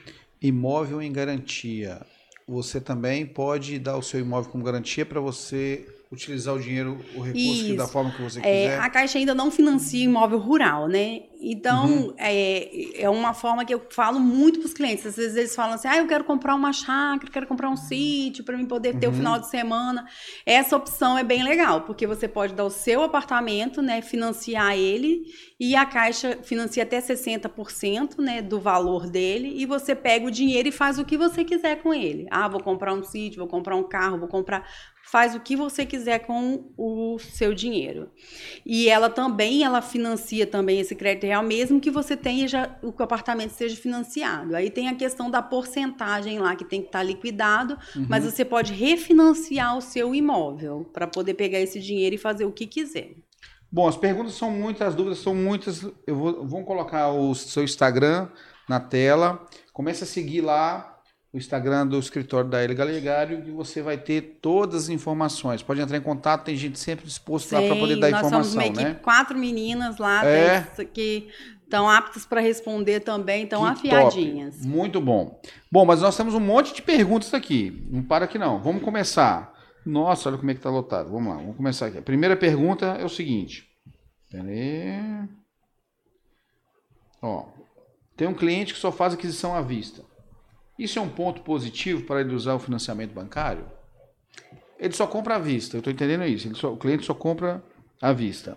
imóvel 0.41 1.03
em 1.03 1.13
garantia. 1.13 2.01
Você 2.47 2.81
também 2.81 3.27
pode 3.27 3.79
dar 3.79 3.97
o 3.97 4.03
seu 4.03 4.21
imóvel 4.21 4.51
como 4.51 4.65
garantia 4.65 5.07
para 5.07 5.21
você 5.21 5.87
utilizar 6.13 6.57
o 6.57 6.59
dinheiro, 6.59 6.99
o 7.15 7.21
recurso 7.21 7.65
que, 7.65 7.77
da 7.77 7.87
forma 7.87 8.11
que 8.11 8.21
você 8.21 8.41
é, 8.41 8.43
quiser. 8.43 8.77
É, 8.77 8.79
a 8.79 8.91
Caixa 8.91 9.17
ainda 9.17 9.33
não 9.33 9.49
financia 9.49 10.05
imóvel 10.05 10.41
rural, 10.41 10.89
né? 10.89 11.23
Então, 11.41 11.87
uhum. 11.87 12.15
é, 12.19 13.03
é 13.03 13.09
uma 13.09 13.33
forma 13.33 13.65
que 13.65 13.73
eu 13.73 13.87
falo 13.91 14.19
muito 14.19 14.59
para 14.59 14.67
os 14.67 14.75
clientes. 14.75 15.07
Às 15.07 15.17
vezes 15.17 15.37
eles 15.37 15.55
falam 15.55 15.75
assim: 15.75 15.87
ah, 15.87 15.97
eu 15.97 16.09
quero 16.09 16.25
comprar 16.25 16.55
uma 16.57 16.73
chácara, 16.73 17.31
quero 17.31 17.47
comprar 17.47 17.71
um 17.71 17.77
sítio 17.77 18.43
para 18.43 18.59
mim 18.59 18.67
poder 18.67 18.99
ter 18.99 19.07
uhum. 19.07 19.13
o 19.13 19.17
final 19.17 19.39
de 19.39 19.49
semana. 19.49 20.05
Essa 20.45 20.77
opção 20.77 21.17
é 21.17 21.23
bem 21.23 21.45
legal, 21.45 21.83
porque 21.83 22.07
você 22.09 22.27
pode 22.27 22.55
dar 22.55 22.65
o 22.65 22.71
seu 22.71 23.03
apartamento, 23.03 23.81
né, 23.81 24.03
financiar 24.03 24.77
ele, 24.77 25.23
e 25.59 25.77
a 25.77 25.87
Caixa 25.87 26.41
financia 26.43 26.83
até 26.83 27.01
60% 27.01 28.19
né, 28.19 28.43
do 28.43 28.59
valor 28.59 29.09
dele, 29.09 29.55
e 29.57 29.65
você 29.65 29.95
pega 29.95 30.27
o 30.27 30.31
dinheiro 30.31 30.69
e 30.69 30.73
faz 30.73 30.99
o 30.99 31.05
que 31.05 31.17
você 31.17 31.45
quiser 31.45 31.81
com 31.81 31.95
ele. 31.95 32.27
Ah, 32.31 32.49
vou 32.49 32.63
comprar 32.63 32.93
um 32.93 33.03
sítio, 33.05 33.39
vou 33.39 33.49
comprar 33.49 33.77
um 33.77 33.85
carro, 33.85 34.19
vou 34.19 34.29
comprar 34.29 34.67
faz 35.11 35.35
o 35.35 35.41
que 35.41 35.57
você 35.57 35.85
quiser 35.85 36.21
com 36.21 36.71
o 36.79 37.19
seu 37.19 37.53
dinheiro. 37.53 38.09
E 38.65 38.89
ela 38.89 39.11
também, 39.11 39.65
ela 39.65 39.83
financia 39.83 40.47
também 40.47 40.79
esse 40.79 40.95
crédito 40.95 41.27
real, 41.27 41.43
mesmo 41.43 41.81
que 41.81 41.91
você 41.91 42.17
tenha 42.17 42.47
já, 42.47 42.77
o 42.81 42.95
apartamento 43.03 43.51
seja 43.51 43.75
financiado. 43.77 44.55
Aí 44.55 44.71
tem 44.71 44.89
a 44.89 44.95
questão 44.95 45.29
da 45.29 45.43
porcentagem 45.43 46.39
lá 46.39 46.55
que 46.55 46.65
tem 46.65 46.81
que 46.81 46.87
estar 46.87 47.03
liquidado, 47.03 47.77
uhum. 47.97 48.07
mas 48.09 48.25
você 48.25 48.45
pode 48.45 48.73
refinanciar 48.73 49.77
o 49.77 49.81
seu 49.81 50.15
imóvel 50.15 50.89
para 50.93 51.09
poder 51.09 51.35
pegar 51.35 51.59
esse 51.59 51.81
dinheiro 51.81 52.15
e 52.15 52.19
fazer 52.19 52.45
o 52.45 52.53
que 52.53 52.67
quiser. 52.67 53.17
Bom, 53.73 53.89
as 53.89 53.97
perguntas 53.97 54.35
são 54.35 54.51
muitas, 54.51 54.89
as 54.89 54.95
dúvidas 54.95 55.19
são 55.19 55.35
muitas. 55.35 55.83
Eu 56.07 56.15
vou, 56.15 56.47
vou 56.47 56.65
colocar 56.65 57.11
o 57.11 57.35
seu 57.35 57.65
Instagram 57.65 58.29
na 58.69 58.79
tela. 58.79 59.45
Comece 59.73 60.05
a 60.05 60.07
seguir 60.07 60.41
lá 60.41 60.90
o 61.33 61.37
Instagram 61.37 61.87
do 61.87 61.99
escritório 61.99 62.51
da 62.51 62.63
Elia 62.63 62.75
Galegário 62.75 63.45
e 63.47 63.51
você 63.51 63.81
vai 63.81 63.97
ter 63.97 64.39
todas 64.43 64.85
as 64.85 64.89
informações. 64.89 65.63
Pode 65.63 65.81
entrar 65.81 65.97
em 65.97 66.03
contato, 66.03 66.45
tem 66.45 66.57
gente 66.57 66.79
sempre 66.79 67.05
disposto 67.05 67.53
lá 67.53 67.63
para 67.63 67.77
poder 67.77 67.97
dar 67.97 68.11
nós 68.11 68.21
informação, 68.21 68.51
somos 68.51 68.55
uma 68.55 68.83
né? 68.83 68.91
Equipe, 68.91 69.03
quatro 69.03 69.39
meninas 69.39 69.99
lá 69.99 70.27
é. 70.27 70.67
que 70.93 71.29
estão 71.63 71.89
aptas 71.89 72.27
para 72.27 72.41
responder 72.41 73.01
também, 73.01 73.45
estão 73.45 73.65
afiadinhas. 73.65 74.57
Top. 74.57 74.67
Muito 74.67 75.01
bom. 75.01 75.41
Bom, 75.71 75.85
mas 75.85 76.03
nós 76.03 76.17
temos 76.17 76.35
um 76.35 76.41
monte 76.41 76.75
de 76.75 76.83
perguntas 76.83 77.33
aqui. 77.33 77.87
Não 77.89 78.03
para 78.03 78.25
aqui 78.25 78.37
não. 78.37 78.61
Vamos 78.61 78.83
começar. 78.83 79.55
Nossa, 79.87 80.29
olha 80.29 80.37
como 80.37 80.51
é 80.51 80.55
que 80.55 80.59
está 80.59 80.69
lotado. 80.69 81.11
Vamos 81.11 81.33
lá, 81.33 81.41
vamos 81.41 81.57
começar 81.57 81.87
aqui. 81.87 81.99
A 81.99 82.03
primeira 82.03 82.37
pergunta 82.37 82.87
é 83.01 83.05
o 83.05 83.09
seguinte. 83.09 83.69
Peraí. 84.29 85.29
Ó, 87.23 87.47
tem 88.17 88.27
um 88.27 88.35
cliente 88.35 88.75
que 88.75 88.81
só 88.81 88.91
faz 88.91 89.15
aquisição 89.15 89.55
à 89.55 89.61
vista. 89.61 90.10
Isso 90.81 90.99
é 90.99 91.03
um 91.03 91.11
ponto 91.11 91.43
positivo 91.43 92.05
para 92.05 92.23
ele 92.23 92.35
usar 92.35 92.55
o 92.55 92.59
financiamento 92.59 93.13
bancário? 93.13 93.67
Ele 94.79 94.95
só 94.95 95.07
compra 95.07 95.37
à 95.37 95.39
vista, 95.39 95.77
eu 95.77 95.81
estou 95.81 95.93
entendendo 95.93 96.25
isso. 96.25 96.55
Só, 96.57 96.73
o 96.73 96.77
cliente 96.79 97.05
só 97.05 97.13
compra 97.13 97.63
à 98.01 98.15
vista. 98.15 98.57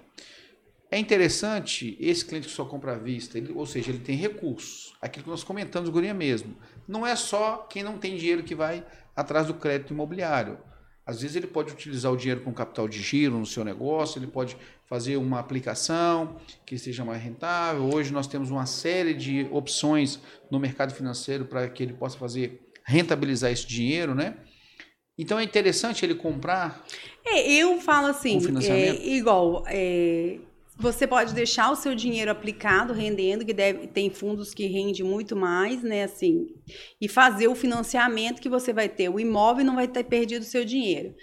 É 0.89 0.97
interessante 0.97 1.97
esse 1.99 2.23
cliente 2.23 2.47
que 2.47 2.53
só 2.53 2.63
compra 2.63 2.93
à 2.93 2.97
vista, 2.97 3.37
ele, 3.37 3.51
ou 3.51 3.65
seja, 3.65 3.89
ele 3.89 3.99
tem 3.99 4.15
recursos. 4.15 4.95
Aquilo 5.01 5.25
que 5.25 5.29
nós 5.29 5.43
comentamos, 5.43 5.89
Gurinha 5.89 6.13
mesmo. 6.13 6.55
Não 6.87 7.05
é 7.05 7.13
só 7.13 7.67
quem 7.69 7.83
não 7.83 7.97
tem 7.97 8.15
dinheiro 8.15 8.41
que 8.41 8.55
vai 8.55 8.85
atrás 9.13 9.47
do 9.47 9.55
crédito 9.55 9.91
imobiliário. 9.91 10.57
Às 11.05 11.21
vezes 11.21 11.35
ele 11.35 11.47
pode 11.47 11.73
utilizar 11.73 12.11
o 12.11 12.17
dinheiro 12.17 12.41
com 12.41 12.53
capital 12.53 12.87
de 12.87 13.01
giro 13.01 13.37
no 13.37 13.45
seu 13.45 13.63
negócio, 13.65 14.19
ele 14.19 14.27
pode 14.27 14.55
fazer 14.85 15.17
uma 15.17 15.39
aplicação 15.39 16.37
que 16.65 16.77
seja 16.77 17.03
mais 17.03 17.21
rentável. 17.21 17.89
Hoje 17.93 18.13
nós 18.13 18.27
temos 18.27 18.49
uma 18.49 18.65
série 18.65 19.13
de 19.13 19.47
opções 19.51 20.19
no 20.49 20.59
mercado 20.59 20.93
financeiro 20.93 21.45
para 21.45 21.67
que 21.67 21.83
ele 21.83 21.93
possa 21.93 22.17
fazer 22.17 22.69
rentabilizar 22.85 23.51
esse 23.51 23.67
dinheiro, 23.67 24.15
né? 24.15 24.35
Então 25.17 25.37
é 25.37 25.43
interessante 25.43 26.05
ele 26.05 26.15
comprar. 26.15 26.85
É, 27.25 27.51
eu 27.51 27.79
falo 27.81 28.07
assim, 28.07 28.39
é, 28.69 28.95
igual, 29.07 29.63
é, 29.67 30.39
você 30.77 31.05
pode 31.05 31.33
deixar 31.33 31.69
o 31.71 31.75
seu 31.75 31.93
dinheiro 31.93 32.31
aplicado, 32.31 32.93
rendendo, 32.93 33.45
que 33.45 33.53
deve, 33.53 33.87
tem 33.87 34.09
fundos 34.09 34.53
que 34.53 34.65
rende 34.65 35.03
muito 35.03 35.35
mais, 35.35 35.83
né? 35.83 36.03
Assim, 36.03 36.47
e 36.99 37.07
fazer 37.07 37.47
o 37.47 37.55
financiamento 37.55 38.41
que 38.41 38.49
você 38.49 38.73
vai 38.73 38.89
ter 38.89 39.09
o 39.09 39.19
imóvel 39.19 39.65
não 39.65 39.75
vai 39.75 39.87
ter 39.87 40.03
perdido 40.03 40.41
o 40.41 40.45
seu 40.45 40.65
dinheiro. 40.65 41.13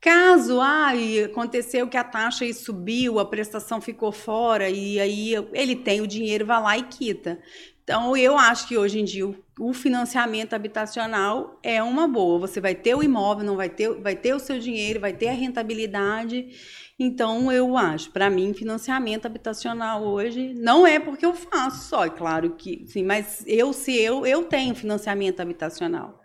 Caso 0.00 0.60
ah, 0.60 0.92
aconteceu 1.24 1.88
que 1.88 1.96
a 1.96 2.04
taxa 2.04 2.52
subiu, 2.52 3.18
a 3.18 3.24
prestação 3.24 3.80
ficou 3.80 4.12
fora 4.12 4.68
e 4.68 5.00
aí 5.00 5.32
ele 5.52 5.74
tem 5.74 6.00
o 6.00 6.06
dinheiro, 6.06 6.46
vai 6.46 6.62
lá 6.62 6.78
e 6.78 6.82
quita. 6.84 7.38
Então, 7.82 8.14
eu 8.14 8.36
acho 8.36 8.68
que 8.68 8.76
hoje 8.76 9.00
em 9.00 9.04
dia 9.04 9.34
o 9.58 9.72
financiamento 9.72 10.52
habitacional 10.52 11.58
é 11.62 11.82
uma 11.82 12.06
boa. 12.06 12.38
Você 12.40 12.60
vai 12.60 12.74
ter 12.74 12.94
o 12.94 13.02
imóvel, 13.02 13.46
não 13.46 13.56
vai 13.56 13.70
ter, 13.70 13.88
vai 14.02 14.14
ter 14.14 14.34
o 14.34 14.38
seu 14.38 14.58
dinheiro, 14.58 15.00
vai 15.00 15.14
ter 15.14 15.28
a 15.28 15.32
rentabilidade 15.32 16.48
então, 16.98 17.52
eu 17.52 17.76
acho, 17.76 18.10
para 18.10 18.28
mim, 18.28 18.52
financiamento 18.52 19.24
habitacional 19.24 20.02
hoje 20.02 20.52
não 20.54 20.84
é 20.84 20.98
porque 20.98 21.24
eu 21.24 21.32
faço 21.32 21.88
só, 21.88 22.04
é 22.04 22.10
claro 22.10 22.56
que 22.56 22.84
sim, 22.88 23.04
mas 23.04 23.44
eu, 23.46 23.72
se 23.72 23.96
eu, 23.96 24.26
eu 24.26 24.42
tenho 24.44 24.74
financiamento 24.74 25.38
habitacional. 25.38 26.20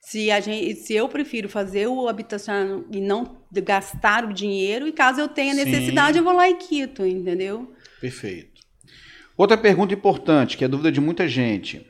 Se, 0.00 0.30
a 0.30 0.40
gente, 0.40 0.76
se 0.76 0.94
eu 0.94 1.06
prefiro 1.06 1.50
fazer 1.50 1.86
o 1.88 2.08
habitacional 2.08 2.84
e 2.90 2.98
não 2.98 3.36
gastar 3.52 4.24
o 4.24 4.32
dinheiro, 4.32 4.88
e 4.88 4.92
caso 4.92 5.20
eu 5.20 5.28
tenha 5.28 5.52
necessidade, 5.52 6.14
sim. 6.14 6.18
eu 6.20 6.24
vou 6.24 6.32
lá 6.32 6.48
e 6.48 6.54
quito, 6.54 7.04
entendeu? 7.04 7.70
Perfeito. 8.00 8.62
Outra 9.36 9.58
pergunta 9.58 9.92
importante, 9.92 10.56
que 10.56 10.64
é 10.64 10.68
dúvida 10.68 10.90
de 10.90 11.02
muita 11.02 11.28
gente. 11.28 11.86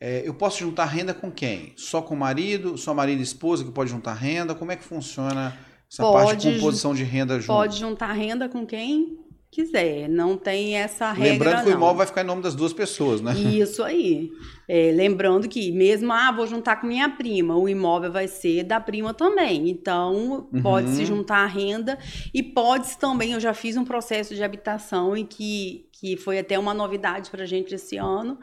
É, 0.00 0.26
eu 0.26 0.32
posso 0.32 0.60
juntar 0.60 0.86
renda 0.86 1.12
com 1.12 1.30
quem? 1.30 1.74
Só 1.76 2.00
com 2.00 2.14
o 2.14 2.18
marido? 2.18 2.78
Só 2.78 2.94
marido 2.94 3.20
e 3.20 3.22
esposa 3.22 3.62
que 3.62 3.70
pode 3.70 3.90
juntar 3.90 4.14
renda? 4.14 4.54
Como 4.54 4.72
é 4.72 4.76
que 4.76 4.84
funciona 4.84 5.54
essa 5.96 6.02
pode, 6.02 6.26
parte 6.26 6.48
de 6.50 6.54
composição 6.56 6.94
de 6.94 7.02
renda 7.04 7.40
junto. 7.40 7.46
Pode 7.46 7.78
juntar 7.78 8.12
renda 8.12 8.48
com 8.48 8.66
quem 8.66 9.18
quiser. 9.50 10.08
Não 10.08 10.36
tem 10.36 10.76
essa 10.76 11.12
regra. 11.12 11.32
Lembrando 11.32 11.64
que 11.64 11.70
não. 11.70 11.76
o 11.76 11.78
imóvel 11.78 11.96
vai 11.96 12.06
ficar 12.06 12.20
em 12.20 12.26
nome 12.26 12.42
das 12.42 12.54
duas 12.54 12.72
pessoas, 12.74 13.22
né? 13.22 13.32
Isso 13.34 13.82
aí. 13.82 14.30
É, 14.68 14.92
lembrando 14.94 15.48
que, 15.48 15.72
mesmo, 15.72 16.12
ah, 16.12 16.30
vou 16.30 16.46
juntar 16.46 16.76
com 16.76 16.86
minha 16.86 17.08
prima, 17.08 17.56
o 17.56 17.66
imóvel 17.68 18.12
vai 18.12 18.28
ser 18.28 18.64
da 18.64 18.78
prima 18.78 19.14
também. 19.14 19.70
Então, 19.70 20.48
pode 20.62 20.90
se 20.90 21.00
Uhum. 21.00 21.06
juntar 21.06 21.38
a 21.38 21.46
renda 21.46 21.98
e 22.34 22.42
pode-se 22.42 22.98
também. 22.98 23.32
Eu 23.32 23.40
já 23.40 23.54
fiz 23.54 23.76
um 23.76 23.84
processo 23.84 24.34
de 24.34 24.42
habitação 24.44 25.16
em 25.16 25.24
que, 25.24 25.86
que 25.92 26.16
foi 26.16 26.38
até 26.38 26.58
uma 26.58 26.74
novidade 26.74 27.30
para 27.30 27.44
a 27.44 27.46
gente 27.46 27.74
esse 27.74 27.96
ano, 27.96 28.38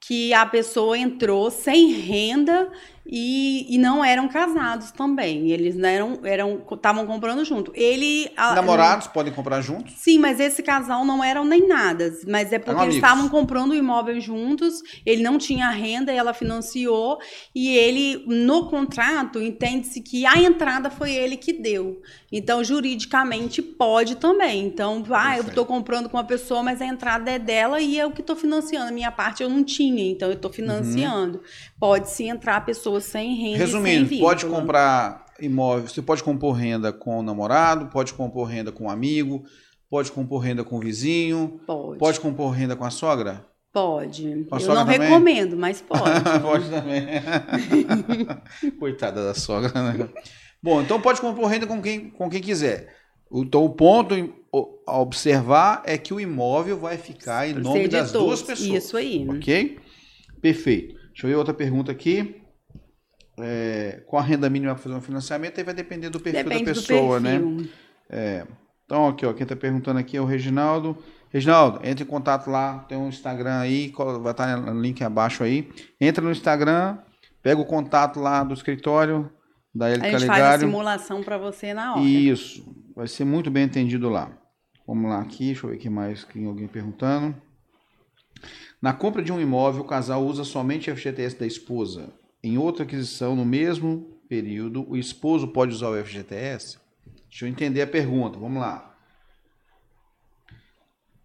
que 0.00 0.32
a 0.32 0.46
pessoa 0.46 0.96
entrou 0.96 1.50
sem 1.50 1.92
renda 1.92 2.70
e, 3.10 3.66
e 3.74 3.78
não 3.78 4.04
eram 4.04 4.28
casados 4.28 4.90
também. 4.90 5.50
Eles 5.50 5.74
não 5.76 5.88
eram 5.88 6.18
eram 6.24 6.62
estavam 6.70 7.06
comprando 7.06 7.44
junto. 7.44 7.72
Ele 7.74 8.30
a- 8.36 8.54
Namorados 8.54 9.06
podem 9.06 9.32
comprar 9.32 9.62
juntos? 9.62 9.94
Sim, 9.96 10.18
mas 10.18 10.38
esse 10.38 10.62
casal 10.62 11.04
não 11.04 11.24
eram 11.24 11.44
nem 11.44 11.66
nada. 11.66 12.12
Mas 12.26 12.52
é 12.52 12.58
porque 12.58 12.72
Eram 12.72 12.82
eles 12.84 12.96
estavam 12.96 13.28
comprando 13.28 13.70
o 13.70 13.74
imóvel 13.74 14.20
juntos, 14.20 14.82
ele 15.06 15.22
não 15.22 15.38
tinha 15.38 15.70
renda, 15.70 16.12
ela 16.12 16.34
financiou, 16.34 17.18
e 17.54 17.68
ele, 17.76 18.22
no 18.26 18.68
contrato, 18.68 19.40
entende-se 19.40 20.00
que 20.02 20.26
a 20.26 20.38
entrada 20.38 20.90
foi 20.90 21.12
ele 21.14 21.36
que 21.36 21.52
deu. 21.52 22.02
Então, 22.30 22.62
juridicamente, 22.62 23.62
pode 23.62 24.16
também. 24.16 24.66
Então, 24.66 25.02
ah, 25.12 25.36
eu 25.38 25.44
estou 25.44 25.64
comprando 25.64 26.08
com 26.10 26.16
uma 26.18 26.24
pessoa, 26.24 26.62
mas 26.62 26.82
a 26.82 26.86
entrada 26.86 27.30
é 27.30 27.38
dela 27.38 27.80
e 27.80 27.98
eu 27.98 28.10
que 28.10 28.20
estou 28.20 28.36
financiando. 28.36 28.88
A 28.88 28.92
minha 28.92 29.10
parte 29.10 29.42
eu 29.42 29.48
não 29.48 29.64
tinha, 29.64 30.04
então 30.10 30.28
eu 30.28 30.34
estou 30.34 30.52
financiando. 30.52 31.40
Pode 31.80 32.10
se 32.10 32.24
entrar 32.24 32.64
pessoas 32.66 32.97
sem 33.00 33.34
renda. 33.34 33.58
Resumindo, 33.58 34.08
sem 34.08 34.20
pode 34.20 34.44
vínculo. 34.44 34.60
comprar 34.60 35.26
imóvel, 35.40 35.88
você 35.88 36.02
pode 36.02 36.22
compor 36.22 36.54
renda 36.54 36.92
com 36.92 37.18
o 37.18 37.22
namorado, 37.22 37.86
pode 37.86 38.12
compor 38.14 38.46
renda 38.48 38.72
com 38.72 38.84
um 38.84 38.90
amigo, 38.90 39.44
pode 39.88 40.10
compor 40.12 40.40
renda 40.40 40.64
com 40.64 40.76
o 40.76 40.80
vizinho, 40.80 41.60
Pode. 41.66 41.98
pode 41.98 42.20
compor 42.20 42.50
renda 42.50 42.74
com 42.76 42.84
a 42.84 42.90
sogra? 42.90 43.46
Pode. 43.72 44.46
A 44.50 44.60
Eu 44.60 44.68
não 44.68 44.84
também? 44.86 44.98
recomendo, 44.98 45.56
mas 45.56 45.80
pode. 45.86 46.02
pode 46.42 46.68
também. 46.70 47.06
Coitada 48.78 49.24
da 49.24 49.34
sogra, 49.34 49.70
né? 49.92 50.08
Bom, 50.62 50.82
então 50.82 51.00
pode 51.00 51.20
compor 51.20 51.46
renda 51.46 51.66
com 51.66 51.80
quem, 51.80 52.10
com 52.10 52.28
quem 52.28 52.40
quiser. 52.40 52.94
Então 53.32 53.64
o 53.64 53.70
ponto 53.70 54.14
a 54.86 54.98
observar 55.00 55.82
é 55.84 55.98
que 55.98 56.12
o 56.14 56.18
imóvel 56.18 56.78
vai 56.78 56.96
ficar 56.96 57.48
em 57.48 57.54
nome 57.54 57.86
das 57.86 58.10
todos. 58.10 58.26
duas 58.26 58.42
pessoas. 58.42 58.84
Isso 58.84 58.96
aí. 58.96 59.26
Ok? 59.28 59.78
Perfeito. 60.40 60.94
Deixa 61.08 61.26
eu 61.26 61.30
ver 61.30 61.36
outra 61.36 61.52
pergunta 61.54 61.92
aqui. 61.92 62.36
É, 63.40 64.02
com 64.06 64.18
a 64.18 64.22
renda 64.22 64.48
mínima 64.50 64.74
para 64.74 64.82
fazer 64.82 64.94
um 64.94 65.00
financiamento, 65.00 65.58
aí 65.58 65.64
vai 65.64 65.74
depender 65.74 66.10
do 66.10 66.20
perfil 66.20 66.44
Depende 66.44 66.64
da 66.64 66.74
pessoa, 66.74 67.20
né? 67.20 67.38
perfil. 67.38 67.68
Então, 68.84 69.06
aqui, 69.06 69.26
ó, 69.26 69.34
quem 69.34 69.42
está 69.42 69.54
perguntando 69.54 69.98
aqui 69.98 70.16
é 70.16 70.20
o 70.20 70.24
Reginaldo. 70.24 70.96
Reginaldo, 71.30 71.80
entre 71.84 72.04
em 72.04 72.06
contato 72.06 72.50
lá, 72.50 72.78
tem 72.88 72.96
um 72.96 73.08
Instagram 73.08 73.58
aí, 73.58 73.92
vai 74.22 74.32
estar 74.32 74.56
no 74.56 74.80
link 74.80 75.04
abaixo 75.04 75.44
aí. 75.44 75.70
Entra 76.00 76.24
no 76.24 76.30
Instagram, 76.30 76.96
pega 77.42 77.60
o 77.60 77.66
contato 77.66 78.18
lá 78.18 78.42
do 78.42 78.54
escritório 78.54 79.30
da 79.74 79.90
Eli 79.90 80.06
A 80.06 80.18
gente 80.18 80.26
faz 80.26 80.42
a 80.42 80.58
simulação 80.58 81.22
para 81.22 81.36
você 81.36 81.74
na 81.74 81.94
hora. 81.94 82.02
Isso, 82.02 82.64
vai 82.96 83.06
ser 83.06 83.24
muito 83.24 83.50
bem 83.50 83.64
entendido 83.64 84.08
lá. 84.08 84.30
Vamos 84.86 85.10
lá 85.10 85.20
aqui, 85.20 85.46
deixa 85.46 85.66
eu 85.66 85.70
ver 85.70 85.76
aqui 85.76 85.90
mais, 85.90 86.24
tem 86.24 86.46
alguém 86.46 86.66
perguntando. 86.66 87.34
Na 88.80 88.94
compra 88.94 89.22
de 89.22 89.30
um 89.30 89.38
imóvel, 89.38 89.82
o 89.82 89.86
casal 89.86 90.24
usa 90.24 90.44
somente 90.44 90.90
a 90.90 90.96
FGTS 90.96 91.38
da 91.38 91.46
esposa. 91.46 92.08
Em 92.42 92.56
outra 92.56 92.84
aquisição, 92.84 93.34
no 93.34 93.44
mesmo 93.44 94.18
período, 94.28 94.88
o 94.88 94.96
esposo 94.96 95.48
pode 95.48 95.72
usar 95.72 95.88
o 95.88 96.04
FGTS? 96.04 96.78
Deixa 97.28 97.44
eu 97.44 97.48
entender 97.48 97.82
a 97.82 97.86
pergunta, 97.86 98.38
vamos 98.38 98.60
lá. 98.60 98.96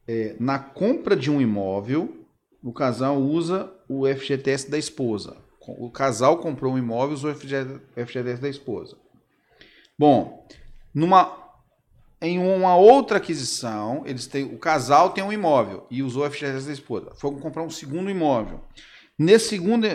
É, 0.07 0.36
na 0.39 0.59
compra 0.59 1.16
de 1.16 1.32
um 1.32 1.39
imóvel, 1.39 2.26
o 2.61 2.74
casal 2.74 3.18
usa 3.18 3.72
o 3.88 4.07
FGTS 4.07 4.70
da 4.70 4.78
esposa. 4.78 5.38
O 5.66 5.89
casal 5.89 6.39
comprou 6.39 6.74
um 6.74 6.78
imóvel 6.78 7.11
e 7.11 7.14
usou 7.14 7.32
o 7.32 7.36
FGTS 8.05 8.41
da 8.41 8.49
esposa. 8.49 8.97
Bom, 9.97 10.45
numa 10.93 11.41
em 12.22 12.39
uma 12.39 12.78
outra 12.78 13.18
aquisição, 13.18 14.03
eles 14.05 14.28
têm 14.28 14.45
o 14.45 14.57
casal 14.57 15.09
tem 15.09 15.24
um 15.24 15.32
imóvel 15.32 15.86
e 15.91 16.01
usou 16.01 16.26
o 16.26 16.32
FGTS 16.32 16.66
da 16.66 16.74
esposa. 16.74 17.11
Foram 17.16 17.38
comprar 17.39 17.64
um 17.64 17.70
segundo 17.70 18.09
imóvel. 18.09 18.61
Nesse 19.20 19.49
segundo 19.49 19.86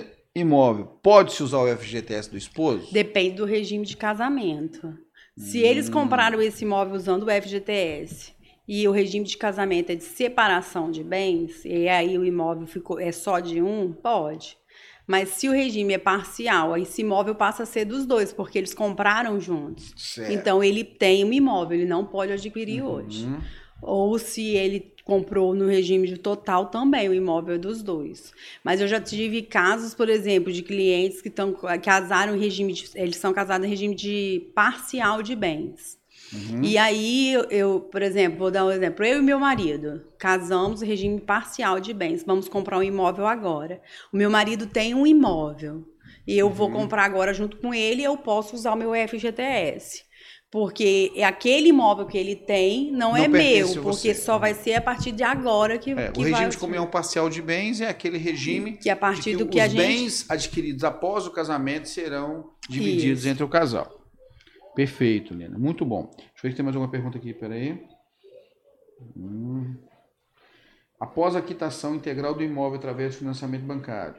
imóvel, 0.41 0.87
pode-se 1.03 1.43
usar 1.43 1.59
o 1.59 1.77
FGTS 1.77 2.31
do 2.31 2.37
esposo? 2.37 2.93
Depende 2.93 3.37
do 3.37 3.45
regime 3.45 3.85
de 3.85 3.97
casamento. 3.97 4.97
Se 5.37 5.63
Hum. 5.63 5.67
eles 5.67 5.89
compraram 5.89 6.41
esse 6.43 6.65
imóvel 6.65 6.95
usando 6.95 7.25
o 7.25 7.31
FGTS 7.31 8.33
e 8.67 8.87
o 8.89 8.91
regime 8.93 9.25
de 9.25 9.37
casamento 9.37 9.91
é 9.91 9.95
de 9.95 10.05
separação 10.05 10.91
de 10.91 11.03
bens, 11.05 11.65
e 11.65 11.89
aí 11.89 12.19
o 12.19 12.25
imóvel 12.25 12.67
ficou, 12.67 12.99
é 12.99 13.13
só 13.13 13.39
de 13.41 13.63
um, 13.63 13.93
pode. 13.93 14.57
Mas 15.07 15.31
se 15.31 15.49
o 15.49 15.53
regime 15.53 15.95
é 15.95 15.99
parcial, 15.99 16.75
aí 16.75 16.83
esse 16.83 17.01
imóvel 17.01 17.35
passa 17.35 17.63
a 17.63 17.67
ser 17.67 17.87
dos 17.87 18.05
dois, 18.05 18.31
porque 18.31 18.59
eles 18.59 18.75
compraram 18.75 19.41
juntos. 19.41 19.95
Certo. 19.97 20.31
Então 20.33 20.63
ele 20.63 20.85
tem 20.85 21.25
um 21.25 21.33
imóvel, 21.33 21.79
ele 21.79 21.89
não 21.89 22.05
pode 22.05 22.33
adquirir 22.33 22.83
hoje. 22.83 23.25
Uhum. 23.25 23.41
Ou 23.81 24.19
se 24.19 24.55
ele 24.57 24.93
comprou 25.09 25.55
no 25.55 25.67
regime 25.67 26.07
de 26.07 26.19
total 26.19 26.67
também, 26.67 27.09
o 27.09 27.15
imóvel 27.15 27.59
dos 27.59 27.83
dois. 27.83 28.33
Mas 28.65 28.81
eu 28.81 28.89
já 28.89 29.01
tive 29.01 29.43
casos, 29.43 29.95
por 29.95 30.09
exemplo, 30.09 30.53
de 30.53 30.63
clientes 30.63 31.23
que 31.23 31.29
estão 31.29 31.53
casaram 31.83 32.37
em 32.37 32.41
regime 32.41 32.73
de, 32.75 32.91
eles 32.95 33.17
são 33.17 33.33
casados 33.33 33.67
em 33.67 33.71
regime 33.71 33.95
de 33.97 34.51
parcial 34.55 35.23
de 35.23 35.35
bens. 35.35 35.99
Uhum. 36.33 36.63
E 36.63 36.79
aí 36.79 37.33
eu- 37.33 37.45
eu, 37.51 37.81
por 37.81 38.03
exemplo, 38.03 38.39
vou 38.39 38.51
dar 38.51 38.65
um 38.65 38.71
exemplo, 38.71 39.05
eu 39.05 39.19
e 39.21 39.23
meu 39.23 39.39
marido 39.39 40.03
casamos 40.19 40.83
em 40.83 40.87
regime 40.87 41.21
parcial 41.21 41.81
de 41.81 41.93
bens, 41.95 42.25
vamos 42.25 42.49
comprar 42.49 42.79
um 42.79 42.83
imóvel 42.83 43.27
agora. 43.27 43.81
O 44.13 44.17
meu 44.17 44.31
marido 44.31 44.67
tem 44.67 44.95
um 44.95 45.07
imóvel 45.07 45.85
e 46.27 46.37
eu 46.37 46.49
Uhum. 46.49 46.53
vou 46.53 46.71
comprar 46.71 47.05
agora 47.05 47.33
junto 47.33 47.57
com 47.59 47.73
ele, 47.73 48.03
eu 48.03 48.17
posso 48.17 48.55
usar 48.57 48.73
o 48.73 48.77
meu 48.77 48.95
FGTS. 48.95 50.05
Porque 50.51 51.13
é 51.15 51.25
aquele 51.25 51.69
imóvel 51.69 52.07
que 52.07 52.17
ele 52.17 52.35
tem 52.35 52.91
não, 52.91 53.11
Não 53.11 53.17
é 53.17 53.29
meu, 53.29 53.67
porque 53.83 53.83
você. 53.83 54.15
só 54.15 54.39
vai 54.39 54.55
ser 54.55 54.75
a 54.75 54.81
partir 54.81 55.13
de 55.13 55.23
agora 55.23 55.77
que, 55.77 55.91
É, 55.91 56.11
que 56.11 56.21
o 56.21 56.23
regime 56.23 56.49
de 56.49 56.57
comunhão 56.57 56.87
parcial 56.87 57.29
de 57.29 57.43
bens 57.43 57.83
é 57.83 57.89
aquele 57.89 58.17
regime 58.17 58.79
que 58.79 58.89
a 58.89 58.97
partir 58.97 59.33
que 59.33 59.37
do 59.37 59.47
que 59.47 59.59
os 59.59 59.65
a 59.65 59.69
gente 59.69 59.77
bens 59.77 60.31
adquiridos 60.31 60.85
após 60.85 61.27
o 61.27 61.31
casamento 61.31 61.87
serão 61.87 62.51
divididos 62.67 63.21
Isso. 63.21 63.29
entre 63.29 63.45
o 63.45 63.49
casal. 63.49 63.95
Perfeito, 64.75 65.35
Lena. 65.35 65.59
Muito 65.59 65.85
bom. 65.85 66.09
Deixa 66.17 66.23
eu 66.39 66.43
ver 66.45 66.51
se 66.51 66.57
tem 66.57 66.65
mais 66.65 66.77
alguma 66.77 66.91
pergunta 66.91 67.19
aqui. 67.19 67.35
Peraí. 67.35 67.85
Hum. 69.17 69.75
Após 70.99 71.37
a 71.37 71.43
quitação 71.43 71.95
integral 71.95 72.35
do 72.35 72.43
imóvel 72.43 72.79
através 72.79 73.15
do 73.15 73.19
financiamento 73.19 73.65
bancário, 73.65 74.17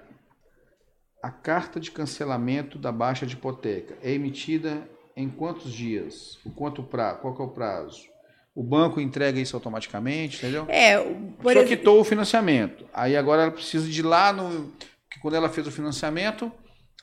a 1.24 1.32
carta 1.32 1.80
de 1.80 1.90
cancelamento 1.92 2.78
da 2.78 2.92
baixa 2.92 3.26
de 3.26 3.34
hipoteca 3.34 3.98
é 4.02 4.12
emitida 4.12 4.88
em 5.20 5.30
quantos 5.30 5.74
dias? 5.74 6.40
O 6.46 6.50
quanto 6.50 6.82
pra, 6.82 7.14
qual 7.14 7.36
é 7.38 7.44
o 7.44 7.50
prazo? 7.50 8.08
O 8.56 8.64
banco 8.64 9.02
entrega 9.02 9.40
isso 9.40 9.56
automaticamente, 9.56 10.38
entendeu? 10.38 10.66
É, 10.70 10.98
por 10.98 11.14
pessoa 11.38 11.52
exemplo, 11.54 11.68
quitou 11.68 12.00
o 12.00 12.04
financiamento. 12.04 12.86
Aí 12.94 13.16
agora 13.18 13.44
ela 13.44 13.52
precisa 13.52 13.88
de 13.88 14.00
ir 14.00 14.04
lá 14.04 14.32
no. 14.32 14.72
Que 15.12 15.20
quando 15.22 15.36
ela 15.36 15.50
fez 15.50 15.68
o 15.68 15.72
financiamento, 15.72 16.52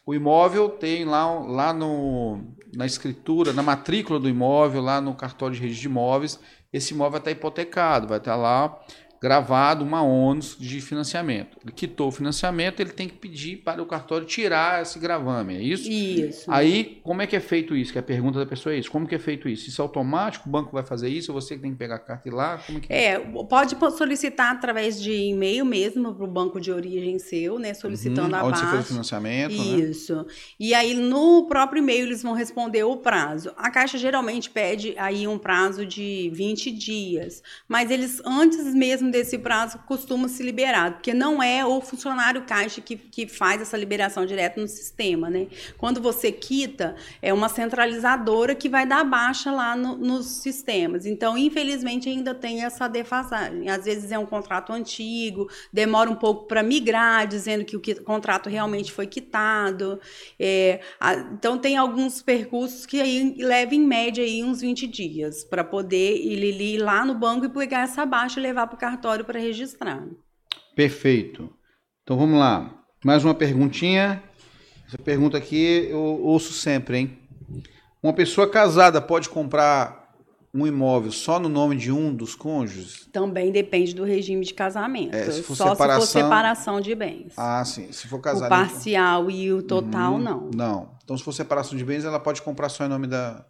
o 0.07 0.15
imóvel 0.15 0.69
tem 0.69 1.05
lá, 1.05 1.27
lá 1.41 1.73
no, 1.73 2.41
na 2.75 2.87
escritura, 2.87 3.53
na 3.53 3.63
matrícula 3.63 4.19
do 4.19 4.29
imóvel, 4.29 4.81
lá 4.81 5.01
no 5.01 5.15
cartório 5.15 5.55
de 5.55 5.61
registro 5.61 5.89
de 5.89 5.89
imóveis, 5.89 6.41
esse 6.73 6.95
imóvel 6.95 7.13
vai 7.13 7.21
estar 7.21 7.31
hipotecado, 7.33 8.09
vai 8.09 8.19
estar 8.19 8.37
lá 8.37 8.79
gravado 9.21 9.85
uma 9.85 10.03
ônus 10.03 10.57
de 10.59 10.81
financiamento. 10.81 11.59
Ele 11.63 11.73
quitou 11.73 12.09
o 12.09 12.13
financiamento, 12.13 12.81
ele 12.81 12.91
tem 12.91 13.09
que 13.09 13.15
pedir 13.17 13.59
para 13.59 13.83
o 13.83 13.87
cartório 13.87 14.27
tirar 14.27 14.83
esse 14.83 14.99
gravame, 14.99 15.57
é 15.57 15.63
isso? 15.63 15.91
isso. 15.91 16.51
Aí, 16.51 17.01
como 17.03 17.23
é 17.23 17.27
que 17.27 17.37
é 17.37 17.41
feito 17.41 17.75
isso? 17.77 17.93
Que 17.93 17.99
a 17.99 18.03
pergunta 18.03 18.39
da 18.39 18.47
pessoa 18.47 18.75
é 18.75 18.79
isso. 18.79 18.91
Como 18.91 19.07
que 19.07 19.15
é 19.15 19.19
feito 19.19 19.49
isso? 19.49 19.69
Isso 19.69 19.81
é 19.81 19.83
automático? 19.83 20.49
O 20.49 20.53
banco 20.53 20.73
vai 20.73 20.85
fazer 20.85 21.09
isso? 21.09 21.33
Ou 21.33 21.41
você 21.41 21.57
que 21.57 21.63
tem 21.63 21.73
que 21.73 21.79
pegar 21.79 21.97
a 21.97 21.99
carta 21.99 22.29
e 22.29 22.31
ir 22.31 22.35
lá? 22.35 22.59
Como 22.59 22.81
que 22.81 22.93
É, 22.93 23.19
pode 23.19 23.77
solicitar 23.97 24.53
através 24.53 25.01
de 25.01 25.13
e-mail 25.13 25.65
mesmo 25.65 26.15
para 26.15 26.25
o 26.25 26.29
banco 26.29 26.61
de 26.61 26.71
origem 26.71 27.19
seu, 27.19 27.59
né? 27.59 27.75
Solicitando 27.75 28.35
Uhum, 28.35 28.41
a 28.41 28.45
Onde 28.45 28.59
você 28.59 28.67
fez 28.67 28.85
o 28.85 28.89
financiamento, 28.89 29.53
né? 29.57 29.81
Isso. 29.81 30.27
E 30.59 30.75
aí, 30.75 30.95
no 30.95 31.47
próprio 31.47 31.81
e-mail, 31.81 32.07
eles 32.07 32.23
vão 32.23 32.33
responder 32.33 32.85
o 32.85 32.97
prazo. 32.99 33.53
A 33.57 33.71
Caixa 33.71 33.99
geralmente 33.99 34.51
pede 34.51 34.95
aí 34.99 35.27
um 35.27 35.39
prazo 35.39 35.85
de 35.87 36.31
20 36.35 36.71
dias. 36.71 37.43
Mas 37.69 37.91
eles, 37.91 38.21
antes 38.25 38.75
mesmo 38.75 39.06
mesmo 39.07 39.11
desse 39.11 39.39
prazo 39.39 39.79
costuma 39.87 40.29
se 40.29 40.43
liberar, 40.43 40.95
porque 40.95 41.15
não 41.15 41.43
é 41.43 41.65
o 41.65 41.81
funcionário 41.81 42.43
caixa 42.43 42.81
que, 42.81 42.97
que 42.97 43.27
faz 43.27 43.61
essa 43.61 43.77
liberação 43.77 44.27
direta 44.27 44.61
no 44.61 44.69
sistema, 44.69 45.31
né? 45.31 45.47
Quando 45.79 46.01
você 46.01 46.31
quita, 46.33 46.97
é 47.23 47.33
uma 47.33 47.49
centralizadora 47.49 48.55
que 48.55 48.69
vai 48.69 48.87
dar 48.87 49.05
baixa 49.05 49.51
lá 49.51 49.77
no, 49.77 49.97
nos 49.97 50.27
sistemas. 50.27 51.07
Então, 51.07 51.37
infelizmente, 51.39 52.09
ainda 52.09 52.35
tem 52.35 52.65
essa 52.65 52.89
defasagem. 52.89 53.69
Às 53.69 53.85
vezes 53.85 54.13
é 54.13 54.19
um 54.19 54.27
contrato 54.27 54.73
antigo, 54.73 55.49
demora 55.73 56.11
um 56.11 56.17
pouco 56.17 56.47
para 56.47 56.63
migrar, 56.63 57.27
dizendo 57.27 57.65
que 57.65 57.77
o 57.77 58.05
contrato 58.05 58.49
realmente 58.49 58.93
foi 58.93 59.07
quitado. 59.07 60.01
É, 60.39 60.81
a, 61.01 61.15
então, 61.15 61.59
tem 61.59 61.77
alguns 61.77 62.23
percursos 62.23 62.87
que 62.87 63.01
aí 63.01 63.35
levam 63.39 63.75
em 63.75 63.81
média 63.81 64.25
aí 64.25 64.43
uns 64.43 64.61
20 64.61 64.87
dias 64.87 65.45
para 65.45 65.65
poder 65.65 66.17
ir, 66.17 66.61
ir 66.61 66.79
lá 66.79 67.05
no 67.05 67.15
banco 67.15 67.45
e 67.45 67.49
pegar 67.49 67.83
essa 67.83 68.05
baixa 68.05 68.39
e 68.39 68.43
levar 68.43 68.67
para 68.67 68.77
o 68.77 68.79
cartório 68.97 69.25
para 69.25 69.39
registrar. 69.39 70.03
Perfeito. 70.75 71.51
Então 72.03 72.17
vamos 72.17 72.39
lá. 72.39 72.75
Mais 73.05 73.25
uma 73.25 73.35
perguntinha. 73.35 74.23
Essa 74.89 74.99
pergunta 74.99 75.37
aqui 75.37 75.87
eu 75.91 76.01
ouço 76.01 76.53
sempre, 76.53 76.99
hein? 76.99 77.19
Uma 78.03 78.13
pessoa 78.13 78.49
casada 78.49 79.01
pode 79.01 79.29
comprar 79.29 80.07
um 80.55 80.67
imóvel 80.67 81.13
só 81.13 81.39
no 81.39 81.49
nome 81.49 81.77
de 81.77 81.93
um 81.93 82.15
dos 82.15 82.35
cônjuges? 82.35 83.07
Também 83.13 83.53
depende 83.53 83.95
do 83.95 84.05
regime 84.05 84.45
de 84.45 84.55
casamento. 84.55 85.15
É, 85.15 85.31
se 85.31 85.43
só 85.43 85.71
separação... 85.71 86.07
se 86.07 86.13
for 86.13 86.23
separação 86.23 86.81
de 86.81 86.95
bens. 86.95 87.35
Ah, 87.37 87.65
sim. 87.65 87.93
Se 87.93 88.09
for 88.09 88.21
casado. 88.21 88.47
O 88.47 88.49
parcial 88.49 89.31
e 89.31 89.53
o 89.53 89.63
total, 89.63 90.15
uhum. 90.15 90.19
não. 90.19 90.51
Não. 90.55 90.97
Então, 91.05 91.19
se 91.19 91.23
for 91.23 91.33
separação 91.33 91.77
de 91.77 91.85
bens, 91.85 92.05
ela 92.05 92.19
pode 92.19 92.41
comprar 92.41 92.69
só 92.69 92.87
em 92.87 92.89
nome 92.89 93.07
da. 93.07 93.45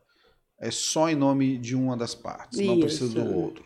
É 0.58 0.70
só 0.70 1.08
em 1.08 1.14
nome 1.14 1.58
de 1.58 1.76
uma 1.76 1.96
das 1.96 2.14
partes, 2.14 2.58
Isso. 2.58 2.70
não 2.70 2.80
precisa 2.80 3.22
do 3.22 3.36
outro. 3.36 3.62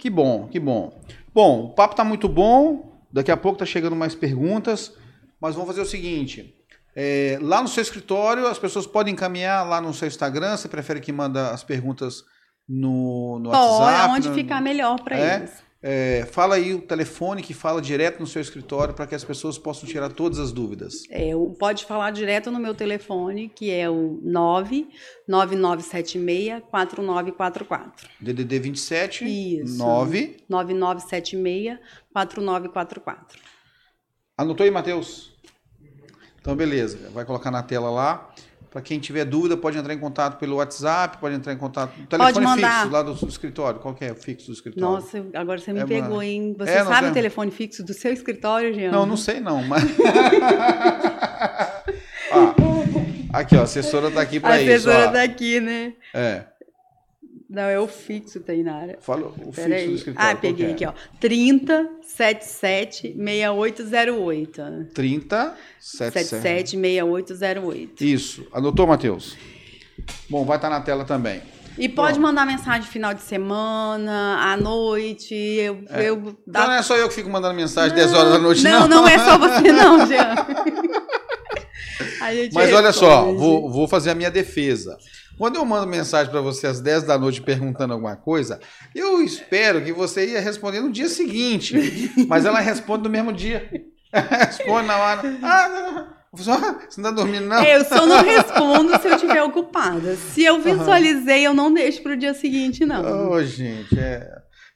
Que 0.00 0.08
bom, 0.08 0.48
que 0.48 0.58
bom. 0.58 0.98
Bom, 1.34 1.66
o 1.66 1.68
papo 1.74 1.92
está 1.92 2.02
muito 2.02 2.26
bom. 2.26 3.04
Daqui 3.12 3.30
a 3.30 3.36
pouco 3.36 3.58
tá 3.58 3.66
chegando 3.66 3.94
mais 3.94 4.14
perguntas. 4.14 4.96
Mas 5.38 5.54
vamos 5.54 5.68
fazer 5.68 5.82
o 5.82 5.86
seguinte. 5.86 6.54
É, 6.96 7.38
lá 7.42 7.60
no 7.60 7.68
seu 7.68 7.82
escritório, 7.82 8.46
as 8.46 8.58
pessoas 8.58 8.86
podem 8.86 9.12
encaminhar 9.12 9.68
lá 9.68 9.78
no 9.78 9.92
seu 9.92 10.08
Instagram. 10.08 10.56
Você 10.56 10.68
prefere 10.68 11.00
que 11.00 11.12
manda 11.12 11.50
as 11.50 11.62
perguntas 11.62 12.24
no, 12.66 13.38
no 13.40 13.50
WhatsApp? 13.50 14.10
onde 14.14 14.28
no, 14.30 14.34
ficar 14.34 14.62
melhor 14.62 14.98
para 15.02 15.18
é? 15.18 15.36
eles. 15.36 15.69
É, 15.82 16.26
fala 16.30 16.56
aí 16.56 16.74
o 16.74 16.82
telefone 16.82 17.42
que 17.42 17.54
fala 17.54 17.80
direto 17.80 18.20
no 18.20 18.26
seu 18.26 18.42
escritório 18.42 18.92
para 18.92 19.06
que 19.06 19.14
as 19.14 19.24
pessoas 19.24 19.56
possam 19.56 19.88
tirar 19.88 20.10
todas 20.10 20.38
as 20.38 20.52
dúvidas. 20.52 21.04
É, 21.08 21.30
pode 21.58 21.86
falar 21.86 22.10
direto 22.10 22.50
no 22.50 22.58
meu 22.58 22.74
telefone, 22.74 23.48
que 23.48 23.70
é 23.70 23.88
o 23.88 24.20
99976-4944. 25.28 27.92
DDD 28.20 28.58
27 28.58 29.60
Isso. 29.62 29.78
9 29.78 30.44
9976-4944. 30.50 33.38
Anotou 34.36 34.64
aí, 34.64 34.70
Matheus? 34.70 35.30
Então, 36.40 36.56
beleza. 36.56 37.10
Vai 37.10 37.24
colocar 37.24 37.50
na 37.50 37.62
tela 37.62 37.90
lá. 37.90 38.29
Para 38.70 38.80
quem 38.80 39.00
tiver 39.00 39.24
dúvida, 39.24 39.56
pode 39.56 39.76
entrar 39.76 39.92
em 39.92 39.98
contato 39.98 40.38
pelo 40.38 40.56
WhatsApp, 40.56 41.18
pode 41.18 41.34
entrar 41.34 41.52
em 41.52 41.56
contato. 41.56 41.92
O 42.00 42.06
telefone 42.06 42.62
fixo 42.62 42.88
lá 42.88 43.02
do 43.02 43.28
escritório. 43.28 43.80
Qual 43.80 43.96
é 44.00 44.12
o 44.12 44.14
fixo 44.14 44.46
do 44.46 44.52
escritório? 44.52 44.94
Nossa, 44.94 45.26
agora 45.34 45.58
você 45.58 45.72
me 45.72 45.80
é, 45.80 45.86
pegou, 45.86 46.22
hein? 46.22 46.54
Você 46.56 46.70
é, 46.70 46.84
sabe 46.84 47.08
o 47.08 47.12
telefone 47.12 47.50
fixo 47.50 47.82
do 47.82 47.92
seu 47.92 48.12
escritório, 48.12 48.72
Jean? 48.72 48.92
Não, 48.92 49.04
não 49.04 49.16
sei 49.16 49.40
não, 49.40 49.60
mas. 49.64 49.82
ah, 52.30 52.54
aqui, 53.32 53.56
ó, 53.56 53.60
a 53.60 53.64
assessora 53.64 54.06
está 54.06 54.20
aqui 54.20 54.38
para 54.38 54.62
isso. 54.62 54.70
A 54.70 54.74
assessora 54.76 55.06
está 55.06 55.22
aqui, 55.24 55.58
né? 55.58 55.94
É. 56.14 56.44
Não, 57.50 57.64
é 57.64 57.80
o 57.80 57.88
fixo, 57.88 58.38
Tainara. 58.38 58.96
Fala 59.00 59.26
o 59.26 59.32
Pera 59.50 59.50
fixo 59.50 59.74
aí. 59.74 59.86
do 59.88 59.94
escritório. 59.94 60.30
Ah, 60.30 60.36
peguei 60.36 60.66
é? 60.66 60.70
aqui, 60.70 60.86
ó. 60.86 60.92
30 61.18 61.90
77 62.00 63.16
6808. 63.16 64.62
30 64.94 65.56
77 65.80 66.78
6808. 66.78 68.04
Isso. 68.04 68.46
Anotou, 68.52 68.86
Matheus? 68.86 69.36
Bom, 70.28 70.44
vai 70.44 70.58
estar 70.58 70.70
na 70.70 70.80
tela 70.80 71.04
também. 71.04 71.42
E 71.76 71.88
pode 71.88 72.12
Pronto. 72.12 72.22
mandar 72.22 72.46
mensagem 72.46 72.88
final 72.88 73.14
de 73.14 73.22
semana, 73.22 74.52
à 74.52 74.56
noite. 74.56 75.34
Eu, 75.34 75.82
é. 75.88 76.08
eu, 76.08 76.36
dá... 76.46 76.68
Não 76.68 76.74
é 76.74 76.82
só 76.82 76.96
eu 76.96 77.08
que 77.08 77.14
fico 77.14 77.28
mandando 77.28 77.54
mensagem 77.54 77.90
não, 77.90 77.96
10 77.96 78.14
horas 78.14 78.32
da 78.32 78.38
noite, 78.38 78.62
não. 78.62 78.80
Não, 78.80 78.88
não 78.88 79.08
é 79.08 79.18
só 79.18 79.36
você, 79.36 79.72
não, 79.72 80.06
Jean. 80.06 80.34
Mas 82.52 82.72
olha 82.72 82.92
só, 82.92 83.32
vou, 83.32 83.72
vou 83.72 83.88
fazer 83.88 84.10
a 84.10 84.14
minha 84.14 84.30
defesa. 84.30 84.96
Quando 85.40 85.56
eu 85.56 85.64
mando 85.64 85.86
mensagem 85.86 86.30
para 86.30 86.42
você 86.42 86.66
às 86.66 86.82
10 86.82 87.04
da 87.04 87.18
noite 87.18 87.40
perguntando 87.40 87.94
alguma 87.94 88.14
coisa, 88.14 88.60
eu 88.94 89.22
espero 89.22 89.82
que 89.82 89.90
você 89.90 90.32
ia 90.32 90.38
responder 90.38 90.80
no 90.80 90.92
dia 90.92 91.08
seguinte. 91.08 92.12
Mas 92.28 92.44
ela 92.44 92.60
responde 92.60 93.04
no 93.04 93.08
mesmo 93.08 93.32
dia. 93.32 93.66
responde 94.12 94.86
na 94.86 94.98
hora. 94.98 95.38
Ah, 95.42 95.68
não, 95.70 95.92
não. 95.92 96.08
Você 96.30 97.00
não 97.00 97.08
tá 97.08 97.10
dormindo, 97.10 97.46
não? 97.46 97.64
Eu 97.64 97.82
só 97.86 98.04
não 98.04 98.22
respondo 98.22 99.00
se 99.00 99.08
eu 99.08 99.14
estiver 99.16 99.42
ocupada. 99.42 100.14
Se 100.14 100.44
eu 100.44 100.60
visualizei, 100.60 101.46
eu 101.46 101.54
não 101.54 101.72
deixo 101.72 102.02
para 102.02 102.12
o 102.12 102.18
dia 102.18 102.34
seguinte, 102.34 102.84
não. 102.84 103.30
Ô, 103.30 103.30
oh, 103.30 103.42
gente, 103.42 103.98
é. 103.98 104.30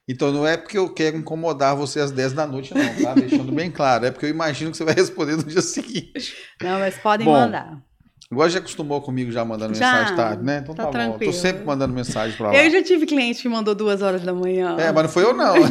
Então 0.09 0.31
não 0.31 0.47
é 0.47 0.57
porque 0.57 0.79
eu 0.79 0.91
quero 0.91 1.15
incomodar 1.15 1.75
você 1.75 1.99
às 1.99 2.09
10 2.09 2.33
da 2.33 2.47
noite, 2.47 2.73
não, 2.73 3.03
tá? 3.03 3.13
Deixando 3.13 3.51
bem 3.51 3.69
claro. 3.69 4.07
É 4.07 4.09
porque 4.09 4.25
eu 4.25 4.31
imagino 4.31 4.71
que 4.71 4.77
você 4.77 4.83
vai 4.83 4.95
responder 4.95 5.35
no 5.35 5.43
dia 5.43 5.61
seguinte. 5.61 6.35
Não, 6.59 6.79
mas 6.79 6.97
podem 6.97 7.25
Bom, 7.25 7.33
mandar. 7.33 7.84
Agora 8.31 8.49
já 8.49 8.59
acostumou 8.59 9.01
comigo 9.01 9.31
já 9.31 9.45
mandando 9.45 9.75
já, 9.75 9.91
mensagem 9.91 10.15
tarde, 10.15 10.43
né? 10.43 10.59
Então 10.63 10.73
tá, 10.73 10.85
tá 10.85 10.91
tranquilo. 10.91 11.19
bom. 11.19 11.25
Tô 11.25 11.33
sempre 11.33 11.63
mandando 11.63 11.93
mensagem 11.93 12.35
pra 12.35 12.49
lá. 12.49 12.55
Eu 12.55 12.71
já 12.71 12.83
tive 12.83 13.05
cliente 13.05 13.41
que 13.41 13.49
mandou 13.49 13.75
duas 13.75 14.01
horas 14.01 14.23
da 14.23 14.33
manhã. 14.33 14.75
É, 14.79 14.91
mas 14.91 15.03
não 15.03 15.09
foi 15.09 15.23
eu 15.23 15.33
não. 15.33 15.55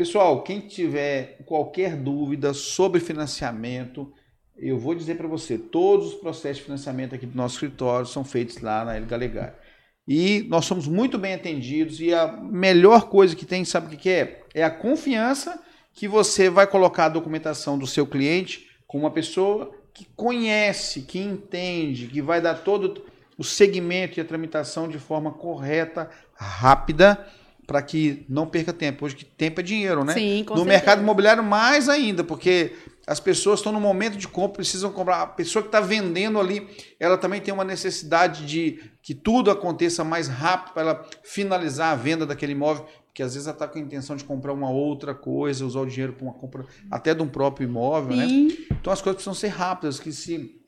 Pessoal, 0.00 0.42
quem 0.42 0.60
tiver 0.60 1.40
qualquer 1.44 1.94
dúvida 1.94 2.54
sobre 2.54 3.00
financiamento, 3.00 4.10
eu 4.56 4.78
vou 4.78 4.94
dizer 4.94 5.16
para 5.16 5.28
você, 5.28 5.58
todos 5.58 6.14
os 6.14 6.14
processos 6.14 6.56
de 6.56 6.64
financiamento 6.64 7.14
aqui 7.14 7.26
do 7.26 7.36
nosso 7.36 7.56
escritório 7.56 8.06
são 8.06 8.24
feitos 8.24 8.62
lá 8.62 8.82
na 8.82 8.96
El 8.96 9.04
Galegar. 9.04 9.54
E 10.08 10.46
nós 10.48 10.64
somos 10.64 10.88
muito 10.88 11.18
bem 11.18 11.34
atendidos 11.34 12.00
e 12.00 12.14
a 12.14 12.28
melhor 12.28 13.10
coisa 13.10 13.36
que 13.36 13.44
tem, 13.44 13.62
sabe 13.62 13.94
o 13.94 13.98
que 13.98 14.08
é? 14.08 14.40
É 14.54 14.64
a 14.64 14.70
confiança 14.70 15.62
que 15.94 16.08
você 16.08 16.48
vai 16.48 16.66
colocar 16.66 17.06
a 17.06 17.10
documentação 17.10 17.78
do 17.78 17.86
seu 17.86 18.06
cliente 18.06 18.68
com 18.86 18.98
uma 18.98 19.10
pessoa 19.10 19.70
que 19.92 20.06
conhece, 20.16 21.02
que 21.02 21.18
entende, 21.18 22.06
que 22.06 22.22
vai 22.22 22.40
dar 22.40 22.54
todo 22.54 23.02
o 23.36 23.44
segmento 23.44 24.18
e 24.18 24.20
a 24.20 24.24
tramitação 24.24 24.88
de 24.88 24.98
forma 24.98 25.32
correta, 25.32 26.08
rápida, 26.34 27.26
para 27.66 27.80
que 27.82 28.24
não 28.28 28.46
perca 28.46 28.72
tempo. 28.72 29.04
Hoje 29.04 29.16
que 29.16 29.24
tempo 29.24 29.60
é 29.60 29.62
dinheiro, 29.62 30.04
né? 30.04 30.12
Sim, 30.12 30.44
com 30.44 30.54
No 30.54 30.60
certeza. 30.60 30.76
mercado 30.76 31.02
imobiliário 31.02 31.42
mais 31.42 31.88
ainda, 31.88 32.24
porque 32.24 32.72
as 33.06 33.20
pessoas 33.20 33.60
estão 33.60 33.72
no 33.72 33.80
momento 33.80 34.16
de 34.16 34.26
compra, 34.28 34.56
precisam 34.56 34.92
comprar. 34.92 35.22
A 35.22 35.26
pessoa 35.26 35.62
que 35.62 35.68
está 35.68 35.80
vendendo 35.80 36.38
ali, 36.38 36.68
ela 36.98 37.16
também 37.16 37.40
tem 37.40 37.52
uma 37.54 37.64
necessidade 37.64 38.44
de 38.44 38.80
que 39.02 39.14
tudo 39.14 39.50
aconteça 39.50 40.04
mais 40.04 40.28
rápido 40.28 40.74
para 40.74 40.82
ela 40.82 41.06
finalizar 41.22 41.92
a 41.92 41.96
venda 41.96 42.26
daquele 42.26 42.52
imóvel 42.52 42.86
que 43.14 43.22
às 43.22 43.34
vezes 43.34 43.46
ela 43.46 43.54
está 43.54 43.66
com 43.66 43.78
a 43.78 43.82
intenção 43.82 44.16
de 44.16 44.24
comprar 44.24 44.52
uma 44.52 44.70
outra 44.70 45.14
coisa, 45.14 45.66
usar 45.66 45.80
o 45.80 45.86
dinheiro 45.86 46.12
para 46.12 46.24
uma 46.24 46.34
compra 46.34 46.64
até 46.90 47.14
de 47.14 47.22
um 47.22 47.28
próprio 47.28 47.68
imóvel, 47.68 48.16
né? 48.16 48.26
Sim. 48.26 48.48
né? 48.48 48.54
Então 48.80 48.92
as 48.92 49.02
coisas 49.02 49.16
precisam 49.16 49.34
ser 49.34 49.48
rápidas, 49.48 49.98
que 49.98 50.12
se 50.12 50.60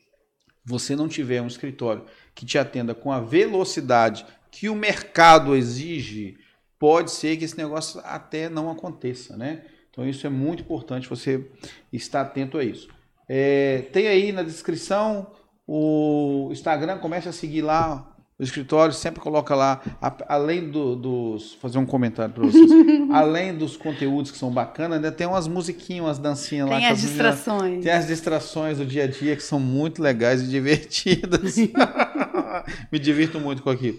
você 0.65 0.95
não 0.95 1.07
tiver 1.07 1.41
um 1.41 1.47
escritório 1.47 2.05
que 2.33 2.45
te 2.45 2.57
atenda 2.57 2.93
com 2.93 3.11
a 3.11 3.19
velocidade 3.19 4.25
que 4.49 4.69
o 4.69 4.75
mercado 4.75 5.55
exige, 5.55 6.37
pode 6.77 7.11
ser 7.11 7.37
que 7.37 7.45
esse 7.45 7.57
negócio 7.57 7.99
até 8.03 8.49
não 8.49 8.69
aconteça, 8.69 9.35
né? 9.35 9.63
Então 9.89 10.07
isso 10.07 10.25
é 10.27 10.29
muito 10.29 10.63
importante 10.63 11.09
você 11.09 11.49
estar 11.91 12.21
atento 12.21 12.57
a 12.57 12.63
isso. 12.63 12.87
É, 13.27 13.83
tem 13.91 14.07
aí 14.07 14.31
na 14.31 14.43
descrição 14.43 15.31
o 15.65 16.49
Instagram, 16.51 16.99
comece 16.99 17.29
a 17.29 17.31
seguir 17.31 17.61
lá 17.61 18.12
o 18.37 18.43
escritório 18.43 18.93
sempre 18.93 19.21
coloca 19.21 19.53
lá, 19.53 19.81
além 20.27 20.69
do, 20.69 20.95
dos. 20.95 21.53
fazer 21.53 21.77
um 21.77 21.85
comentário 21.85 22.33
para 22.33 22.43
vocês. 22.43 22.69
além 23.13 23.55
dos 23.55 23.77
conteúdos 23.77 24.31
que 24.31 24.37
são 24.37 24.51
bacanas, 24.51 24.97
ainda 24.97 25.11
tem 25.11 25.27
umas 25.27 25.47
musiquinhas, 25.47 26.05
umas 26.05 26.19
dancinhas 26.19 26.67
tem 26.67 26.73
lá. 26.73 26.81
Tem 26.81 26.89
as 26.89 27.01
distrações. 27.01 27.83
tem 27.83 27.91
as 27.91 28.07
distrações 28.07 28.77
do 28.79 28.85
dia 28.85 29.03
a 29.03 29.07
dia 29.07 29.35
que 29.35 29.43
são 29.43 29.59
muito 29.59 30.01
legais 30.01 30.41
e 30.41 30.47
divertidas. 30.49 31.57
Me 32.91 32.99
divirto 32.99 33.39
muito 33.39 33.61
com 33.61 33.69
aquilo. 33.69 33.97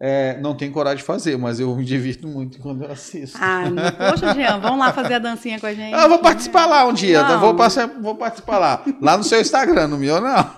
É, 0.00 0.38
não 0.40 0.56
tenho 0.56 0.70
coragem 0.70 0.98
de 0.98 1.02
fazer, 1.02 1.36
mas 1.36 1.58
eu 1.58 1.74
me 1.74 1.84
divirto 1.84 2.28
muito 2.28 2.58
quando 2.62 2.84
eu 2.84 2.92
assisto. 2.92 3.36
Ah, 3.40 3.64
poxa, 4.10 4.32
Jean, 4.32 4.60
vamos 4.60 4.78
lá 4.78 4.92
fazer 4.92 5.14
a 5.14 5.18
dancinha 5.18 5.58
com 5.58 5.66
a 5.66 5.74
gente. 5.74 5.92
Ah, 5.92 6.02
eu 6.02 6.08
vou 6.08 6.20
participar 6.20 6.66
lá 6.66 6.86
um 6.86 6.92
dia, 6.92 7.20
tá? 7.24 7.36
vou, 7.36 7.54
passar, 7.54 7.86
vou 7.88 8.14
participar 8.14 8.58
lá. 8.58 8.84
Lá 9.00 9.16
no 9.16 9.24
seu 9.24 9.40
Instagram, 9.40 9.88
no 9.88 9.98
meu 9.98 10.20
não. 10.20 10.54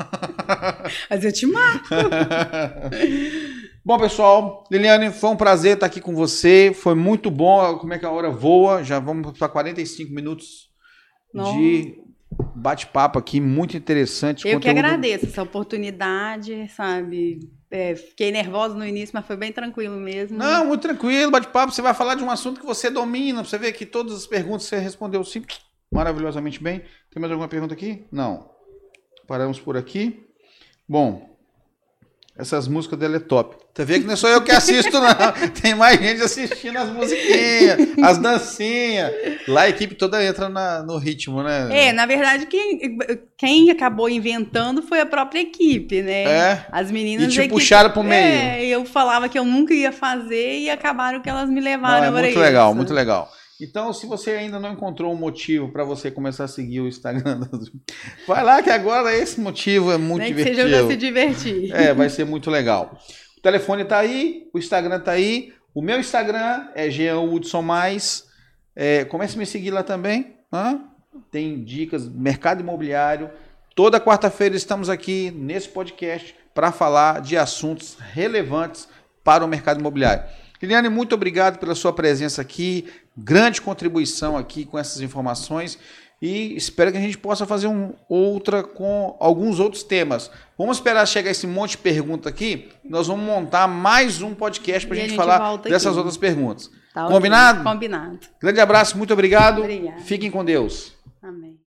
Mas 1.08 1.24
eu 1.24 1.32
te 1.32 1.46
marco. 1.46 1.88
Bom, 3.82 3.98
pessoal, 3.98 4.64
Liliane, 4.70 5.10
foi 5.10 5.30
um 5.30 5.36
prazer 5.36 5.74
estar 5.74 5.86
aqui 5.86 6.02
com 6.02 6.14
você. 6.14 6.72
Foi 6.74 6.94
muito 6.94 7.30
bom. 7.30 7.78
Como 7.78 7.94
é 7.94 7.98
que 7.98 8.04
a 8.04 8.10
hora 8.10 8.30
voa? 8.30 8.84
Já 8.84 9.00
vamos 9.00 9.38
para 9.38 9.48
45 9.48 10.12
minutos 10.12 10.68
Não. 11.32 11.56
de 11.56 11.94
bate-papo 12.42 13.18
aqui, 13.18 13.40
muito 13.40 13.76
interessante. 13.76 14.46
Eu 14.46 14.54
conteúdo... 14.54 14.62
que 14.62 14.68
agradeço 14.68 15.26
essa 15.26 15.42
oportunidade, 15.42 16.68
sabe? 16.74 17.40
é, 17.70 17.94
fiquei 17.94 18.32
nervosa 18.32 18.74
no 18.74 18.84
início, 18.84 19.14
mas 19.14 19.24
foi 19.24 19.36
bem 19.36 19.52
tranquilo 19.52 19.96
mesmo. 19.96 20.36
Não, 20.36 20.66
muito 20.66 20.82
tranquilo, 20.82 21.30
bate-papo. 21.30 21.72
Você 21.72 21.80
vai 21.80 21.94
falar 21.94 22.16
de 22.16 22.24
um 22.24 22.30
assunto 22.30 22.60
que 22.60 22.66
você 22.66 22.90
domina. 22.90 23.44
Você 23.44 23.56
vê 23.56 23.72
que 23.72 23.86
todas 23.86 24.14
as 24.14 24.26
perguntas 24.26 24.64
você 24.64 24.78
respondeu 24.78 25.22
sim, 25.24 25.44
maravilhosamente 25.90 26.60
bem. 26.60 26.80
Tem 27.10 27.20
mais 27.20 27.30
alguma 27.30 27.48
pergunta 27.48 27.72
aqui? 27.72 28.04
Não. 28.10 28.50
Paramos 29.26 29.60
por 29.60 29.76
aqui. 29.76 30.26
Bom, 30.88 31.29
essas 32.40 32.66
músicas 32.66 32.98
dele 32.98 33.16
é 33.16 33.20
top. 33.20 33.56
Você 33.74 33.84
vê 33.84 34.00
que 34.00 34.06
não 34.06 34.14
é 34.14 34.16
só 34.16 34.28
eu 34.28 34.42
que 34.42 34.50
assisto, 34.50 34.90
não. 34.98 35.10
Tem 35.62 35.74
mais 35.74 35.98
gente 36.00 36.22
assistindo 36.22 36.76
as 36.76 36.88
musiquinhas, 36.90 37.78
as 38.02 38.18
dancinhas. 38.18 39.12
Lá 39.46 39.62
a 39.62 39.68
equipe 39.68 39.94
toda 39.94 40.24
entra 40.24 40.48
na, 40.48 40.82
no 40.82 40.96
ritmo, 40.98 41.42
né? 41.42 41.68
É, 41.70 41.92
na 41.92 42.04
verdade, 42.06 42.46
quem, 42.46 42.98
quem 43.36 43.70
acabou 43.70 44.08
inventando 44.08 44.82
foi 44.82 45.00
a 45.00 45.06
própria 45.06 45.40
equipe, 45.40 46.02
né? 46.02 46.22
É. 46.24 46.66
As 46.72 46.90
meninas. 46.90 47.26
E 47.26 47.28
te 47.28 47.40
é 47.40 47.42
que- 47.44 47.48
puxaram 47.50 47.90
pro 47.90 48.02
meio. 48.02 48.20
É, 48.22 48.66
eu 48.66 48.84
falava 48.84 49.28
que 49.28 49.38
eu 49.38 49.44
nunca 49.44 49.72
ia 49.72 49.92
fazer 49.92 50.58
e 50.58 50.70
acabaram 50.70 51.20
que 51.20 51.28
elas 51.28 51.48
me 51.48 51.56
Não, 51.56 51.62
levaram 51.62 52.04
é 52.04 52.10
para 52.10 52.12
muito 52.12 52.30
isso. 52.30 52.38
legal, 52.40 52.74
muito 52.74 52.92
legal. 52.94 53.30
Então, 53.60 53.92
se 53.92 54.06
você 54.06 54.30
ainda 54.32 54.58
não 54.58 54.72
encontrou 54.72 55.12
um 55.12 55.16
motivo 55.16 55.68
para 55.68 55.84
você 55.84 56.10
começar 56.10 56.44
a 56.44 56.48
seguir 56.48 56.80
o 56.80 56.88
Instagram, 56.88 57.40
vai 58.26 58.42
lá 58.42 58.62
que 58.62 58.70
agora 58.70 59.14
esse 59.14 59.40
motivo 59.40 59.92
é 59.92 59.98
muito 59.98 60.22
Nem 60.22 60.34
que 60.34 60.38
divertido. 60.44 60.68
seja 60.68 60.78
pra 60.78 60.90
se 60.90 60.96
divertir. 60.96 61.72
É, 61.74 61.92
vai 61.92 62.08
ser 62.08 62.24
muito 62.24 62.50
legal. 62.50 62.98
O 63.36 63.40
telefone 63.40 63.84
tá 63.84 63.98
aí, 63.98 64.48
o 64.52 64.58
Instagram 64.58 65.00
tá 65.00 65.12
aí. 65.12 65.52
O 65.74 65.82
meu 65.82 66.00
Instagram 66.00 66.68
é 66.74 66.90
Jean 66.90 67.20
Hudson 67.20 67.62
Mais. 67.62 68.24
É, 68.74 69.04
comece 69.04 69.36
a 69.36 69.38
me 69.38 69.46
seguir 69.46 69.70
lá 69.70 69.82
também. 69.82 70.36
hã? 70.52 70.80
Tem 71.30 71.62
dicas, 71.62 72.08
mercado 72.08 72.60
imobiliário. 72.60 73.30
Toda 73.74 74.00
quarta-feira 74.00 74.56
estamos 74.56 74.88
aqui 74.88 75.30
nesse 75.30 75.68
podcast 75.68 76.34
para 76.54 76.72
falar 76.72 77.20
de 77.20 77.36
assuntos 77.36 77.96
relevantes 78.12 78.88
para 79.22 79.44
o 79.44 79.48
mercado 79.48 79.80
imobiliário. 79.80 80.24
Liliane, 80.60 80.88
muito 80.88 81.14
obrigado 81.14 81.58
pela 81.58 81.74
sua 81.74 81.92
presença 81.92 82.42
aqui, 82.42 82.86
grande 83.16 83.62
contribuição 83.62 84.36
aqui 84.36 84.64
com 84.64 84.78
essas 84.78 85.00
informações 85.00 85.78
e 86.20 86.54
espero 86.54 86.92
que 86.92 86.98
a 86.98 87.00
gente 87.00 87.16
possa 87.16 87.46
fazer 87.46 87.66
um, 87.66 87.94
outra 88.08 88.62
com 88.62 89.16
alguns 89.18 89.58
outros 89.58 89.82
temas. 89.82 90.30
Vamos 90.58 90.76
esperar 90.76 91.06
chegar 91.06 91.30
esse 91.30 91.46
monte 91.46 91.72
de 91.72 91.78
pergunta 91.78 92.28
aqui, 92.28 92.68
nós 92.84 93.06
vamos 93.06 93.24
montar 93.24 93.66
mais 93.66 94.20
um 94.20 94.34
podcast 94.34 94.86
para 94.86 94.98
a 94.98 95.00
gente 95.00 95.16
falar 95.16 95.56
dessas 95.58 95.86
aqui. 95.86 95.96
outras 95.96 96.16
perguntas. 96.18 96.70
Tá. 96.92 97.06
Combinado? 97.06 97.64
Combinado. 97.64 98.18
Grande 98.38 98.60
abraço, 98.60 98.98
muito 98.98 99.12
obrigado. 99.12 99.60
Obrigada. 99.60 100.00
Fiquem 100.00 100.30
com 100.30 100.44
Deus. 100.44 100.92
Amém. 101.22 101.58